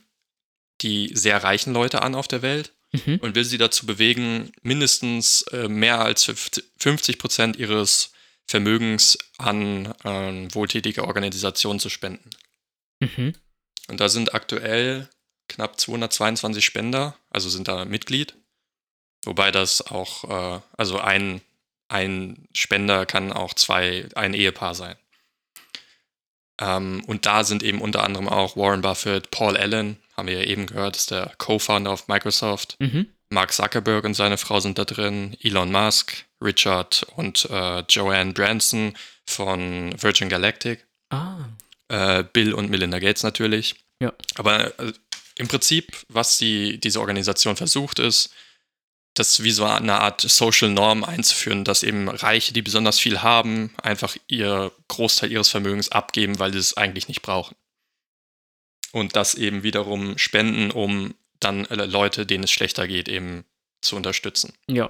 die 0.82 1.12
sehr 1.14 1.44
reichen 1.44 1.74
Leute 1.74 2.02
an 2.02 2.16
auf 2.16 2.28
der 2.28 2.41
Welt 2.41 2.74
mhm. 2.91 3.18
und 3.18 3.36
will 3.36 3.46
sie 3.46 3.58
dazu 3.58 3.86
bewegen, 3.86 4.52
mindestens 4.62 5.44
äh, 5.52 5.68
mehr 5.68 6.02
als 6.02 6.32
50 6.80 7.20
Prozent 7.20 7.56
ihres 7.58 8.12
Vermögens 8.46 9.18
an 9.38 9.86
äh, 10.04 10.54
wohltätige 10.54 11.06
Organisationen 11.06 11.80
zu 11.80 11.89
spenden. 11.89 12.30
Mhm. 13.00 13.34
Und 13.88 14.00
da 14.00 14.10
sind 14.10 14.34
aktuell 14.34 15.10
knapp 15.48 15.80
222 15.80 16.66
Spender, 16.66 17.18
also 17.30 17.50
sind 17.50 17.68
da 17.68 17.86
Mitglied. 17.86 18.36
Wobei 19.26 19.51
das 19.51 19.86
auch, 19.86 20.24
äh, 20.57 20.61
also 20.78 20.99
ein, 20.99 21.41
ein 21.88 22.47
Spender 22.53 23.05
kann 23.05 23.32
auch 23.32 23.53
zwei, 23.53 24.07
ein 24.15 24.34
Ehepaar 24.34 24.76
sein. 24.76 24.95
Ähm, 26.59 27.03
und 27.07 27.26
da 27.26 27.43
sind 27.43 27.63
eben 27.63 27.82
unter 27.82 28.03
anderem 28.03 28.30
auch 28.30 28.55
Warren 28.55 28.82
Buffett, 28.82 29.32
Paul 29.32 29.57
Allen, 29.57 29.97
haben 30.15 30.28
wir 30.28 30.41
ja 30.41 30.43
eben 30.43 30.67
gehört, 30.67 30.95
ist 30.95 31.11
der 31.11 31.34
Co-Founder 31.38 31.91
of 31.91 32.07
Microsoft. 32.07 32.76
Mhm. 32.80 33.07
Mark 33.30 33.51
Zuckerberg 33.51 34.03
und 34.05 34.13
seine 34.13 34.38
Frau 34.38 34.59
sind 34.59 34.78
da 34.78 34.86
drin, 34.86 35.36
Elon 35.41 35.71
Musk, 35.71 36.26
Richard 36.41 37.05
und 37.15 37.47
äh, 37.49 37.80
Joanne 37.89 38.34
Branson 38.34 38.93
von 39.26 39.95
Virgin 39.99 40.30
Galactic. 40.30 40.86
Ah. 41.09 41.45
Äh, 41.88 42.24
Bill 42.32 42.53
und 42.53 42.69
Melinda 42.69 42.99
Gates 42.99 43.24
natürlich. 43.24 43.76
Ja. 43.99 44.13
Aber 44.36 44.80
äh, 44.80 44.93
im 45.36 45.47
Prinzip, 45.47 45.91
was 46.09 46.38
die, 46.38 46.80
diese 46.80 46.99
Organisation 46.99 47.55
versucht, 47.55 47.97
ist, 47.99 48.32
das 49.14 49.43
wie 49.43 49.51
so 49.51 49.66
eine 49.66 50.01
Art 50.01 50.22
Social 50.22 50.70
Norm 50.70 51.03
einzuführen, 51.03 51.64
dass 51.64 51.84
eben 51.84 52.09
Reiche, 52.09 52.53
die 52.53 52.61
besonders 52.61 52.99
viel 52.99 53.22
haben, 53.22 53.74
einfach 53.82 54.16
ihr 54.28 54.72
Großteil 54.88 55.32
ihres 55.32 55.49
Vermögens 55.49 55.91
abgeben, 55.91 56.39
weil 56.39 56.51
sie 56.51 56.59
es 56.59 56.76
eigentlich 56.78 57.07
nicht 57.07 57.22
brauchen. 57.22 57.55
Und 58.91 59.16
das 59.16 59.36
eben 59.36 59.64
wiederum 59.64 60.18
spenden, 60.18 60.72
um 60.72 61.14
dann 61.39 61.66
äh, 61.66 61.86
Leute, 61.86 62.26
denen 62.26 62.43
es 62.43 62.51
schlechter 62.51 62.88
geht, 62.88 63.07
eben 63.07 63.45
zu 63.82 63.95
unterstützen. 63.95 64.53
Ja. 64.68 64.89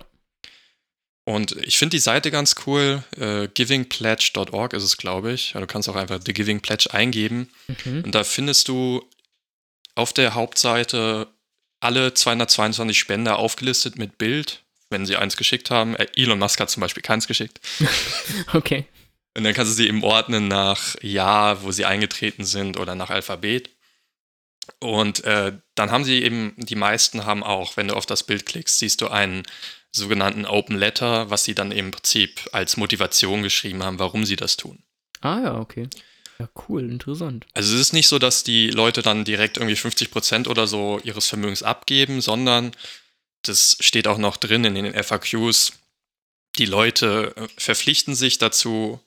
Und 1.26 1.54
ich 1.64 1.78
finde 1.78 1.96
die 1.96 2.02
Seite 2.02 2.32
ganz 2.32 2.56
cool. 2.66 3.04
Äh, 3.18 3.48
givingpledge.org 3.48 4.74
ist 4.74 4.84
es, 4.84 4.98
glaube 4.98 5.32
ich. 5.32 5.54
Du 5.54 5.66
kannst 5.68 5.88
auch 5.88 5.96
einfach 5.96 6.20
The 6.24 6.34
Giving 6.34 6.62
Pledge 6.62 6.94
eingeben. 6.94 7.50
Mhm. 7.86 8.04
Und 8.04 8.14
da 8.14 8.24
findest 8.24 8.68
du 8.68 9.08
auf 9.96 10.12
der 10.12 10.34
Hauptseite 10.34 11.28
alle 11.84 12.14
222 12.14 12.98
Spender 12.98 13.38
aufgelistet 13.38 13.98
mit 13.98 14.18
Bild, 14.18 14.64
wenn 14.90 15.06
sie 15.06 15.18
eins 15.18 15.38
geschickt 15.38 15.70
haben. 15.70 15.96
Äh, 15.96 16.08
Elon 16.16 16.40
Musk 16.40 16.60
hat 16.60 16.70
zum 16.70 16.82
Beispiel 16.82 17.04
keins 17.04 17.28
geschickt. 17.28 17.60
okay. 18.54 18.86
Und 19.36 19.44
dann 19.44 19.54
kannst 19.54 19.72
du 19.72 19.76
sie 19.76 19.88
eben 19.88 20.04
ordnen 20.04 20.48
nach 20.48 20.96
Jahr, 21.02 21.64
wo 21.64 21.72
sie 21.72 21.86
eingetreten 21.86 22.46
sind 22.46 22.78
oder 22.78 22.96
nach 22.96 23.10
Alphabet. 23.10 23.70
Und 24.80 25.24
äh, 25.24 25.58
dann 25.76 25.92
haben 25.92 26.04
sie 26.04 26.24
eben, 26.24 26.54
die 26.58 26.76
meisten 26.76 27.26
haben 27.26 27.44
auch, 27.44 27.76
wenn 27.76 27.88
du 27.88 27.96
auf 27.96 28.06
das 28.06 28.24
Bild 28.24 28.46
klickst, 28.46 28.80
siehst 28.80 29.02
du 29.02 29.08
einen 29.08 29.44
sogenannten 29.92 30.46
Open 30.46 30.78
Letter, 30.78 31.30
was 31.30 31.44
sie 31.44 31.56
dann 31.56 31.72
im 31.72 31.92
Prinzip 31.92 32.48
als 32.52 32.78
Motivation 32.78 33.44
geschrieben 33.44 33.84
haben, 33.84 34.00
warum 34.00 34.26
sie 34.26 34.36
das 34.36 34.58
tun. 34.58 34.84
Ah 35.22 35.40
ja, 35.44 35.60
okay. 35.60 35.90
Ja, 36.40 36.50
cool, 36.68 36.90
interessant. 36.90 37.46
Also 37.54 37.76
es 37.76 37.82
ist 37.82 37.94
nicht 37.94 38.08
so, 38.08 38.20
dass 38.20 38.44
die 38.44 38.70
Leute 38.70 39.02
dann 39.02 39.26
direkt 39.26 39.58
irgendwie 39.58 39.76
50 39.76 40.12
Prozent 40.12 40.48
oder 40.48 40.68
so 40.68 41.00
ihres 41.04 41.28
Vermögens 41.28 41.64
abgeben, 41.64 42.22
sondern 42.22 42.72
das 43.44 43.78
steht 43.80 44.08
auch 44.08 44.18
noch 44.18 44.38
drin 44.38 44.64
in 44.64 44.76
den 44.76 45.04
FAQs. 45.04 45.74
Die 46.58 46.66
Leute 46.66 47.34
äh, 47.36 47.48
verpflichten 47.58 48.16
sich 48.16 48.38
dazu, 48.38 49.00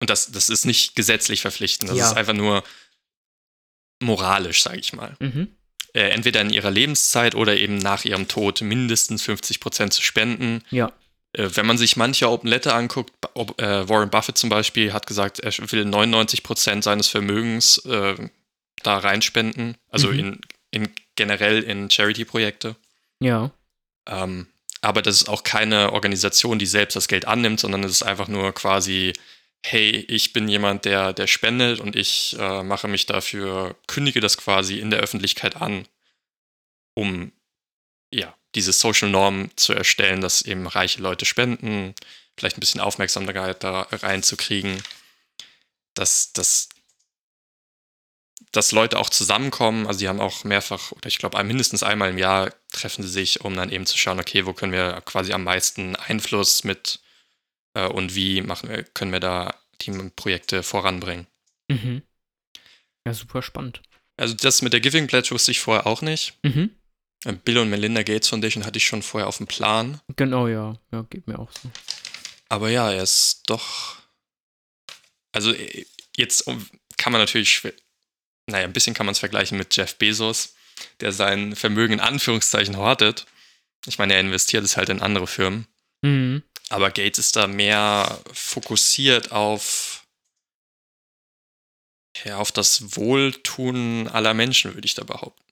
und 0.00 0.10
das, 0.10 0.30
das 0.32 0.48
ist 0.48 0.64
nicht 0.64 0.96
gesetzlich 0.96 1.40
verpflichtend, 1.40 1.90
das 1.90 1.98
ja. 1.98 2.06
ist 2.06 2.16
einfach 2.16 2.34
nur 2.34 2.62
moralisch, 4.00 4.62
sage 4.62 4.78
ich 4.78 4.92
mal. 4.92 5.16
Mhm. 5.18 5.48
Äh, 5.92 6.10
entweder 6.10 6.40
in 6.40 6.50
ihrer 6.50 6.70
Lebenszeit 6.70 7.34
oder 7.34 7.56
eben 7.56 7.76
nach 7.78 8.04
ihrem 8.04 8.28
Tod 8.28 8.60
mindestens 8.60 9.22
50 9.22 9.60
Prozent 9.60 9.92
zu 9.92 10.02
spenden. 10.02 10.62
Ja. 10.70 10.92
Äh, 11.32 11.50
wenn 11.54 11.66
man 11.66 11.78
sich 11.78 11.96
manche 11.96 12.28
Open 12.28 12.48
Letter 12.48 12.74
anguckt, 12.74 13.12
äh, 13.58 13.88
Warren 13.88 14.10
Buffett 14.10 14.38
zum 14.38 14.50
Beispiel 14.50 14.92
hat 14.92 15.06
gesagt, 15.06 15.40
er 15.40 15.52
will 15.70 15.84
99 15.84 16.42
Prozent 16.42 16.84
seines 16.84 17.08
Vermögens 17.08 17.78
äh, 17.86 18.16
da 18.82 18.98
reinspenden, 18.98 19.76
also 19.88 20.08
mhm. 20.08 20.18
in, 20.18 20.40
in 20.70 20.88
generell 21.16 21.62
in 21.62 21.90
Charity-Projekte. 21.90 22.76
Ja. 23.20 23.50
Ähm, 24.06 24.46
aber 24.80 25.02
das 25.02 25.16
ist 25.16 25.28
auch 25.28 25.42
keine 25.44 25.92
Organisation, 25.92 26.58
die 26.58 26.66
selbst 26.66 26.96
das 26.96 27.08
Geld 27.08 27.26
annimmt, 27.26 27.60
sondern 27.60 27.84
es 27.84 27.92
ist 27.92 28.02
einfach 28.02 28.28
nur 28.28 28.52
quasi, 28.52 29.12
hey, 29.62 29.90
ich 29.90 30.32
bin 30.32 30.48
jemand, 30.48 30.86
der, 30.86 31.12
der 31.12 31.26
spendet 31.26 31.80
und 31.80 31.94
ich 31.96 32.34
äh, 32.38 32.62
mache 32.62 32.88
mich 32.88 33.04
dafür, 33.04 33.76
kündige 33.86 34.20
das 34.20 34.38
quasi 34.38 34.78
in 34.78 34.90
der 34.90 35.00
Öffentlichkeit 35.00 35.56
an, 35.56 35.86
um 36.94 37.32
diese 38.54 38.72
Social 38.72 39.10
Norm 39.10 39.50
zu 39.56 39.72
erstellen, 39.72 40.20
dass 40.20 40.42
eben 40.42 40.66
reiche 40.66 41.00
Leute 41.00 41.24
spenden, 41.24 41.94
vielleicht 42.36 42.56
ein 42.56 42.60
bisschen 42.60 42.80
Aufmerksamkeit 42.80 43.62
da 43.62 43.82
reinzukriegen, 43.90 44.82
dass, 45.94 46.32
dass, 46.32 46.68
dass 48.52 48.72
Leute 48.72 48.98
auch 48.98 49.10
zusammenkommen. 49.10 49.86
Also 49.86 50.00
die 50.00 50.08
haben 50.08 50.20
auch 50.20 50.44
mehrfach, 50.44 50.92
oder 50.92 51.06
ich 51.06 51.18
glaube 51.18 51.42
mindestens 51.44 51.82
einmal 51.82 52.10
im 52.10 52.18
Jahr 52.18 52.52
treffen 52.72 53.02
sie 53.02 53.10
sich, 53.10 53.42
um 53.42 53.54
dann 53.54 53.70
eben 53.70 53.86
zu 53.86 53.98
schauen, 53.98 54.20
okay, 54.20 54.46
wo 54.46 54.52
können 54.52 54.72
wir 54.72 55.00
quasi 55.02 55.32
am 55.32 55.44
meisten 55.44 55.96
Einfluss 55.96 56.64
mit 56.64 57.00
äh, 57.74 57.86
und 57.86 58.14
wie 58.14 58.42
machen 58.42 58.68
wir, 58.68 58.82
können 58.82 59.12
wir 59.12 59.20
da 59.20 59.54
Teamprojekte 59.78 60.62
voranbringen. 60.62 61.26
Mhm. 61.68 62.02
Ja, 63.06 63.14
super 63.14 63.42
spannend. 63.42 63.82
Also 64.16 64.34
das 64.34 64.60
mit 64.60 64.72
der 64.72 64.80
Giving 64.80 65.06
Pledge 65.06 65.30
wusste 65.30 65.50
ich 65.50 65.60
vorher 65.60 65.86
auch 65.86 66.02
nicht. 66.02 66.34
Mhm. 66.42 66.70
Äh, 67.24 67.32
Bill 67.32 67.58
und 67.58 67.70
Melinda 67.70 68.02
Gates 68.02 68.28
Foundation 68.28 68.64
hatte 68.64 68.78
ich 68.78 68.86
schon 68.86 69.02
vorher 69.02 69.28
auf 69.28 69.38
dem 69.38 69.46
Plan. 69.46 70.00
Genau, 70.16 70.48
ja. 70.48 70.76
Ja, 70.92 71.02
geht 71.02 71.26
mir 71.26 71.38
auch 71.38 71.50
so. 71.52 71.70
Aber 72.48 72.70
ja, 72.70 72.90
er 72.90 73.02
ist 73.02 73.42
doch. 73.46 73.96
Also, 75.32 75.52
äh, 75.52 75.86
jetzt 76.16 76.44
kann 76.96 77.12
man 77.12 77.20
natürlich. 77.20 77.62
Naja, 78.46 78.64
ein 78.64 78.72
bisschen 78.72 78.94
kann 78.94 79.06
man 79.06 79.12
es 79.12 79.20
vergleichen 79.20 79.58
mit 79.58 79.76
Jeff 79.76 79.96
Bezos, 79.96 80.54
der 81.00 81.12
sein 81.12 81.54
Vermögen 81.54 81.94
in 81.94 82.00
Anführungszeichen 82.00 82.76
hortet. 82.76 83.26
Ich 83.86 83.98
meine, 83.98 84.14
er 84.14 84.20
investiert 84.20 84.64
es 84.64 84.76
halt 84.76 84.88
in 84.88 85.00
andere 85.00 85.26
Firmen. 85.26 85.66
Mhm. 86.02 86.42
Aber 86.68 86.90
Gates 86.90 87.18
ist 87.18 87.36
da 87.36 87.46
mehr 87.46 88.20
fokussiert 88.32 89.32
auf. 89.32 90.04
Ja, 92.24 92.38
auf 92.38 92.50
das 92.50 92.96
Wohltun 92.96 94.08
aller 94.08 94.34
Menschen, 94.34 94.74
würde 94.74 94.84
ich 94.84 94.94
da 94.94 95.04
behaupten. 95.04 95.49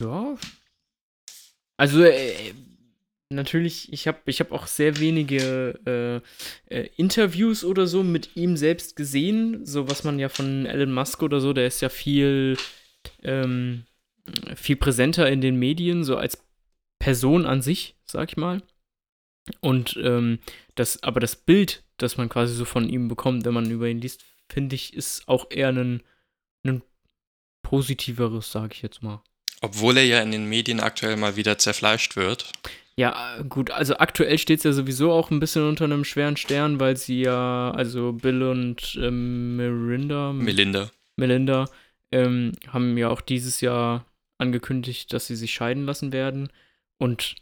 Ja. 0.00 0.36
Also, 1.76 2.02
äh, 2.04 2.54
natürlich, 3.30 3.92
ich 3.92 4.06
habe 4.06 4.20
ich 4.26 4.40
hab 4.40 4.52
auch 4.52 4.66
sehr 4.66 4.98
wenige 4.98 6.22
äh, 6.70 6.74
äh, 6.74 6.88
Interviews 6.96 7.64
oder 7.64 7.86
so 7.86 8.02
mit 8.02 8.36
ihm 8.36 8.56
selbst 8.56 8.96
gesehen. 8.96 9.66
So 9.66 9.88
was 9.88 10.04
man 10.04 10.18
ja 10.18 10.28
von 10.28 10.66
Elon 10.66 10.92
Musk 10.92 11.22
oder 11.22 11.40
so, 11.40 11.52
der 11.52 11.66
ist 11.66 11.80
ja 11.80 11.88
viel, 11.88 12.56
ähm, 13.22 13.84
viel 14.56 14.76
präsenter 14.76 15.28
in 15.30 15.40
den 15.40 15.56
Medien, 15.56 16.04
so 16.04 16.16
als 16.16 16.42
Person 16.98 17.44
an 17.46 17.62
sich, 17.62 17.96
sag 18.04 18.30
ich 18.30 18.36
mal. 18.36 18.62
Und 19.60 19.98
ähm, 20.02 20.38
das, 20.74 21.02
aber 21.02 21.20
das 21.20 21.36
Bild, 21.36 21.84
das 21.98 22.16
man 22.16 22.28
quasi 22.28 22.54
so 22.54 22.64
von 22.64 22.88
ihm 22.88 23.08
bekommt, 23.08 23.44
wenn 23.44 23.54
man 23.54 23.70
über 23.70 23.88
ihn 23.88 24.00
liest, 24.00 24.24
finde 24.48 24.74
ich, 24.74 24.94
ist 24.94 25.28
auch 25.28 25.50
eher 25.50 25.68
ein, 25.68 26.02
ein 26.64 26.82
positiveres, 27.62 28.50
sag 28.50 28.74
ich 28.74 28.82
jetzt 28.82 29.02
mal. 29.02 29.22
Obwohl 29.60 29.96
er 29.96 30.04
ja 30.04 30.20
in 30.20 30.32
den 30.32 30.48
Medien 30.48 30.80
aktuell 30.80 31.16
mal 31.16 31.36
wieder 31.36 31.58
zerfleischt 31.58 32.16
wird. 32.16 32.52
Ja, 32.96 33.40
gut, 33.48 33.70
also 33.70 33.96
aktuell 33.96 34.38
steht 34.38 34.58
es 34.58 34.64
ja 34.64 34.72
sowieso 34.72 35.10
auch 35.10 35.30
ein 35.30 35.40
bisschen 35.40 35.68
unter 35.68 35.84
einem 35.84 36.04
schweren 36.04 36.36
Stern, 36.36 36.78
weil 36.78 36.96
sie 36.96 37.22
ja, 37.22 37.72
also 37.72 38.12
Bill 38.12 38.42
und 38.44 38.96
ähm, 39.00 39.56
Mirinda. 39.56 40.32
Melinda. 40.32 40.90
Melinda 41.16 41.68
ähm, 42.12 42.52
haben 42.68 42.96
ja 42.96 43.08
auch 43.08 43.20
dieses 43.20 43.60
Jahr 43.60 44.04
angekündigt, 44.38 45.12
dass 45.12 45.26
sie 45.26 45.36
sich 45.36 45.52
scheiden 45.52 45.86
lassen 45.86 46.12
werden. 46.12 46.50
Und 46.98 47.34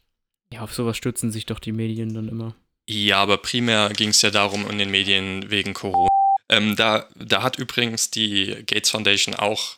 ja, 0.53 0.63
auf 0.63 0.75
sowas 0.75 0.97
stürzen 0.97 1.31
sich 1.31 1.45
doch 1.45 1.59
die 1.59 1.73
Medien 1.73 2.15
dann 2.15 2.29
immer. 2.29 2.55
Ja, 2.89 3.19
aber 3.19 3.37
primär 3.39 3.91
ging 3.91 4.11
es 4.11 4.23
ja 4.23 4.31
darum 4.31 4.69
in 4.69 4.79
den 4.79 4.91
Medien 4.91 5.51
wegen 5.51 5.75
Corona. 5.75 6.09
Ähm, 6.49 6.77
da, 6.77 7.09
da 7.15 7.43
hat 7.43 7.59
übrigens 7.59 8.11
die 8.11 8.65
Gates 8.67 8.91
Foundation 8.91 9.35
auch 9.35 9.77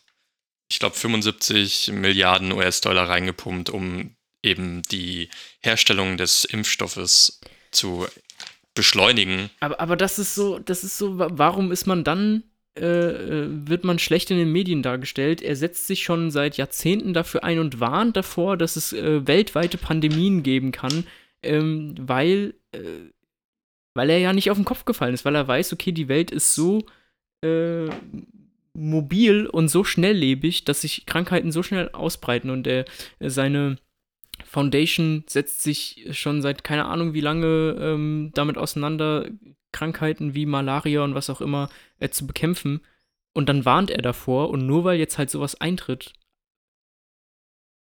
ich 0.74 0.80
glaube, 0.80 0.96
75 0.96 1.92
Milliarden 1.92 2.50
US-Dollar 2.50 3.08
reingepumpt, 3.08 3.70
um 3.70 4.10
eben 4.42 4.82
die 4.90 5.28
Herstellung 5.60 6.16
des 6.16 6.44
Impfstoffes 6.44 7.40
zu 7.70 8.08
beschleunigen. 8.74 9.50
Aber, 9.60 9.78
aber 9.78 9.94
das 9.96 10.18
ist 10.18 10.34
so, 10.34 10.58
das 10.58 10.82
ist 10.82 10.98
so, 10.98 11.16
warum 11.16 11.70
ist 11.70 11.86
man 11.86 12.02
dann, 12.02 12.42
äh, 12.76 12.86
äh, 12.86 13.46
wird 13.48 13.84
man 13.84 14.00
schlecht 14.00 14.32
in 14.32 14.36
den 14.36 14.50
Medien 14.50 14.82
dargestellt? 14.82 15.42
Er 15.42 15.54
setzt 15.54 15.86
sich 15.86 16.02
schon 16.02 16.32
seit 16.32 16.56
Jahrzehnten 16.56 17.14
dafür 17.14 17.44
ein 17.44 17.60
und 17.60 17.78
warnt 17.78 18.16
davor, 18.16 18.56
dass 18.56 18.74
es 18.74 18.92
äh, 18.92 19.24
weltweite 19.28 19.78
Pandemien 19.78 20.42
geben 20.42 20.72
kann, 20.72 21.06
ähm, 21.44 21.94
weil 22.00 22.54
äh, 22.72 23.12
weil 23.96 24.10
er 24.10 24.18
ja 24.18 24.32
nicht 24.32 24.50
auf 24.50 24.58
den 24.58 24.64
Kopf 24.64 24.84
gefallen 24.86 25.14
ist, 25.14 25.24
weil 25.24 25.36
er 25.36 25.46
weiß, 25.46 25.72
okay, 25.72 25.92
die 25.92 26.08
Welt 26.08 26.32
ist 26.32 26.52
so 26.52 26.84
äh, 27.42 27.88
mobil 28.74 29.46
und 29.46 29.68
so 29.68 29.84
schnelllebig, 29.84 30.64
dass 30.64 30.82
sich 30.82 31.06
Krankheiten 31.06 31.52
so 31.52 31.62
schnell 31.62 31.88
ausbreiten 31.90 32.50
und 32.50 32.66
er 32.66 32.84
seine 33.20 33.78
Foundation 34.44 35.24
setzt 35.26 35.62
sich 35.62 36.08
schon 36.10 36.42
seit 36.42 36.64
keine 36.64 36.86
Ahnung 36.86 37.14
wie 37.14 37.20
lange 37.20 37.76
ähm, 37.80 38.32
damit 38.34 38.58
auseinander, 38.58 39.28
Krankheiten 39.72 40.34
wie 40.34 40.46
Malaria 40.46 41.02
und 41.02 41.14
was 41.14 41.30
auch 41.30 41.40
immer 41.40 41.68
äh, 41.98 42.08
zu 42.08 42.26
bekämpfen. 42.26 42.80
Und 43.32 43.48
dann 43.48 43.64
warnt 43.64 43.90
er 43.90 44.02
davor 44.02 44.50
und 44.50 44.66
nur 44.66 44.84
weil 44.84 44.98
jetzt 44.98 45.18
halt 45.18 45.30
sowas 45.30 45.60
eintritt. 45.60 46.12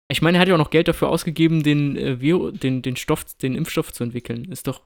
Ich 0.09 0.21
meine, 0.21 0.37
er 0.37 0.41
hat 0.41 0.47
ja 0.47 0.55
auch 0.55 0.59
noch 0.59 0.69
Geld 0.69 0.87
dafür 0.87 1.09
ausgegeben, 1.09 1.63
den, 1.63 1.95
äh, 1.95 2.51
den, 2.51 2.81
den 2.81 2.95
Stoff, 2.95 3.25
den 3.35 3.55
Impfstoff 3.55 3.91
zu 3.93 4.03
entwickeln. 4.03 4.51
Ist 4.51 4.67
doch. 4.67 4.81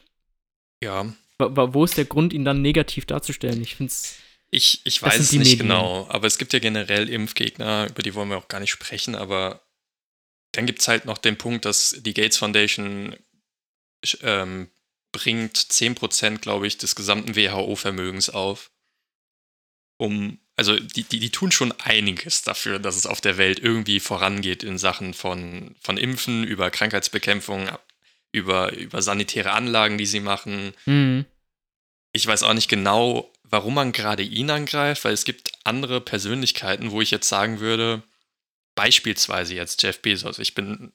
Ja. 0.83 1.13
Wo 1.37 1.83
ist 1.83 1.97
der 1.97 2.05
Grund, 2.05 2.33
ihn 2.33 2.45
dann 2.45 2.61
negativ 2.61 3.05
darzustellen? 3.05 3.61
Ich 3.61 3.75
finde 3.75 3.89
es. 3.91 4.19
Ich, 4.53 4.81
ich 4.83 5.01
weiß 5.01 5.17
es 5.17 5.31
nicht 5.31 5.39
Medien. 5.39 5.59
genau, 5.59 6.07
aber 6.09 6.27
es 6.27 6.37
gibt 6.37 6.51
ja 6.51 6.59
generell 6.59 7.09
Impfgegner, 7.09 7.87
über 7.89 8.03
die 8.03 8.13
wollen 8.13 8.29
wir 8.29 8.37
auch 8.37 8.49
gar 8.49 8.59
nicht 8.59 8.71
sprechen, 8.71 9.15
aber 9.15 9.65
dann 10.51 10.65
gibt 10.65 10.81
es 10.81 10.89
halt 10.89 11.05
noch 11.05 11.17
den 11.17 11.37
Punkt, 11.37 11.63
dass 11.63 11.95
die 11.99 12.13
Gates 12.13 12.37
Foundation 12.37 13.15
ähm, 14.21 14.69
bringt 15.13 15.57
10%, 15.57 16.39
glaube 16.39 16.67
ich, 16.67 16.77
des 16.77 16.95
gesamten 16.95 17.35
WHO-Vermögens 17.35 18.29
auf. 18.29 18.71
Um, 19.97 20.39
also 20.57 20.77
die, 20.77 21.03
die, 21.03 21.19
die 21.19 21.29
tun 21.29 21.51
schon 21.51 21.71
einiges 21.79 22.41
dafür, 22.41 22.79
dass 22.79 22.95
es 22.95 23.05
auf 23.05 23.21
der 23.21 23.37
Welt 23.37 23.59
irgendwie 23.59 23.99
vorangeht 23.99 24.63
in 24.63 24.77
Sachen 24.77 25.13
von, 25.13 25.75
von 25.79 25.97
Impfen, 25.97 26.43
über 26.43 26.71
Krankheitsbekämpfung, 26.71 27.69
über, 28.31 28.73
über 28.73 29.01
sanitäre 29.01 29.51
Anlagen, 29.51 29.97
die 29.97 30.05
sie 30.05 30.19
machen. 30.19 30.73
Mhm. 30.85 31.25
Ich 32.13 32.27
weiß 32.27 32.43
auch 32.43 32.53
nicht 32.53 32.69
genau, 32.69 33.31
warum 33.51 33.75
man 33.75 33.91
gerade 33.91 34.23
ihn 34.23 34.49
angreift, 34.49 35.03
weil 35.03 35.13
es 35.13 35.25
gibt 35.25 35.51
andere 35.63 36.01
Persönlichkeiten, 36.01 36.91
wo 36.91 37.01
ich 37.01 37.11
jetzt 37.11 37.29
sagen 37.29 37.59
würde, 37.59 38.01
beispielsweise 38.75 39.53
jetzt 39.53 39.83
Jeff 39.83 40.01
Bezos. 40.01 40.39
Ich 40.39 40.55
bin 40.55 40.93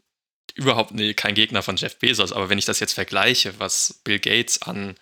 überhaupt 0.54 0.92
nee, 0.92 1.14
kein 1.14 1.34
Gegner 1.34 1.62
von 1.62 1.76
Jeff 1.76 1.98
Bezos, 1.98 2.32
aber 2.32 2.48
wenn 2.48 2.58
ich 2.58 2.64
das 2.64 2.80
jetzt 2.80 2.94
vergleiche, 2.94 3.58
was 3.58 4.00
Bill 4.04 4.18
Gates 4.18 4.62
an 4.62 4.96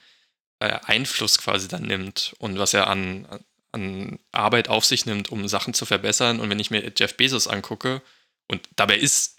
äh, 0.59 0.79
Einfluss 0.83 1.39
quasi 1.39 1.69
dann 1.69 1.83
nimmt 1.83 2.35
und 2.39 2.59
was 2.59 2.75
er 2.75 2.89
an, 2.89 3.27
an 3.71 4.19
Arbeit 4.33 4.69
auf 4.69 4.85
sich 4.85 5.07
nimmt, 5.07 5.31
um 5.31 5.47
Sachen 5.47 5.75
zu 5.75 5.87
verbessern, 5.87 6.41
und 6.41 6.51
wenn 6.51 6.59
ich 6.59 6.71
mir 6.71 6.93
Jeff 6.97 7.17
Bezos 7.17 7.47
angucke, 7.47 8.03
und 8.49 8.69
dabei 8.77 8.99
ist 8.99 9.34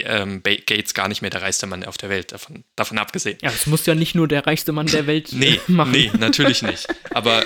ähm, 0.00 0.42
Gates 0.42 0.94
gar 0.94 1.08
nicht 1.08 1.22
mehr 1.22 1.30
der 1.30 1.42
reichste 1.42 1.66
Mann 1.66 1.84
auf 1.84 1.98
der 1.98 2.08
Welt, 2.08 2.32
davon, 2.32 2.64
davon 2.76 2.98
abgesehen. 2.98 3.38
Ja, 3.42 3.50
es 3.50 3.66
muss 3.66 3.86
ja 3.86 3.94
nicht 3.94 4.14
nur 4.14 4.28
der 4.28 4.46
reichste 4.46 4.72
Mann 4.72 4.86
der 4.86 5.06
Welt 5.06 5.32
nee, 5.32 5.60
machen. 5.68 5.92
Nee, 5.92 6.10
natürlich 6.18 6.62
nicht. 6.62 6.86
Aber 7.10 7.44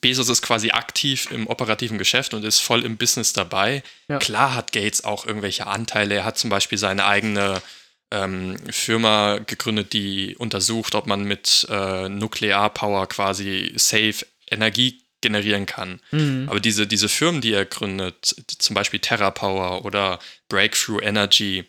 Bezos 0.00 0.28
ist 0.28 0.42
quasi 0.42 0.70
aktiv 0.70 1.30
im 1.30 1.46
operativen 1.46 1.98
Geschäft 1.98 2.34
und 2.34 2.44
ist 2.44 2.58
voll 2.60 2.84
im 2.84 2.96
Business 2.96 3.32
dabei. 3.32 3.82
Ja. 4.08 4.18
Klar 4.18 4.54
hat 4.54 4.72
Gates 4.72 5.04
auch 5.04 5.26
irgendwelche 5.26 5.66
Anteile. 5.66 6.16
Er 6.16 6.24
hat 6.24 6.38
zum 6.38 6.50
Beispiel 6.50 6.76
seine 6.78 7.06
eigene 7.06 7.62
ähm, 8.10 8.56
Firma 8.70 9.38
gegründet, 9.38 9.92
die 9.92 10.36
untersucht, 10.36 10.94
ob 10.94 11.06
man 11.06 11.24
mit 11.24 11.66
äh, 11.70 12.08
Nuklearpower 12.08 13.06
quasi 13.06 13.72
safe 13.76 14.26
Energie 14.50 15.02
generieren 15.20 15.66
kann. 15.66 16.00
Mhm. 16.10 16.46
Aber 16.48 16.60
diese, 16.60 16.86
diese 16.86 17.08
Firmen, 17.08 17.40
die 17.40 17.52
er 17.52 17.64
gründet, 17.64 18.36
zum 18.58 18.74
Beispiel 18.74 19.00
TerraPower 19.00 19.84
oder 19.84 20.18
Breakthrough 20.48 21.02
Energy, 21.02 21.64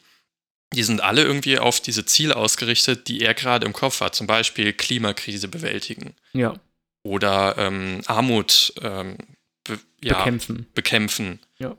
die 0.74 0.84
sind 0.84 1.02
alle 1.02 1.24
irgendwie 1.24 1.58
auf 1.58 1.80
diese 1.80 2.06
Ziele 2.06 2.36
ausgerichtet, 2.36 3.08
die 3.08 3.22
er 3.22 3.34
gerade 3.34 3.66
im 3.66 3.74
Kopf 3.74 4.02
hat. 4.02 4.14
Zum 4.14 4.28
Beispiel 4.28 4.74
Klimakrise 4.74 5.48
bewältigen. 5.48 6.14
Ja 6.34 6.60
oder 7.04 7.56
ähm, 7.58 8.02
Armut 8.06 8.74
ähm, 8.82 9.18
be 9.64 9.80
ja, 10.02 10.18
bekämpfen. 10.20 10.68
bekämpfen. 10.74 11.40
Ja. 11.58 11.76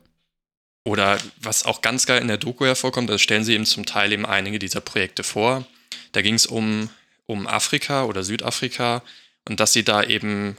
Oder 0.83 1.19
was 1.37 1.65
auch 1.65 1.81
ganz 1.81 2.05
geil 2.05 2.21
in 2.21 2.27
der 2.27 2.37
Doku 2.37 2.65
hervorkommt, 2.65 3.09
da 3.09 3.17
stellen 3.17 3.43
sie 3.43 3.53
eben 3.53 3.65
zum 3.65 3.85
Teil 3.85 4.11
eben 4.11 4.25
einige 4.25 4.57
dieser 4.57 4.81
Projekte 4.81 5.23
vor. 5.23 5.65
Da 6.11 6.21
ging 6.21 6.33
es 6.33 6.47
um, 6.47 6.89
um 7.27 7.45
Afrika 7.47 8.05
oder 8.05 8.23
Südafrika 8.23 9.03
und 9.47 9.59
dass 9.59 9.73
sie 9.73 9.83
da 9.83 10.03
eben 10.03 10.57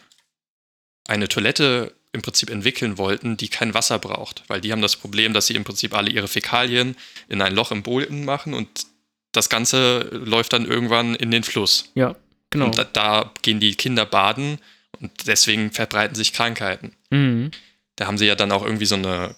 eine 1.09 1.29
Toilette 1.29 1.95
im 2.13 2.23
Prinzip 2.23 2.51
entwickeln 2.51 2.99
wollten, 2.99 3.37
die 3.37 3.49
kein 3.49 3.75
Wasser 3.75 3.99
braucht. 3.99 4.43
Weil 4.49 4.61
die 4.61 4.73
haben 4.73 4.83
das 4.83 4.97
Problem, 4.97 5.33
dass 5.33 5.47
sie 5.47 5.55
im 5.55 5.65
Prinzip 5.65 5.95
alle 5.95 6.11
ihre 6.11 6.29
Fäkalien 6.29 6.97
in 7.29 7.41
ein 7.41 7.55
Loch 7.55 7.73
im 7.73 7.83
Boden 7.83 8.25
machen 8.25 8.55
und 8.55 8.87
das 9.33 9.49
Ganze 9.49 10.11
läuft 10.13 10.53
dann 10.53 10.67
irgendwann 10.67 11.15
in 11.15 11.31
den 11.31 11.43
Fluss. 11.43 11.91
Ja. 11.95 12.15
Genau. 12.51 12.67
Und 12.67 12.77
da, 12.77 12.85
da, 12.85 13.33
gehen 13.41 13.61
die 13.61 13.75
Kinder 13.75 14.05
baden 14.05 14.59
und 15.01 15.27
deswegen 15.27 15.73
verbreiten 15.73 16.15
sich 16.15 16.35
Krankheiten. 16.35 16.95
Mhm. 17.09 17.51
Da 17.97 18.07
haben 18.07 18.19
sie 18.19 18.27
ja 18.27 18.35
dann 18.35 18.53
auch 18.53 18.63
irgendwie 18.63 18.85
so 18.85 18.95
eine 18.95 19.35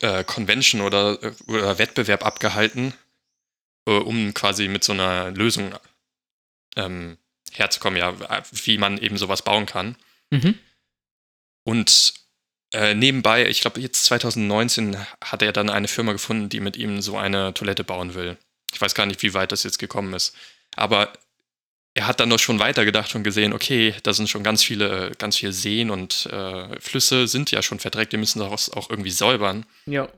äh, 0.00 0.24
Convention 0.24 0.82
oder, 0.82 1.18
oder, 1.46 1.78
Wettbewerb 1.78 2.24
abgehalten, 2.24 2.92
äh, 3.86 3.92
um 3.92 4.34
quasi 4.34 4.68
mit 4.68 4.84
so 4.84 4.92
einer 4.92 5.30
Lösung 5.30 5.74
ähm, 6.76 7.16
herzukommen, 7.52 7.98
ja, 7.98 8.14
wie 8.52 8.76
man 8.76 8.98
eben 8.98 9.16
sowas 9.16 9.40
bauen 9.40 9.64
kann. 9.64 9.96
Mhm. 10.30 10.58
Und 11.64 12.14
äh, 12.72 12.94
nebenbei, 12.94 13.48
ich 13.48 13.60
glaube, 13.60 13.80
jetzt 13.80 14.04
2019 14.04 14.96
hat 15.22 15.42
er 15.42 15.52
dann 15.52 15.70
eine 15.70 15.88
Firma 15.88 16.12
gefunden, 16.12 16.48
die 16.48 16.60
mit 16.60 16.76
ihm 16.76 17.02
so 17.02 17.16
eine 17.16 17.54
Toilette 17.54 17.84
bauen 17.84 18.14
will. 18.14 18.36
Ich 18.72 18.80
weiß 18.80 18.94
gar 18.94 19.06
nicht, 19.06 19.22
wie 19.22 19.34
weit 19.34 19.52
das 19.52 19.62
jetzt 19.62 19.78
gekommen 19.78 20.12
ist. 20.14 20.34
Aber 20.76 21.12
er 21.94 22.08
hat 22.08 22.18
dann 22.18 22.28
noch 22.28 22.40
schon 22.40 22.58
weitergedacht 22.58 23.14
und 23.14 23.22
gesehen, 23.22 23.52
okay, 23.52 23.94
da 24.02 24.12
sind 24.12 24.28
schon 24.28 24.42
ganz 24.42 24.64
viele, 24.64 25.12
ganz 25.18 25.36
viele 25.36 25.52
Seen 25.52 25.90
und 25.90 26.26
äh, 26.26 26.80
Flüsse 26.80 27.28
sind 27.28 27.52
ja 27.52 27.62
schon 27.62 27.78
verdreckt, 27.78 28.12
die 28.12 28.16
müssen 28.16 28.40
daraus 28.40 28.70
auch 28.70 28.90
irgendwie 28.90 29.12
säubern. 29.12 29.64
Ja. 29.86 30.02
Und 30.02 30.10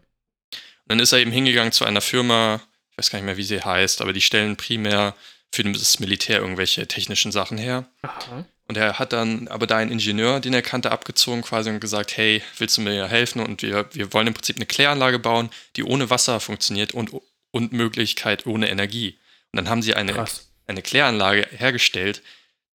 dann 0.87 1.01
ist 1.01 1.13
er 1.13 1.19
eben 1.19 1.33
hingegangen 1.33 1.73
zu 1.73 1.85
einer 1.85 2.01
Firma, 2.01 2.63
ich 2.91 2.99
weiß 2.99 3.11
gar 3.11 3.19
nicht 3.19 3.27
mehr, 3.27 3.37
wie 3.37 3.43
sie 3.43 3.61
heißt, 3.61 4.01
aber 4.01 4.15
die 4.15 4.23
stellen 4.23 4.57
primär 4.57 5.15
für 5.53 5.65
das 5.65 6.01
Militär 6.01 6.41
irgendwelche 6.41 6.89
technischen 6.89 7.33
Sachen 7.33 7.59
her. 7.59 7.87
Aha. 8.01 8.47
Und 8.69 8.77
er 8.77 8.99
hat 8.99 9.13
dann 9.13 9.47
aber 9.49 9.67
da 9.67 9.77
einen 9.77 9.93
Ingenieur, 9.93 10.41
den 10.41 10.53
er 10.53 10.63
kannte, 10.63 10.91
abgezogen 10.91 11.43
quasi 11.43 11.71
und 11.71 11.81
gesagt, 11.81 12.17
hey, 12.17 12.43
willst 12.59 12.77
du 12.77 12.81
mir 12.81 13.07
helfen? 13.07 13.41
Und 13.41 13.63
wir, 13.63 13.89
wir 13.93 14.13
wollen 14.13 14.27
im 14.27 14.35
Prinzip 14.35 14.57
eine 14.57 14.67
Kläranlage 14.67 15.21
bauen, 15.21 15.51
die 15.77 15.85
ohne 15.85 16.11
Wasser 16.11 16.41
funktioniert 16.41 16.93
und, 16.93 17.13
und 17.53 17.73
Möglichkeit 17.73 18.47
ohne 18.47 18.69
Energie. 18.69 19.19
Und 19.53 19.59
dann 19.59 19.69
haben 19.69 19.83
sie 19.83 19.95
eine 19.95 20.15
Krass 20.15 20.47
eine 20.67 20.83
Kläranlage 20.83 21.49
hergestellt, 21.51 22.23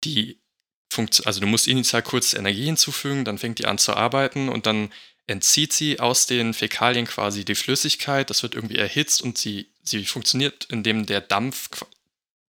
die 0.04 0.38
funktioniert. 0.88 1.26
Also 1.26 1.40
du 1.40 1.46
musst 1.46 1.68
initial 1.68 2.02
kurz 2.02 2.34
Energie 2.34 2.64
hinzufügen, 2.64 3.24
dann 3.24 3.38
fängt 3.38 3.58
die 3.58 3.66
an 3.66 3.78
zu 3.78 3.94
arbeiten 3.94 4.48
und 4.48 4.66
dann 4.66 4.92
entzieht 5.26 5.72
sie 5.72 6.00
aus 6.00 6.26
den 6.26 6.54
Fäkalien 6.54 7.06
quasi 7.06 7.44
die 7.44 7.54
Flüssigkeit. 7.54 8.30
Das 8.30 8.42
wird 8.42 8.54
irgendwie 8.54 8.78
erhitzt 8.78 9.22
und 9.22 9.38
sie, 9.38 9.70
sie 9.82 10.04
funktioniert, 10.04 10.66
indem 10.70 11.06
der 11.06 11.20
Dampf 11.20 11.68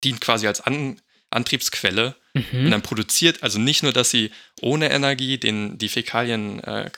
dient 0.04 0.22
quasi 0.22 0.48
als 0.48 0.62
an 0.62 1.00
Antriebsquelle 1.32 2.16
mhm. 2.34 2.66
und 2.66 2.72
dann 2.72 2.82
produziert, 2.82 3.44
also 3.44 3.60
nicht 3.60 3.84
nur, 3.84 3.94
dass 3.94 4.12
sie 4.12 4.32
ohne 4.62 4.92
Energie 4.92 5.38
den, 5.38 5.78
die 5.78 5.90
Fäkalien 5.90 6.60
äh, 6.64 6.92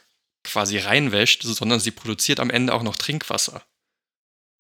quasi 0.44 0.78
reinwäscht, 0.78 1.44
sondern 1.44 1.80
sie 1.80 1.92
produziert 1.92 2.40
am 2.40 2.50
Ende 2.50 2.74
auch 2.74 2.84
noch 2.84 2.96
Trinkwasser. 2.96 3.64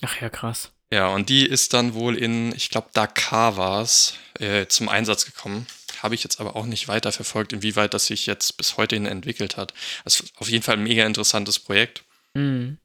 Ach 0.01 0.21
ja, 0.21 0.29
krass. 0.29 0.71
Ja, 0.91 1.07
und 1.07 1.29
die 1.29 1.45
ist 1.45 1.73
dann 1.73 1.95
wohl 1.95 2.15
in, 2.15 2.53
ich 2.55 2.69
glaube, 2.69 2.89
Dakar 2.93 3.57
war 3.57 3.81
es, 3.81 4.15
äh, 4.39 4.67
zum 4.67 4.89
Einsatz 4.89 5.25
gekommen. 5.25 5.65
Habe 6.01 6.15
ich 6.15 6.23
jetzt 6.23 6.39
aber 6.39 6.55
auch 6.55 6.65
nicht 6.65 6.87
weiter 6.87 7.11
verfolgt, 7.11 7.53
inwieweit 7.53 7.93
das 7.93 8.07
sich 8.07 8.25
jetzt 8.25 8.57
bis 8.57 8.77
heute 8.77 8.95
hin 8.95 9.05
entwickelt 9.05 9.57
hat. 9.57 9.73
Das 10.03 10.19
ist 10.19 10.33
auf 10.37 10.49
jeden 10.49 10.63
Fall 10.63 10.75
ein 10.75 10.83
mega 10.83 11.05
interessantes 11.05 11.59
Projekt, 11.59 12.03
mhm. 12.33 12.77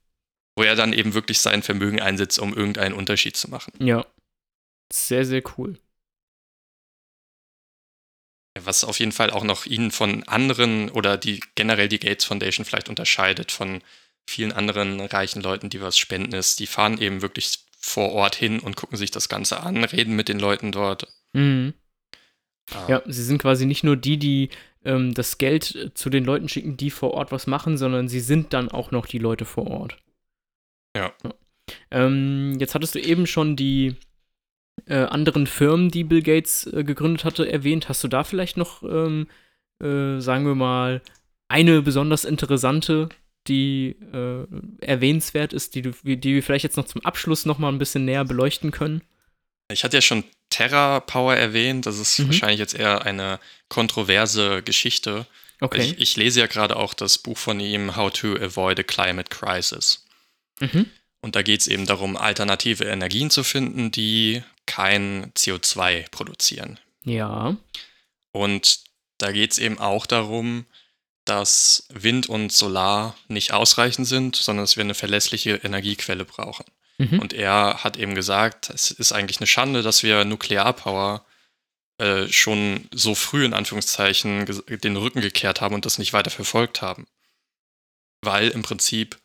wo 0.57 0.63
er 0.63 0.77
dann 0.77 0.93
eben 0.93 1.15
wirklich 1.15 1.41
sein 1.41 1.63
Vermögen 1.63 2.01
einsetzt, 2.01 2.39
um 2.39 2.57
irgendeinen 2.57 2.95
Unterschied 2.95 3.37
zu 3.37 3.51
machen. 3.51 3.73
Ja. 3.79 4.07
Sehr, 4.91 5.27
sehr 5.27 5.43
cool. 5.59 5.79
Was 8.69 8.85
auf 8.85 9.01
jeden 9.01 9.13
Fall 9.13 9.31
auch 9.31 9.45
noch 9.45 9.65
ihn 9.65 9.91
von 9.91 10.25
anderen 10.25 10.91
oder 10.91 11.17
die 11.17 11.41
generell 11.55 11.89
die 11.89 12.01
Gates 12.01 12.27
Foundation 12.27 12.67
vielleicht 12.67 12.91
unterscheidet 12.91 13.51
von 13.51 13.81
vielen 14.27 14.53
anderen 14.53 15.01
reichen 15.01 15.41
Leuten, 15.41 15.71
die 15.71 15.81
was 15.81 15.97
spenden 15.97 16.35
ist. 16.35 16.61
Die 16.61 16.67
fahren 16.67 17.01
eben 17.01 17.23
wirklich 17.23 17.61
vor 17.81 18.13
Ort 18.13 18.37
hin 18.37 18.61
und 18.61 18.77
gucken 18.77 18.99
sich 18.99 19.11
das 19.11 19.31
Ganze 19.31 19.61
an, 19.61 19.83
reden 19.85 20.15
mit 20.15 20.29
den 20.29 20.39
Leuten 20.39 20.71
dort. 20.71 21.09
Mhm. 21.33 21.73
Ah. 22.71 22.85
Ja, 22.89 23.03
sie 23.07 23.25
sind 23.25 23.41
quasi 23.41 23.65
nicht 23.65 23.85
nur 23.85 23.97
die, 23.97 24.19
die 24.19 24.51
ähm, 24.85 25.15
das 25.15 25.39
Geld 25.39 25.93
zu 25.95 26.11
den 26.11 26.27
Leuten 26.27 26.51
schicken, 26.51 26.77
die 26.77 26.91
vor 26.91 27.13
Ort 27.15 27.33
was 27.33 27.47
machen, 27.47 27.79
sondern 27.79 28.07
sie 28.07 28.21
sind 28.21 28.53
dann 28.53 28.71
auch 28.71 28.91
noch 28.91 29.07
die 29.07 29.19
Leute 29.19 29.47
vor 29.47 29.67
Ort. 29.67 29.97
Ja. 30.95 31.15
ja. 31.25 31.35
Ähm, 31.91 32.59
jetzt 32.61 32.75
hattest 32.75 32.97
du 32.97 33.01
eben 33.01 33.27
schon 33.27 33.57
die 33.57 33.97
äh, 34.87 35.05
anderen 35.05 35.47
Firmen, 35.47 35.91
die 35.91 36.05
Bill 36.05 36.23
Gates 36.23 36.67
äh, 36.67 36.85
gegründet 36.85 37.25
hatte, 37.25 37.51
erwähnt. 37.51 37.89
Hast 37.89 38.03
du 38.05 38.09
da 38.09 38.25
vielleicht 38.25 38.57
noch, 38.57 38.83
ähm, 38.83 39.27
äh, 39.83 40.21
sagen 40.21 40.47
wir 40.47 40.55
mal, 40.55 41.03
eine 41.49 41.83
besonders 41.83 42.25
interessante 42.25 43.09
die 43.49 43.97
äh, 44.13 44.47
erwähnenswert 44.81 45.53
ist, 45.53 45.75
die, 45.75 45.83
du, 45.83 45.93
die 46.05 46.35
wir 46.35 46.43
vielleicht 46.43 46.65
jetzt 46.65 46.77
noch 46.77 46.87
zum 46.87 47.05
Abschluss 47.05 47.47
noch 47.47 47.59
mal 47.59 47.71
ein 47.71 47.79
bisschen 47.79 48.05
näher 48.05 48.25
beleuchten 48.25 48.71
können? 48.71 49.03
Ich 49.73 49.85
hatte 49.85 49.97
ja 49.97 50.01
schon 50.01 50.25
Terra 50.51 51.01
Power 51.01 51.35
erwähnt. 51.35 51.87
Das 51.87 51.99
ist 51.99 52.19
Mhm. 52.19 52.27
wahrscheinlich 52.27 52.61
jetzt 52.61 52.75
eher 52.75 53.05
eine 53.07 53.39
kontroverse 53.69 54.63
Geschichte. 54.63 55.27
Okay. 55.61 55.81
Ich, 55.83 55.99
ich 55.99 56.17
lese 56.17 56.41
ja 56.41 56.47
gerade 56.47 56.77
auch 56.77 56.95
das 56.95 57.19
Buch 57.19 57.39
von 57.39 57.59
ihm, 57.59 57.97
How 57.97 58.13
to 58.13 58.37
Avoid 58.37 58.79
a 58.81 58.83
Climate 58.83 59.29
Crisis. 59.31 60.05
mhm. 60.61 60.87
Und 61.21 61.35
da 61.35 61.43
geht 61.43 61.61
es 61.61 61.67
eben 61.67 61.85
darum, 61.85 62.17
alternative 62.17 62.85
Energien 62.85 63.29
zu 63.31 63.43
finden, 63.43 63.91
die 63.91 64.45
kein 64.69 65.33
CO2 65.33 66.09
produzieren. 66.11 66.79
Ja. 67.05 67.57
Und 68.31 68.81
da 69.19 69.33
geht 69.33 69.53
es 69.53 69.59
eben 69.59 69.79
auch 69.81 70.07
darum, 70.07 70.67
dass 71.25 71.87
Wind 71.89 72.29
und 72.29 72.53
Solar 72.53 73.17
nicht 73.27 73.53
ausreichend 73.53 74.07
sind, 74.07 74.37
sondern 74.37 74.63
dass 74.63 74.77
wir 74.77 74.85
eine 74.85 74.95
verlässliche 74.95 75.57
Energiequelle 75.57 76.25
brauchen. 76.25 76.65
Mhm. 76.99 77.19
Und 77.19 77.33
er 77.33 77.83
hat 77.83 77.97
eben 77.97 78.15
gesagt, 78.15 78.71
es 78.71 78.91
ist 78.91 79.13
eigentlich 79.13 79.39
eine 79.41 79.47
Schande, 79.47 79.83
dass 79.83 80.03
wir 80.03 80.25
Nuklearpower 80.25 81.25
äh, 81.99 82.29
schon 82.29 82.89
so 82.95 83.15
früh 83.15 83.45
in 83.45 83.55
Anführungszeichen 83.55 84.47
den 84.69 84.97
Rücken 84.97 85.21
gekehrt 85.21 85.61
haben 85.61 85.75
und 85.75 85.85
das 85.85 85.99
nicht 85.99 86.13
weiter 86.13 86.31
verfolgt 86.31 86.81
haben. 86.83 87.07
Weil 88.23 88.49
im 88.49 88.63
Prinzip 88.63 89.19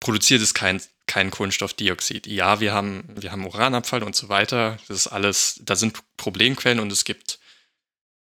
produziert 0.00 0.42
es 0.42 0.54
kein, 0.54 0.80
kein 1.08 1.32
Kohlenstoffdioxid. 1.32 2.28
Ja, 2.28 2.60
wir 2.60 2.72
haben, 2.72 3.04
wir 3.08 3.32
haben 3.32 3.46
Uranabfall 3.46 4.04
und 4.04 4.14
so 4.14 4.28
weiter. 4.28 4.78
Das 4.86 4.96
ist 4.96 5.06
alles, 5.08 5.60
da 5.64 5.74
sind 5.74 5.98
Problemquellen 6.16 6.78
und 6.78 6.92
es 6.92 7.04
gibt 7.04 7.40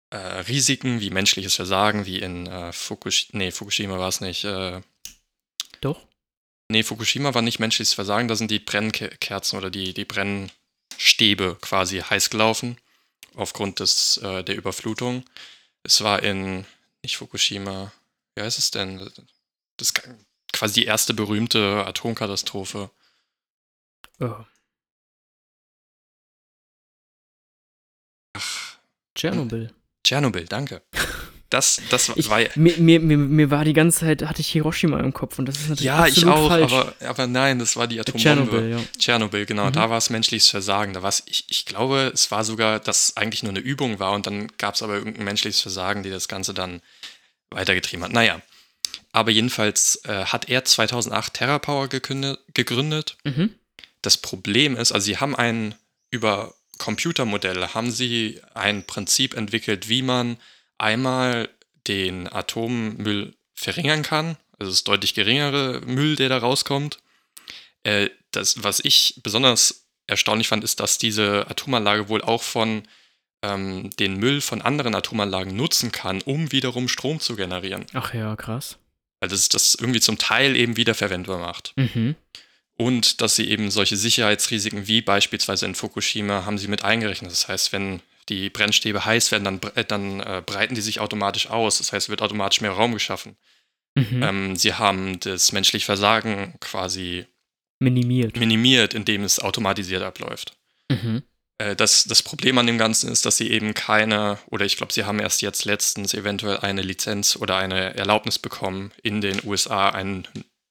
äh, 0.10 0.18
Risiken 0.18 1.02
wie 1.02 1.12
menschliches 1.12 1.56
Versagen, 1.56 2.06
wie 2.06 2.20
in 2.20 2.48
äh, 2.48 2.72
Fukush 2.72 3.28
nee, 3.34 3.52
Fukushima 3.52 4.00
war 4.00 4.08
es 4.08 4.22
nicht. 4.22 4.46
Äh, 4.46 4.82
Doch. 5.82 6.08
Nee, 6.70 6.84
Fukushima 6.84 7.34
war 7.34 7.42
nicht 7.42 7.60
menschliches 7.60 7.94
Versagen, 7.94 8.28
da 8.28 8.36
sind 8.36 8.52
die 8.52 8.60
Brennkerzen 8.60 9.58
oder 9.58 9.70
die, 9.70 9.94
die 9.94 10.06
Brennstäbe 10.06 11.58
quasi 11.62 12.00
heiß 12.00 12.30
gelaufen 12.30 12.78
aufgrund 13.36 13.80
des, 13.80 14.18
äh, 14.18 14.44
der 14.44 14.56
Überflutung. 14.56 15.24
Es 15.84 16.02
war 16.02 16.24
in, 16.24 16.66
nicht 17.04 17.18
Fukushima, 17.18 17.92
wie 18.36 18.42
heißt 18.42 18.58
es 18.58 18.72
denn? 18.72 18.98
Das 19.78 19.92
ist 19.92 20.02
quasi 20.54 20.82
die 20.82 20.86
erste 20.86 21.14
berühmte 21.14 21.86
Atomkatastrophe. 21.86 22.90
Oh. 24.20 24.36
Ach, 28.34 28.78
Tschernobyl. 29.16 29.74
Tschernobyl, 30.04 30.46
danke. 30.46 30.82
Das, 31.50 31.82
das 31.92 32.12
Ich, 32.18 32.30
war 32.30 32.42
mir, 32.56 32.78
mir, 32.78 33.00
mir, 33.00 33.50
war 33.52 33.64
die 33.64 33.72
ganze 33.72 34.02
Zeit, 34.02 34.22
hatte 34.24 34.42
ich 34.42 34.50
Hiroshima 34.50 35.00
im 35.00 35.14
Kopf 35.14 35.40
und 35.40 35.46
das 35.46 35.56
ist 35.56 35.70
natürlich 35.70 35.86
Ja, 35.86 36.06
ich 36.06 36.18
absolut 36.18 36.36
auch, 36.36 36.48
falsch. 36.50 36.74
aber, 36.74 36.94
aber 37.00 37.28
nein, 37.28 37.58
das 37.60 37.78
war 37.78 37.88
die 37.88 38.02
Atombombe. 38.02 38.22
Tschernobyl, 38.22 38.70
ja. 38.72 38.80
Tschernobyl, 39.00 39.46
genau, 39.46 39.68
Mhm. 39.68 39.72
da 39.72 39.90
war 39.90 39.98
es 39.98 40.10
menschliches 40.10 40.50
Versagen. 40.50 40.92
Da 40.92 41.08
ich, 41.26 41.46
ich 41.48 41.66
glaube, 41.66 42.12
es 42.14 42.32
war 42.32 42.44
sogar, 42.44 42.82
dass 42.82 43.16
eigentlich 43.16 43.44
nur 43.44 43.52
eine 43.52 43.62
Übung 43.62 43.98
war 43.98 44.12
und 44.12 44.28
dann 44.28 44.50
gab 44.58 44.76
es 44.76 44.84
aber 44.84 44.96
irgendein 44.96 45.24
menschliches 45.24 45.62
Versagen, 45.62 46.04
die 46.04 46.10
das 46.10 46.28
Ganze 46.28 46.54
dann 46.54 46.82
weitergetrieben 47.50 48.04
hat. 48.04 48.12
Naja, 48.12 48.42
aber 49.18 49.32
jedenfalls 49.32 50.00
äh, 50.06 50.26
hat 50.26 50.48
er 50.48 50.64
2008 50.64 51.34
TerraPower 51.34 51.88
gegründet. 51.88 53.18
Mhm. 53.24 53.56
Das 54.04 54.18
Problem 54.18 54.78
ist, 54.78 54.92
also 54.92 55.06
sie 55.06 55.18
haben 55.18 55.36
ein, 55.36 55.74
über 56.12 56.54
Computermodelle 56.78 57.74
haben 57.74 57.90
sie 57.90 58.40
ein 58.54 58.86
Prinzip 58.86 59.34
entwickelt, 59.34 59.90
wie 59.90 60.04
man 60.04 60.38
einmal 60.78 61.50
den 61.88 62.32
Atommüll 62.32 63.34
verringern 63.56 64.04
kann. 64.04 64.38
Also 64.60 64.70
es 64.72 64.78
ist 64.78 64.88
deutlich 64.88 65.16
geringere 65.16 65.82
Müll, 65.84 66.16
der 66.16 66.30
da 66.30 66.38
rauskommt. 66.38 67.00
Äh, 67.82 68.12
das, 68.30 68.64
was 68.64 68.80
ich 68.82 69.20
besonders 69.24 69.88
erstaunlich 70.06 70.48
fand, 70.48 70.64
ist, 70.64 70.80
dass 70.80 71.00
diese 71.00 71.48
Atomanlage 71.50 72.08
wohl 72.08 72.22
auch 72.22 72.44
von 72.44 72.84
ähm, 73.42 73.90
den 73.98 74.18
Müll 74.18 74.42
von 74.42 74.62
anderen 74.62 74.94
Atomanlagen 74.94 75.56
nutzen 75.56 75.92
kann, 75.92 76.22
um 76.22 76.52
wiederum 76.52 76.88
Strom 76.88 77.20
zu 77.20 77.36
generieren. 77.36 77.88
Ach 77.94 78.14
ja, 78.14 78.36
krass. 78.36 78.78
Also 79.20 79.34
dass 79.34 79.42
es 79.42 79.50
das 79.50 79.76
irgendwie 79.80 80.00
zum 80.00 80.18
Teil 80.18 80.56
eben 80.56 80.78
wiederverwendbar 80.78 81.40
macht. 81.40 81.74
Mhm. 81.76 82.16
Und 82.76 83.22
dass 83.22 83.36
sie 83.36 83.50
eben 83.50 83.72
solche 83.72 83.98
Sicherheitsrisiken 83.98 84.88
wie 84.88 85.02
beispielsweise 85.02 85.66
in 85.66 85.74
Fukushima 85.74 86.46
haben 86.46 86.60
sie 86.60 86.68
mit 86.68 86.84
eingerechnet. 86.84 87.32
Das 87.32 87.48
heißt, 87.48 87.74
wenn 87.74 88.02
die 88.30 88.50
Brennstäbe 88.52 89.04
heiß 89.04 89.32
werden, 89.32 89.46
dann, 89.46 89.60
bre- 89.60 89.84
dann 89.84 90.20
äh, 90.20 90.44
breiten 90.46 90.76
die 90.76 90.82
sich 90.82 91.00
automatisch 91.00 91.48
aus. 91.50 91.80
Das 91.80 91.92
heißt, 91.92 92.06
es 92.06 92.10
wird 92.10 92.22
automatisch 92.22 92.62
mehr 92.62 92.72
Raum 92.72 92.94
geschaffen. 92.94 93.36
Mhm. 93.96 94.22
Ähm, 94.22 94.56
sie 94.56 94.76
haben 94.76 95.20
das 95.22 95.52
menschliche 95.54 95.86
Versagen 95.86 96.54
quasi 96.60 97.26
Minimiert. 97.80 98.38
minimiert, 98.38 98.94
indem 98.94 99.24
es 99.24 99.40
automatisiert 99.40 100.04
abläuft. 100.04 100.56
Mhm. 100.92 101.24
Äh, 101.60 101.76
das, 101.76 102.06
das 102.06 102.22
Problem 102.24 102.58
an 102.58 102.68
dem 102.68 102.78
Ganzen 102.78 103.12
ist, 103.12 103.26
dass 103.26 103.38
sie 103.38 103.50
eben 103.50 103.74
keine, 103.74 104.38
oder 104.50 104.66
ich 104.66 104.78
glaube, 104.78 104.94
sie 104.94 105.06
haben 105.06 105.20
erst 105.20 105.42
jetzt 105.42 105.66
letztens 105.66 106.14
eventuell 106.14 106.58
eine 106.58 106.82
Lizenz 106.82 107.36
oder 107.36 107.58
eine 107.58 107.96
Erlaubnis 107.96 108.40
bekommen, 108.40 108.92
in 109.04 109.22
den 109.22 109.42
USA 109.46 109.90
einen 109.90 110.28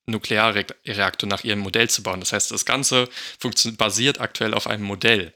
Nuklearreaktor 0.06 1.28
nach 1.28 1.44
ihrem 1.44 1.58
Modell 1.60 1.90
zu 1.90 2.02
bauen. 2.02 2.20
Das 2.20 2.32
heißt, 2.32 2.50
das 2.50 2.64
Ganze 2.64 3.08
basiert 3.76 4.20
aktuell 4.20 4.54
auf 4.54 4.66
einem 4.66 4.84
Modell. 4.84 5.34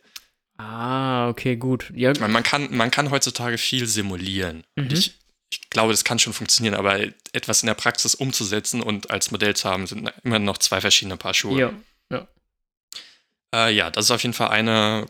Ah, 0.58 1.28
okay, 1.28 1.56
gut. 1.56 1.90
Ja, 1.94 2.12
Ich 2.12 2.20
meine, 2.20 2.32
man 2.32 2.42
kann, 2.42 2.74
man 2.76 2.90
kann 2.90 3.10
heutzutage 3.10 3.58
viel 3.58 3.86
simulieren. 3.86 4.62
Und 4.76 4.88
Mhm. 4.92 4.96
ich, 4.96 5.14
ich 5.50 5.70
glaube, 5.70 5.92
das 5.92 6.04
kann 6.04 6.18
schon 6.18 6.32
funktionieren, 6.34 6.74
aber 6.74 7.00
etwas 7.32 7.62
in 7.62 7.66
der 7.66 7.74
Praxis 7.74 8.14
umzusetzen 8.14 8.82
und 8.82 9.10
als 9.10 9.30
Modell 9.30 9.56
zu 9.56 9.68
haben, 9.68 9.86
sind 9.86 10.12
immer 10.22 10.38
noch 10.38 10.58
zwei 10.58 10.80
verschiedene 10.80 11.16
Paar 11.16 11.34
Schuhe. 11.34 11.58
ja. 11.58 12.28
Äh, 13.52 13.74
ja, 13.74 13.90
das 13.90 14.04
ist 14.04 14.10
auf 14.12 14.22
jeden 14.22 14.34
Fall 14.34 14.48
eine, 14.50 15.06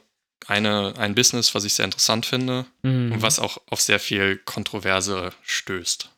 eine, 0.46 0.94
ein 0.96 1.14
Business, 1.14 1.54
was 1.54 1.64
ich 1.64 1.74
sehr 1.74 1.84
interessant 1.84 2.26
finde 2.26 2.66
Mhm. 2.82 3.12
und 3.12 3.22
was 3.22 3.38
auch 3.38 3.58
auf 3.68 3.80
sehr 3.80 4.00
viel 4.00 4.36
Kontroverse 4.38 5.32
stößt. 5.42 6.10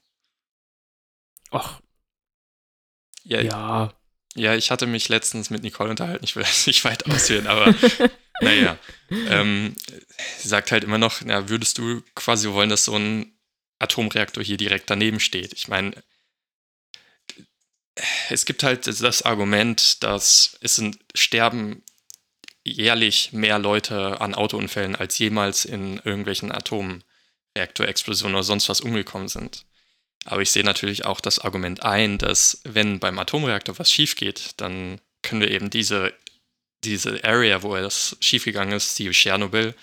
Ach, 1.50 1.80
Ja, 3.24 3.40
ja. 3.40 3.92
ja. 4.34 4.54
ich 4.54 4.70
hatte 4.70 4.86
mich 4.86 5.08
letztens 5.08 5.50
mit 5.50 5.62
Nicole 5.62 5.90
unterhalten, 5.90 6.24
ich 6.24 6.34
will 6.36 6.42
das 6.44 6.66
nicht 6.66 6.84
weit 6.84 7.06
ausführen, 7.10 7.46
aber 7.46 7.74
naja. 8.40 8.78
Ähm, 9.10 9.76
sie 10.38 10.48
sagt 10.48 10.72
halt 10.72 10.84
immer 10.84 10.98
noch, 10.98 11.20
na, 11.24 11.48
würdest 11.48 11.78
du 11.78 12.02
quasi 12.14 12.48
wollen, 12.50 12.70
dass 12.70 12.84
so 12.84 12.96
ein 12.96 13.32
Atomreaktor 13.78 14.42
hier 14.42 14.56
direkt 14.56 14.88
daneben 14.90 15.20
steht? 15.20 15.52
Ich 15.52 15.68
meine, 15.68 15.92
es 18.30 18.46
gibt 18.46 18.62
halt 18.62 18.86
das 18.86 19.22
Argument, 19.22 20.02
dass 20.02 20.56
es 20.62 20.76
sind, 20.76 20.98
sterben 21.14 21.82
jährlich 22.64 23.32
mehr 23.32 23.58
Leute 23.58 24.20
an 24.20 24.34
Autounfällen, 24.34 24.96
als 24.96 25.18
jemals 25.18 25.64
in 25.64 25.98
irgendwelchen 26.04 26.52
Atomreaktorexplosionen 26.52 28.34
oder 28.36 28.44
sonst 28.44 28.68
was 28.68 28.80
umgekommen 28.80 29.28
sind. 29.28 29.64
Aber 30.24 30.42
ich 30.42 30.50
sehe 30.50 30.64
natürlich 30.64 31.04
auch 31.04 31.20
das 31.20 31.40
Argument 31.40 31.82
ein, 31.82 32.18
dass 32.18 32.60
wenn 32.64 33.00
beim 33.00 33.18
Atomreaktor 33.18 33.78
was 33.78 33.90
schief 33.90 34.14
geht, 34.14 34.52
dann 34.58 35.00
können 35.22 35.40
wir 35.40 35.50
eben 35.50 35.70
diese, 35.70 36.12
diese 36.84 37.24
Area, 37.24 37.62
wo 37.62 37.74
das 37.74 38.16
schiefgegangen 38.20 38.74
ist, 38.74 38.98
die 38.98 39.10
Tschernobyl, 39.10 39.74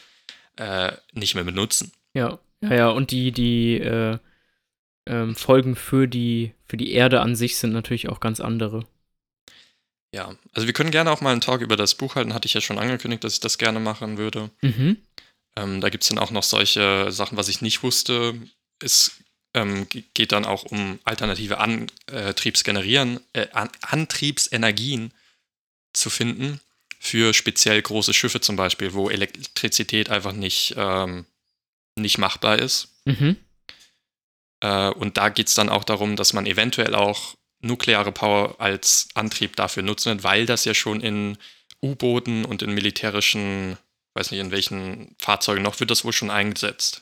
äh, 0.56 0.92
nicht 1.14 1.36
mehr 1.36 1.44
benutzen. 1.44 1.92
Ja, 2.14 2.40
ja, 2.62 2.74
ja, 2.74 2.90
und 2.90 3.12
die, 3.12 3.32
die 3.32 3.78
äh, 3.78 4.18
ähm, 5.08 5.36
Folgen 5.36 5.76
für 5.76 6.08
die, 6.08 6.54
für 6.66 6.78
die 6.78 6.92
Erde 6.92 7.22
an 7.22 7.36
sich 7.36 7.58
sind 7.58 7.74
natürlich 7.74 8.10
auch 8.10 8.20
ganz 8.20 8.40
andere. 8.40 8.86
Ja, 10.12 10.36
also 10.53 10.66
wir 10.66 10.74
können 10.74 10.91
gerne 10.91 11.12
auch 11.12 11.22
mal 11.22 11.32
einen 11.32 11.41
Talk 11.41 11.62
über 11.62 11.76
das 11.76 11.95
Buch 11.95 12.16
halten, 12.16 12.34
hatte 12.34 12.47
ich 12.47 12.53
ja 12.53 12.62
schon 12.62 12.80
angekündigt, 12.80 13.24
dass 13.24 13.34
ich 13.34 13.39
das 13.39 13.57
gerne 13.57 13.80
machen 13.80 14.18
würde. 14.18 14.49
Mhm. 14.62 14.97
Ähm, 15.55 15.82
da 15.82 15.89
gibt 15.89 16.03
es 16.03 16.10
dann 16.10 16.18
auch 16.18 16.32
noch 16.32 16.43
solche 16.43 17.12
Sachen, 17.12 17.38
was 17.38 17.47
ich 17.47 17.62
nicht 17.62 17.84
wusste. 17.84 18.36
Es 18.82 19.12
ähm, 19.53 19.88
ge- 19.89 20.03
geht 20.14 20.32
dann 20.32 20.45
auch 20.45 20.64
um 20.64 20.99
alternative 21.03 21.60
Antriebsgenerieren, 21.60 23.20
äh, 23.34 23.47
An 23.51 23.70
Antriebsenergien 23.82 25.12
zu 25.93 26.10
finden 26.10 26.60
für 26.99 27.34
speziell 27.34 27.82
große 27.82 28.14
Schiffe 28.14 28.41
zum 28.41 28.55
Beispiel, 28.55 28.93
wo 28.93 29.10
Elektrizität 29.10 30.10
einfach 30.10 30.34
nicht, 30.34 30.74
ähm, 30.78 31.26
nicht 31.95 32.18
machbar 32.18 32.60
ist. 32.60 32.89
Mhm. 33.05 33.38
Äh, 34.62 34.89
und 34.89 35.18
da 35.18 35.30
geht 35.30 35.47
es 35.47 35.53
dann 35.53 35.70
auch 35.70 35.84
darum, 35.84 36.16
dass 36.16 36.34
man 36.34 36.45
eventuell 36.45 36.95
auch 36.95 37.36
nukleare 37.62 38.12
Power 38.12 38.55
als 38.60 39.10
Antrieb 39.14 39.55
dafür 39.55 39.84
nutzen 39.84 40.12
wird, 40.12 40.24
weil 40.24 40.45
das 40.45 40.66
ja 40.66 40.74
schon 40.74 41.01
in 41.01 41.38
U-Booten 41.82 42.45
und 42.45 42.62
in 42.62 42.74
militärischen, 42.74 43.78
weiß 44.16 44.32
nicht 44.32 44.39
in 44.39 44.51
welchen 44.51 45.16
Fahrzeugen 45.20 45.62
noch, 45.64 45.80
wird 45.80 45.91
das 45.91 46.03
wohl 46.05 46.14
schon 46.14 46.30
eingesetzt, 46.32 47.01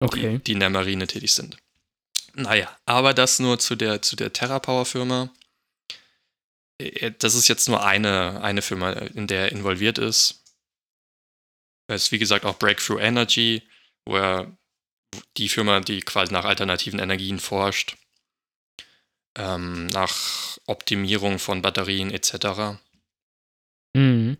Okay. 0.00 0.38
die, 0.38 0.44
die 0.44 0.52
in 0.52 0.60
der 0.60 0.70
Marine 0.70 1.06
tätig 1.06 1.32
sind. 1.32 1.56
Naja, 2.34 2.76
aber 2.84 3.14
das 3.14 3.38
nur 3.38 3.58
zu 3.58 3.76
der, 3.76 4.02
zu 4.02 4.16
der 4.16 4.32
TerraPower-Firma. 4.32 5.30
Äh, 6.78 7.12
Das 7.18 7.34
ist 7.34 7.48
jetzt 7.48 7.68
nur 7.68 7.84
eine, 7.84 8.42
eine 8.42 8.60
Firma, 8.62 8.90
in 8.92 9.26
der 9.28 9.42
er 9.42 9.52
involviert 9.52 9.98
ist. 9.98 10.42
Es 11.86 12.04
ist 12.04 12.12
wie 12.12 12.18
gesagt 12.18 12.44
auch 12.44 12.58
Breakthrough 12.58 13.00
Energy, 13.00 13.62
wo 14.04 14.16
er 14.16 14.56
die 15.36 15.48
Firma, 15.48 15.80
die 15.80 16.00
quasi 16.00 16.32
nach 16.32 16.44
alternativen 16.44 16.98
Energien 16.98 17.38
forscht, 17.38 17.96
ähm, 19.36 19.86
nach 19.88 20.58
Optimierung 20.66 21.38
von 21.38 21.62
Batterien 21.62 22.10
etc. 22.10 22.78
Mhm. 23.94 24.38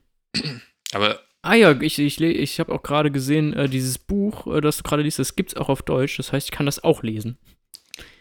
Aber 0.93 1.21
Ah 1.45 1.57
ja, 1.57 1.79
ich, 1.83 1.99
ich, 1.99 2.19
ich 2.23 2.59
habe 2.59 2.73
auch 2.73 2.83
gerade 2.83 3.11
gesehen, 3.11 3.53
äh, 3.53 3.69
dieses 3.69 3.99
Buch, 3.99 4.47
äh, 4.47 4.63
das 4.63 4.79
du 4.79 4.83
gerade 4.83 5.03
liest, 5.03 5.19
das 5.19 5.37
gibt 5.37 5.51
es 5.51 5.57
auch 5.59 5.69
auf 5.69 5.83
Deutsch. 5.83 6.17
Das 6.17 6.33
heißt, 6.33 6.47
ich 6.47 6.51
kann 6.51 6.65
das 6.65 6.83
auch 6.83 7.03
lesen. 7.03 7.37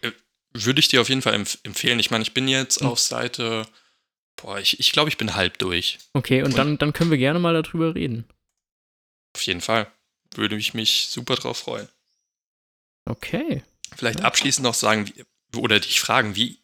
Äh, 0.01 0.11
würde 0.51 0.81
ich 0.81 0.89
dir 0.89 0.99
auf 0.99 1.07
jeden 1.07 1.21
Fall 1.21 1.33
empf 1.33 1.57
empfehlen. 1.63 1.99
Ich 1.99 2.11
meine, 2.11 2.23
ich 2.23 2.33
bin 2.33 2.49
jetzt 2.49 2.81
mhm. 2.81 2.87
auf 2.89 2.99
Seite, 2.99 3.65
boah, 4.35 4.59
ich, 4.59 4.77
ich 4.77 4.91
glaube, 4.91 5.09
ich 5.09 5.17
bin 5.17 5.35
halb 5.35 5.57
durch. 5.59 5.99
Okay, 6.11 6.41
und, 6.41 6.47
und 6.47 6.57
dann, 6.57 6.77
dann 6.77 6.91
können 6.91 7.11
wir 7.11 7.17
gerne 7.17 7.39
mal 7.39 7.53
darüber 7.53 7.95
reden. 7.95 8.25
Auf 9.33 9.41
jeden 9.43 9.61
Fall. 9.61 9.89
Würde 10.35 10.57
ich 10.57 10.73
mich 10.73 11.07
super 11.07 11.35
drauf 11.35 11.59
freuen. 11.59 11.87
Okay. 13.05 13.63
Vielleicht 13.95 14.21
abschließend 14.21 14.65
noch 14.65 14.73
sagen, 14.73 15.09
oder 15.55 15.79
dich 15.79 16.01
fragen, 16.01 16.35
wie, 16.35 16.59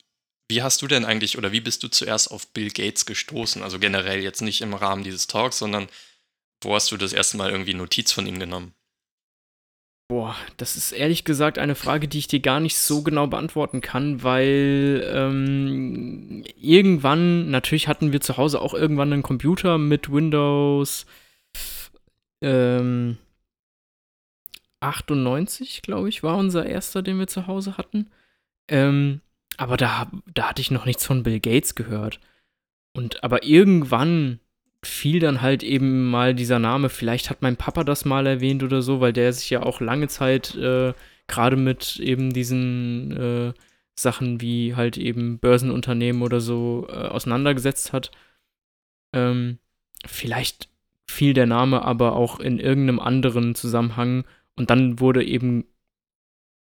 wie 0.49 0.63
hast 0.63 0.81
du 0.81 0.87
denn 0.87 1.05
eigentlich 1.05 1.37
oder 1.37 1.51
wie 1.51 1.61
bist 1.61 1.83
du 1.83 1.87
zuerst 1.87 2.31
auf 2.31 2.47
Bill 2.47 2.71
Gates 2.71 3.05
gestoßen? 3.05 3.61
Also 3.63 3.79
generell 3.79 4.21
jetzt 4.21 4.41
nicht 4.41 4.61
im 4.61 4.73
Rahmen 4.73 5.03
dieses 5.03 5.27
Talks, 5.27 5.59
sondern 5.59 5.87
wo 6.61 6.75
hast 6.75 6.91
du 6.91 6.97
das 6.97 7.13
erste 7.13 7.37
Mal 7.37 7.51
irgendwie 7.51 7.75
Notiz 7.75 8.11
von 8.11 8.25
ihm 8.25 8.39
genommen? 8.39 8.73
Boah, 10.11 10.35
das 10.57 10.75
ist 10.75 10.91
ehrlich 10.91 11.23
gesagt 11.23 11.59
eine 11.59 11.75
Frage, 11.75 12.07
die 12.07 12.17
ich 12.17 12.27
dir 12.27 12.39
gar 12.39 12.59
nicht 12.59 12.77
so 12.77 13.03
genau 13.03 13.27
beantworten 13.27 13.79
kann, 13.79 14.23
weil 14.23 15.07
ähm, 15.13 16.43
irgendwann, 16.57 17.51
natürlich 17.51 17.87
hatten 17.87 18.11
wir 18.11 18.19
zu 18.19 18.37
Hause 18.37 18.59
auch 18.59 18.73
irgendwann 18.73 19.13
einen 19.13 19.21
Computer 19.21 19.77
mit 19.77 20.11
Windows 20.11 21.05
ähm, 22.41 23.19
98, 24.79 25.83
glaube 25.83 26.09
ich, 26.09 26.23
war 26.23 26.37
unser 26.37 26.65
erster, 26.65 27.03
den 27.03 27.19
wir 27.19 27.27
zu 27.27 27.45
Hause 27.45 27.77
hatten. 27.77 28.09
Ähm, 28.67 29.21
aber 29.59 29.75
da, 29.75 30.09
da 30.33 30.49
hatte 30.49 30.61
ich 30.61 30.71
noch 30.71 30.85
nichts 30.85 31.05
von 31.05 31.23
Bill 31.23 31.39
Gates 31.39 31.75
gehört. 31.75 32.19
Und 32.95 33.23
aber 33.23 33.43
irgendwann 33.43 34.39
fiel 34.83 35.19
dann 35.19 35.41
halt 35.41 35.63
eben 35.63 36.09
mal 36.09 36.33
dieser 36.33 36.59
Name. 36.59 36.87
Vielleicht 36.89 37.29
hat 37.29 37.41
mein 37.41 37.57
Papa 37.57 37.83
das 37.83 38.05
mal 38.05 38.25
erwähnt 38.25 38.63
oder 38.63 38.81
so, 38.81 39.01
weil 39.01 39.11
der 39.11 39.33
sich 39.33 39.49
ja 39.49 39.63
auch 39.63 39.81
lange 39.81 40.07
Zeit 40.07 40.55
äh, 40.55 40.93
gerade 41.27 41.57
mit 41.57 41.99
eben 41.99 42.31
diesen 42.31 43.11
äh, 43.17 43.53
Sachen 43.99 44.39
wie 44.39 44.75
halt 44.75 44.97
eben 44.97 45.39
Börsenunternehmen 45.39 46.21
oder 46.21 46.39
so 46.39 46.87
äh, 46.89 46.93
auseinandergesetzt 46.93 47.91
hat. 47.91 48.11
Ähm, 49.13 49.59
vielleicht 50.05 50.69
fiel 51.05 51.33
der 51.33 51.47
Name 51.47 51.81
aber 51.81 52.15
auch 52.15 52.39
in 52.39 52.59
irgendeinem 52.59 53.01
anderen 53.01 53.55
Zusammenhang 53.55 54.23
und 54.55 54.69
dann 54.69 55.01
wurde 55.01 55.23
eben 55.25 55.65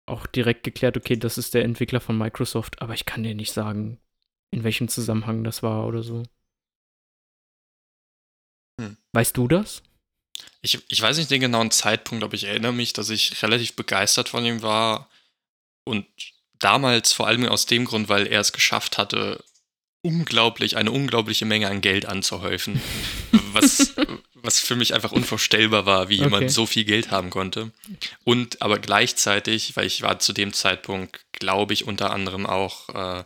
auch 0.09 0.27
direkt 0.27 0.65
geklärt, 0.65 0.97
okay, 0.97 1.17
das 1.17 1.39
ist 1.39 1.55
der 1.55 1.65
Entwickler 1.65 2.01
von 2.01 2.17
Microsoft, 2.17 2.81
aber 2.83 2.95
ich 2.95 3.05
kann 3.05 3.23
dir 3.23 3.35
nicht 3.35 3.53
sagen, 3.53 3.99
in 4.51 4.65
welchem 4.65 4.89
Zusammenhang 4.89 5.45
das 5.45 5.63
war 5.63 5.87
oder 5.87 6.03
so. 6.03 6.23
Hm. 8.81 8.97
Weißt 9.13 9.37
du 9.37 9.49
das? 9.49 9.83
Ich, 10.63 10.81
ich 10.89 11.01
weiß 11.01 11.19
nicht 11.19 11.31
den 11.31 11.41
genauen 11.41 11.71
Zeitpunkt, 11.71 12.25
aber 12.25 12.35
ich 12.35 12.45
erinnere 12.45 12.73
mich, 12.73 12.93
dass 12.93 13.11
ich 13.11 13.43
relativ 13.43 13.75
begeistert 13.77 14.29
von 14.29 14.45
ihm 14.45 14.63
war. 14.63 15.09
Und 15.85 16.07
damals 16.59 17.13
vor 17.13 17.27
allem 17.27 17.47
aus 17.47 17.67
dem 17.67 17.85
Grund, 17.85 18.09
weil 18.09 18.27
er 18.27 18.41
es 18.41 18.53
geschafft 18.53 18.99
hatte, 18.99 19.45
unglaublich, 20.03 20.77
eine 20.77 20.91
unglaubliche 20.91 21.45
Menge 21.45 21.69
an 21.69 21.81
Geld 21.81 22.07
anzuhäufen. 22.07 22.81
was, 23.53 23.95
was 24.43 24.61
für 24.61 24.77
mich 24.77 24.95
einfach 24.95 25.13
unvorstellbar 25.13 25.87
war, 25.87 26.09
wie 26.09 26.17
okay. 26.17 26.25
jemand 26.25 26.51
so 26.51 26.67
viel 26.67 26.85
Geld 26.85 27.11
haben 27.11 27.31
konnte. 27.31 27.73
Und 28.25 28.63
aber 28.63 28.79
gleichzeitig, 28.79 29.77
weil 29.77 29.87
ich 29.87 30.03
war 30.03 30.19
zu 30.19 30.33
dem 30.33 30.53
Zeitpunkt, 30.53 31.21
glaube 31.33 31.75
ich, 31.75 31.87
unter 31.87 32.11
anderem 32.11 32.47
auch 32.47 32.89
äh, 32.91 33.25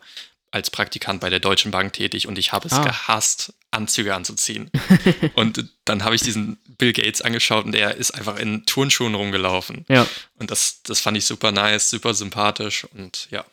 als 0.52 0.70
Praktikant 0.70 1.20
bei 1.20 1.30
der 1.30 1.40
Deutschen 1.40 1.70
Bank 1.70 1.94
tätig 1.94 2.28
und 2.28 2.38
ich 2.38 2.52
habe 2.52 2.68
es 2.68 2.74
ah. 2.74 2.84
gehasst, 2.84 3.54
Anzüge 3.70 4.14
anzuziehen. 4.14 4.70
und 5.34 5.66
dann 5.86 6.04
habe 6.04 6.14
ich 6.14 6.20
diesen 6.20 6.58
Bill 6.76 6.92
Gates 6.92 7.22
angeschaut 7.22 7.64
und 7.64 7.74
er 7.74 7.96
ist 7.96 8.10
einfach 8.10 8.38
in 8.38 8.66
Turnschuhen 8.66 9.14
rumgelaufen. 9.14 9.86
Ja. 9.88 10.06
Und 10.38 10.50
das, 10.50 10.82
das 10.82 11.00
fand 11.00 11.16
ich 11.16 11.24
super 11.24 11.52
nice, 11.52 11.88
super 11.88 12.12
sympathisch 12.12 12.84
und 12.84 13.28
ja. 13.30 13.46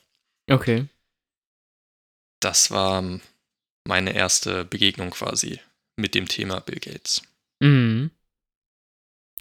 Okay. 0.51 0.88
Das 2.41 2.70
war 2.70 3.03
meine 3.86 4.14
erste 4.14 4.66
Begegnung 4.66 5.12
quasi 5.12 5.60
mit 5.95 6.16
dem 6.16 6.28
Thema 6.28 6.60
Bill 6.60 6.80
Gates. 6.80 7.22
Mhm. 7.60 8.12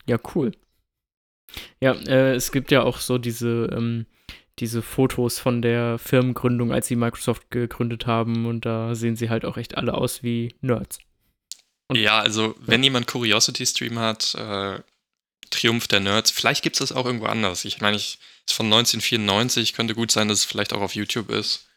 Ja, 0.07 0.19
cool. 0.35 0.53
Ja, 1.81 1.93
äh, 1.93 2.35
es 2.35 2.53
gibt 2.53 2.71
ja 2.71 2.83
auch 2.83 2.99
so 2.99 3.19
diese 3.19 3.71
ähm, 3.73 4.07
diese 4.59 4.83
Fotos 4.83 5.39
von 5.39 5.63
der 5.63 5.99
Firmengründung, 5.99 6.73
als 6.73 6.89
sie 6.89 6.97
Microsoft 6.97 7.51
gegründet 7.51 8.07
haben. 8.07 8.47
Und 8.47 8.67
da 8.67 8.95
sehen 8.95 9.17
sie 9.17 9.31
halt 9.31 9.45
auch 9.45 9.57
echt 9.57 9.77
alle 9.77 9.95
aus 9.95 10.23
wie 10.23 10.55
Nerds. 10.61 10.99
Und, 11.89 11.97
ja, 11.97 12.19
also 12.19 12.55
wenn 12.61 12.83
jemand 12.83 13.07
Curiosity 13.07 13.65
Stream 13.67 13.99
hat, 13.99 14.35
äh, 14.35 14.81
Triumph 15.51 15.89
der 15.89 16.01
Nerds, 16.01 16.31
vielleicht 16.31 16.63
gibt 16.63 16.77
es 16.77 16.81
das 16.81 16.93
auch 16.93 17.07
irgendwo 17.07 17.27
anders. 17.27 17.65
Ich 17.65 17.81
meine, 17.81 17.97
ich 17.97 18.19
ist 18.47 18.55
von 18.55 18.67
1994, 18.67 19.73
könnte 19.75 19.95
gut 19.95 20.11
sein, 20.11 20.29
dass 20.29 20.41
es 20.41 20.45
vielleicht 20.45 20.73
auch 20.73 20.81
auf 20.81 20.95
YouTube 20.95 21.31
ist. 21.31 21.69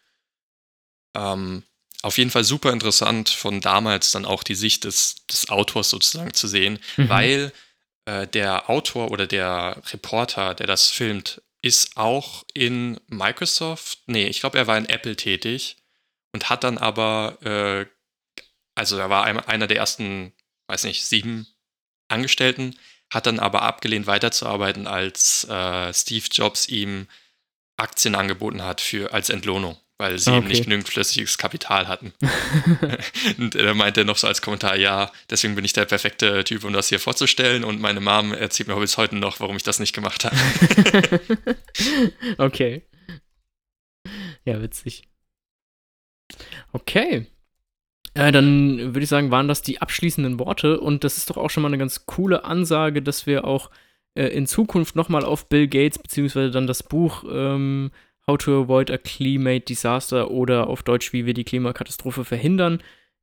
Ähm, 1.16 1.64
auf 2.02 2.18
jeden 2.18 2.32
Fall 2.32 2.44
super 2.44 2.72
interessant 2.72 3.30
von 3.30 3.62
damals 3.62 4.12
dann 4.12 4.26
auch 4.26 4.44
die 4.44 4.56
Sicht 4.56 4.84
des, 4.84 5.26
des 5.28 5.50
Autors 5.50 5.90
sozusagen 5.90 6.34
zu 6.34 6.48
sehen, 6.48 6.80
mhm. 6.98 7.10
weil 7.10 7.54
äh, 8.06 8.28
der 8.28 8.70
Autor 8.70 9.12
oder 9.12 9.28
der 9.28 9.82
Reporter, 9.92 10.56
der 10.56 10.68
das 10.68 10.88
filmt, 10.88 11.42
ist 11.62 11.98
auch 11.98 12.44
in 12.54 13.00
Microsoft, 13.08 14.00
nee, 14.08 14.28
ich 14.28 14.40
glaube, 14.40 14.58
er 14.58 14.68
war 14.68 14.78
in 14.78 14.90
Apple 14.90 15.16
tätig 15.16 15.78
und 16.34 16.50
hat 16.50 16.64
dann 16.64 16.78
aber, 16.78 17.38
äh, 17.44 17.86
also 18.76 18.98
er 18.98 19.10
war 19.10 19.26
einer 19.26 19.68
der 19.68 19.78
ersten, 19.78 20.34
weiß 20.68 20.86
nicht, 20.86 21.06
sieben 21.06 21.46
Angestellten, 22.08 22.76
hat 23.12 23.28
dann 23.28 23.40
aber 23.40 23.62
abgelehnt 23.62 24.08
weiterzuarbeiten, 24.08 24.88
als 24.88 25.44
äh, 25.44 25.94
Steve 25.94 26.26
Jobs 26.32 26.68
ihm 26.68 27.08
Aktien 27.78 28.16
angeboten 28.16 28.64
hat 28.64 28.82
für 28.82 29.14
als 29.14 29.30
Entlohnung 29.30 29.78
weil 30.02 30.18
sie 30.18 30.32
okay. 30.32 30.40
eben 30.40 30.48
nicht 30.48 30.64
genügend 30.64 30.90
flüssiges 30.90 31.38
Kapital 31.38 31.88
hatten. 31.88 32.12
und 33.38 33.56
er 33.56 33.76
meinte 33.76 34.04
noch 34.04 34.18
so 34.18 34.26
als 34.26 34.42
Kommentar, 34.42 34.76
ja, 34.76 35.12
deswegen 35.30 35.54
bin 35.54 35.64
ich 35.64 35.74
der 35.74 35.86
perfekte 35.86 36.44
Typ, 36.44 36.64
um 36.64 36.74
das 36.74 36.90
hier 36.90 37.00
vorzustellen. 37.00 37.64
Und 37.64 37.80
meine 37.80 38.00
Mom 38.00 38.34
erzählt 38.34 38.68
mir 38.68 38.76
bis 38.78 38.98
heute 38.98 39.16
noch, 39.16 39.40
warum 39.40 39.56
ich 39.56 39.64
das 39.64 39.80
nicht 39.80 39.94
gemacht 39.94 40.26
habe. 40.26 40.36
okay. 42.40 42.82
Ja, 44.44 44.60
witzig. 44.60 45.04
Okay. 46.72 47.28
Äh, 48.16 48.32
dann 48.32 48.80
würde 48.96 49.02
ich 49.02 49.10
sagen, 49.10 49.30
waren 49.30 49.48
das 49.48 49.62
die 49.62 49.82
abschließenden 49.82 50.40
Worte. 50.40 50.80
Und 50.80 51.04
das 51.04 51.18
ist 51.18 51.30
doch 51.30 51.38
auch 51.38 51.52
schon 51.52 51.62
mal 51.62 51.70
eine 51.70 51.78
ganz 51.78 52.08
coole 52.08 52.44
Ansage, 52.44 53.04
dass 53.04 53.28
wir 53.28 53.46
auch 53.46 53.70
äh, 54.16 54.26
in 54.30 54.48
Zukunft 54.48 54.96
nochmal 54.96 55.24
auf 55.24 55.48
Bill 55.48 55.68
Gates, 55.68 56.00
beziehungsweise 56.00 56.50
dann 56.50 56.66
das 56.66 56.82
Buch 56.82 57.24
ähm, 57.32 57.92
How 58.28 58.38
to 58.38 58.64
Avoid 58.64 58.92
a 58.92 58.98
Climate 58.98 59.66
Disaster 59.66 60.32
oder 60.32 60.68
auf 60.68 60.84
Deutsch, 60.84 61.14
wie 61.14 61.26
wir 61.26 61.34
die 61.34 61.44
Klimakatastrophe 61.44 62.24
verhindern, 62.24 62.82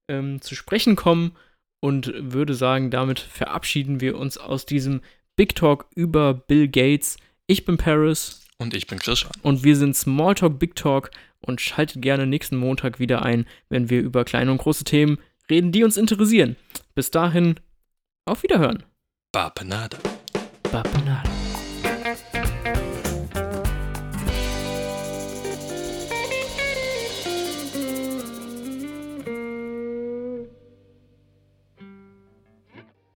ähm, 0.09 0.40
zu 0.40 0.55
sprechen 0.55 0.96
kommen 0.96 1.32
und 1.80 2.12
würde 2.16 2.55
sagen, 2.55 2.90
damit 2.90 3.20
verabschieden 3.20 4.01
wir 4.01 4.18
uns 4.18 4.38
aus 4.38 4.66
diesem 4.66 5.01
Big 5.36 5.55
Talk 5.55 5.86
über 5.94 6.34
Bill 6.34 6.68
Gates. 6.68 7.16
Ich 7.46 7.64
bin 7.64 7.76
Paris. 7.76 8.44
Und 8.59 8.74
ich 8.74 8.88
bin 8.88 8.99
Christian. 8.99 9.32
Und 9.42 9.62
wir 9.62 9.76
sind 9.76 9.96
Smalltalk 9.96 10.59
Big 10.59 10.74
Talk 10.74 11.11
und 11.40 11.61
schaltet 11.61 12.03
gerne 12.03 12.26
nächsten 12.26 12.57
Montag 12.57 12.99
wieder 12.99 13.22
ein, 13.22 13.46
wenn 13.68 13.88
wir 13.90 14.01
über 14.01 14.24
kleine 14.24 14.51
und 14.51 14.59
große 14.59 14.84
Themen 14.84 15.18
reden, 15.49 15.70
die 15.70 15.84
uns 15.84 15.96
interessieren. 15.96 16.57
Bis 16.94 17.11
dahin, 17.11 17.61
auf 18.26 18.42
Wiederhören. 18.42 18.82
Bapenada. 19.32 19.99
Bapenada. 20.70 21.47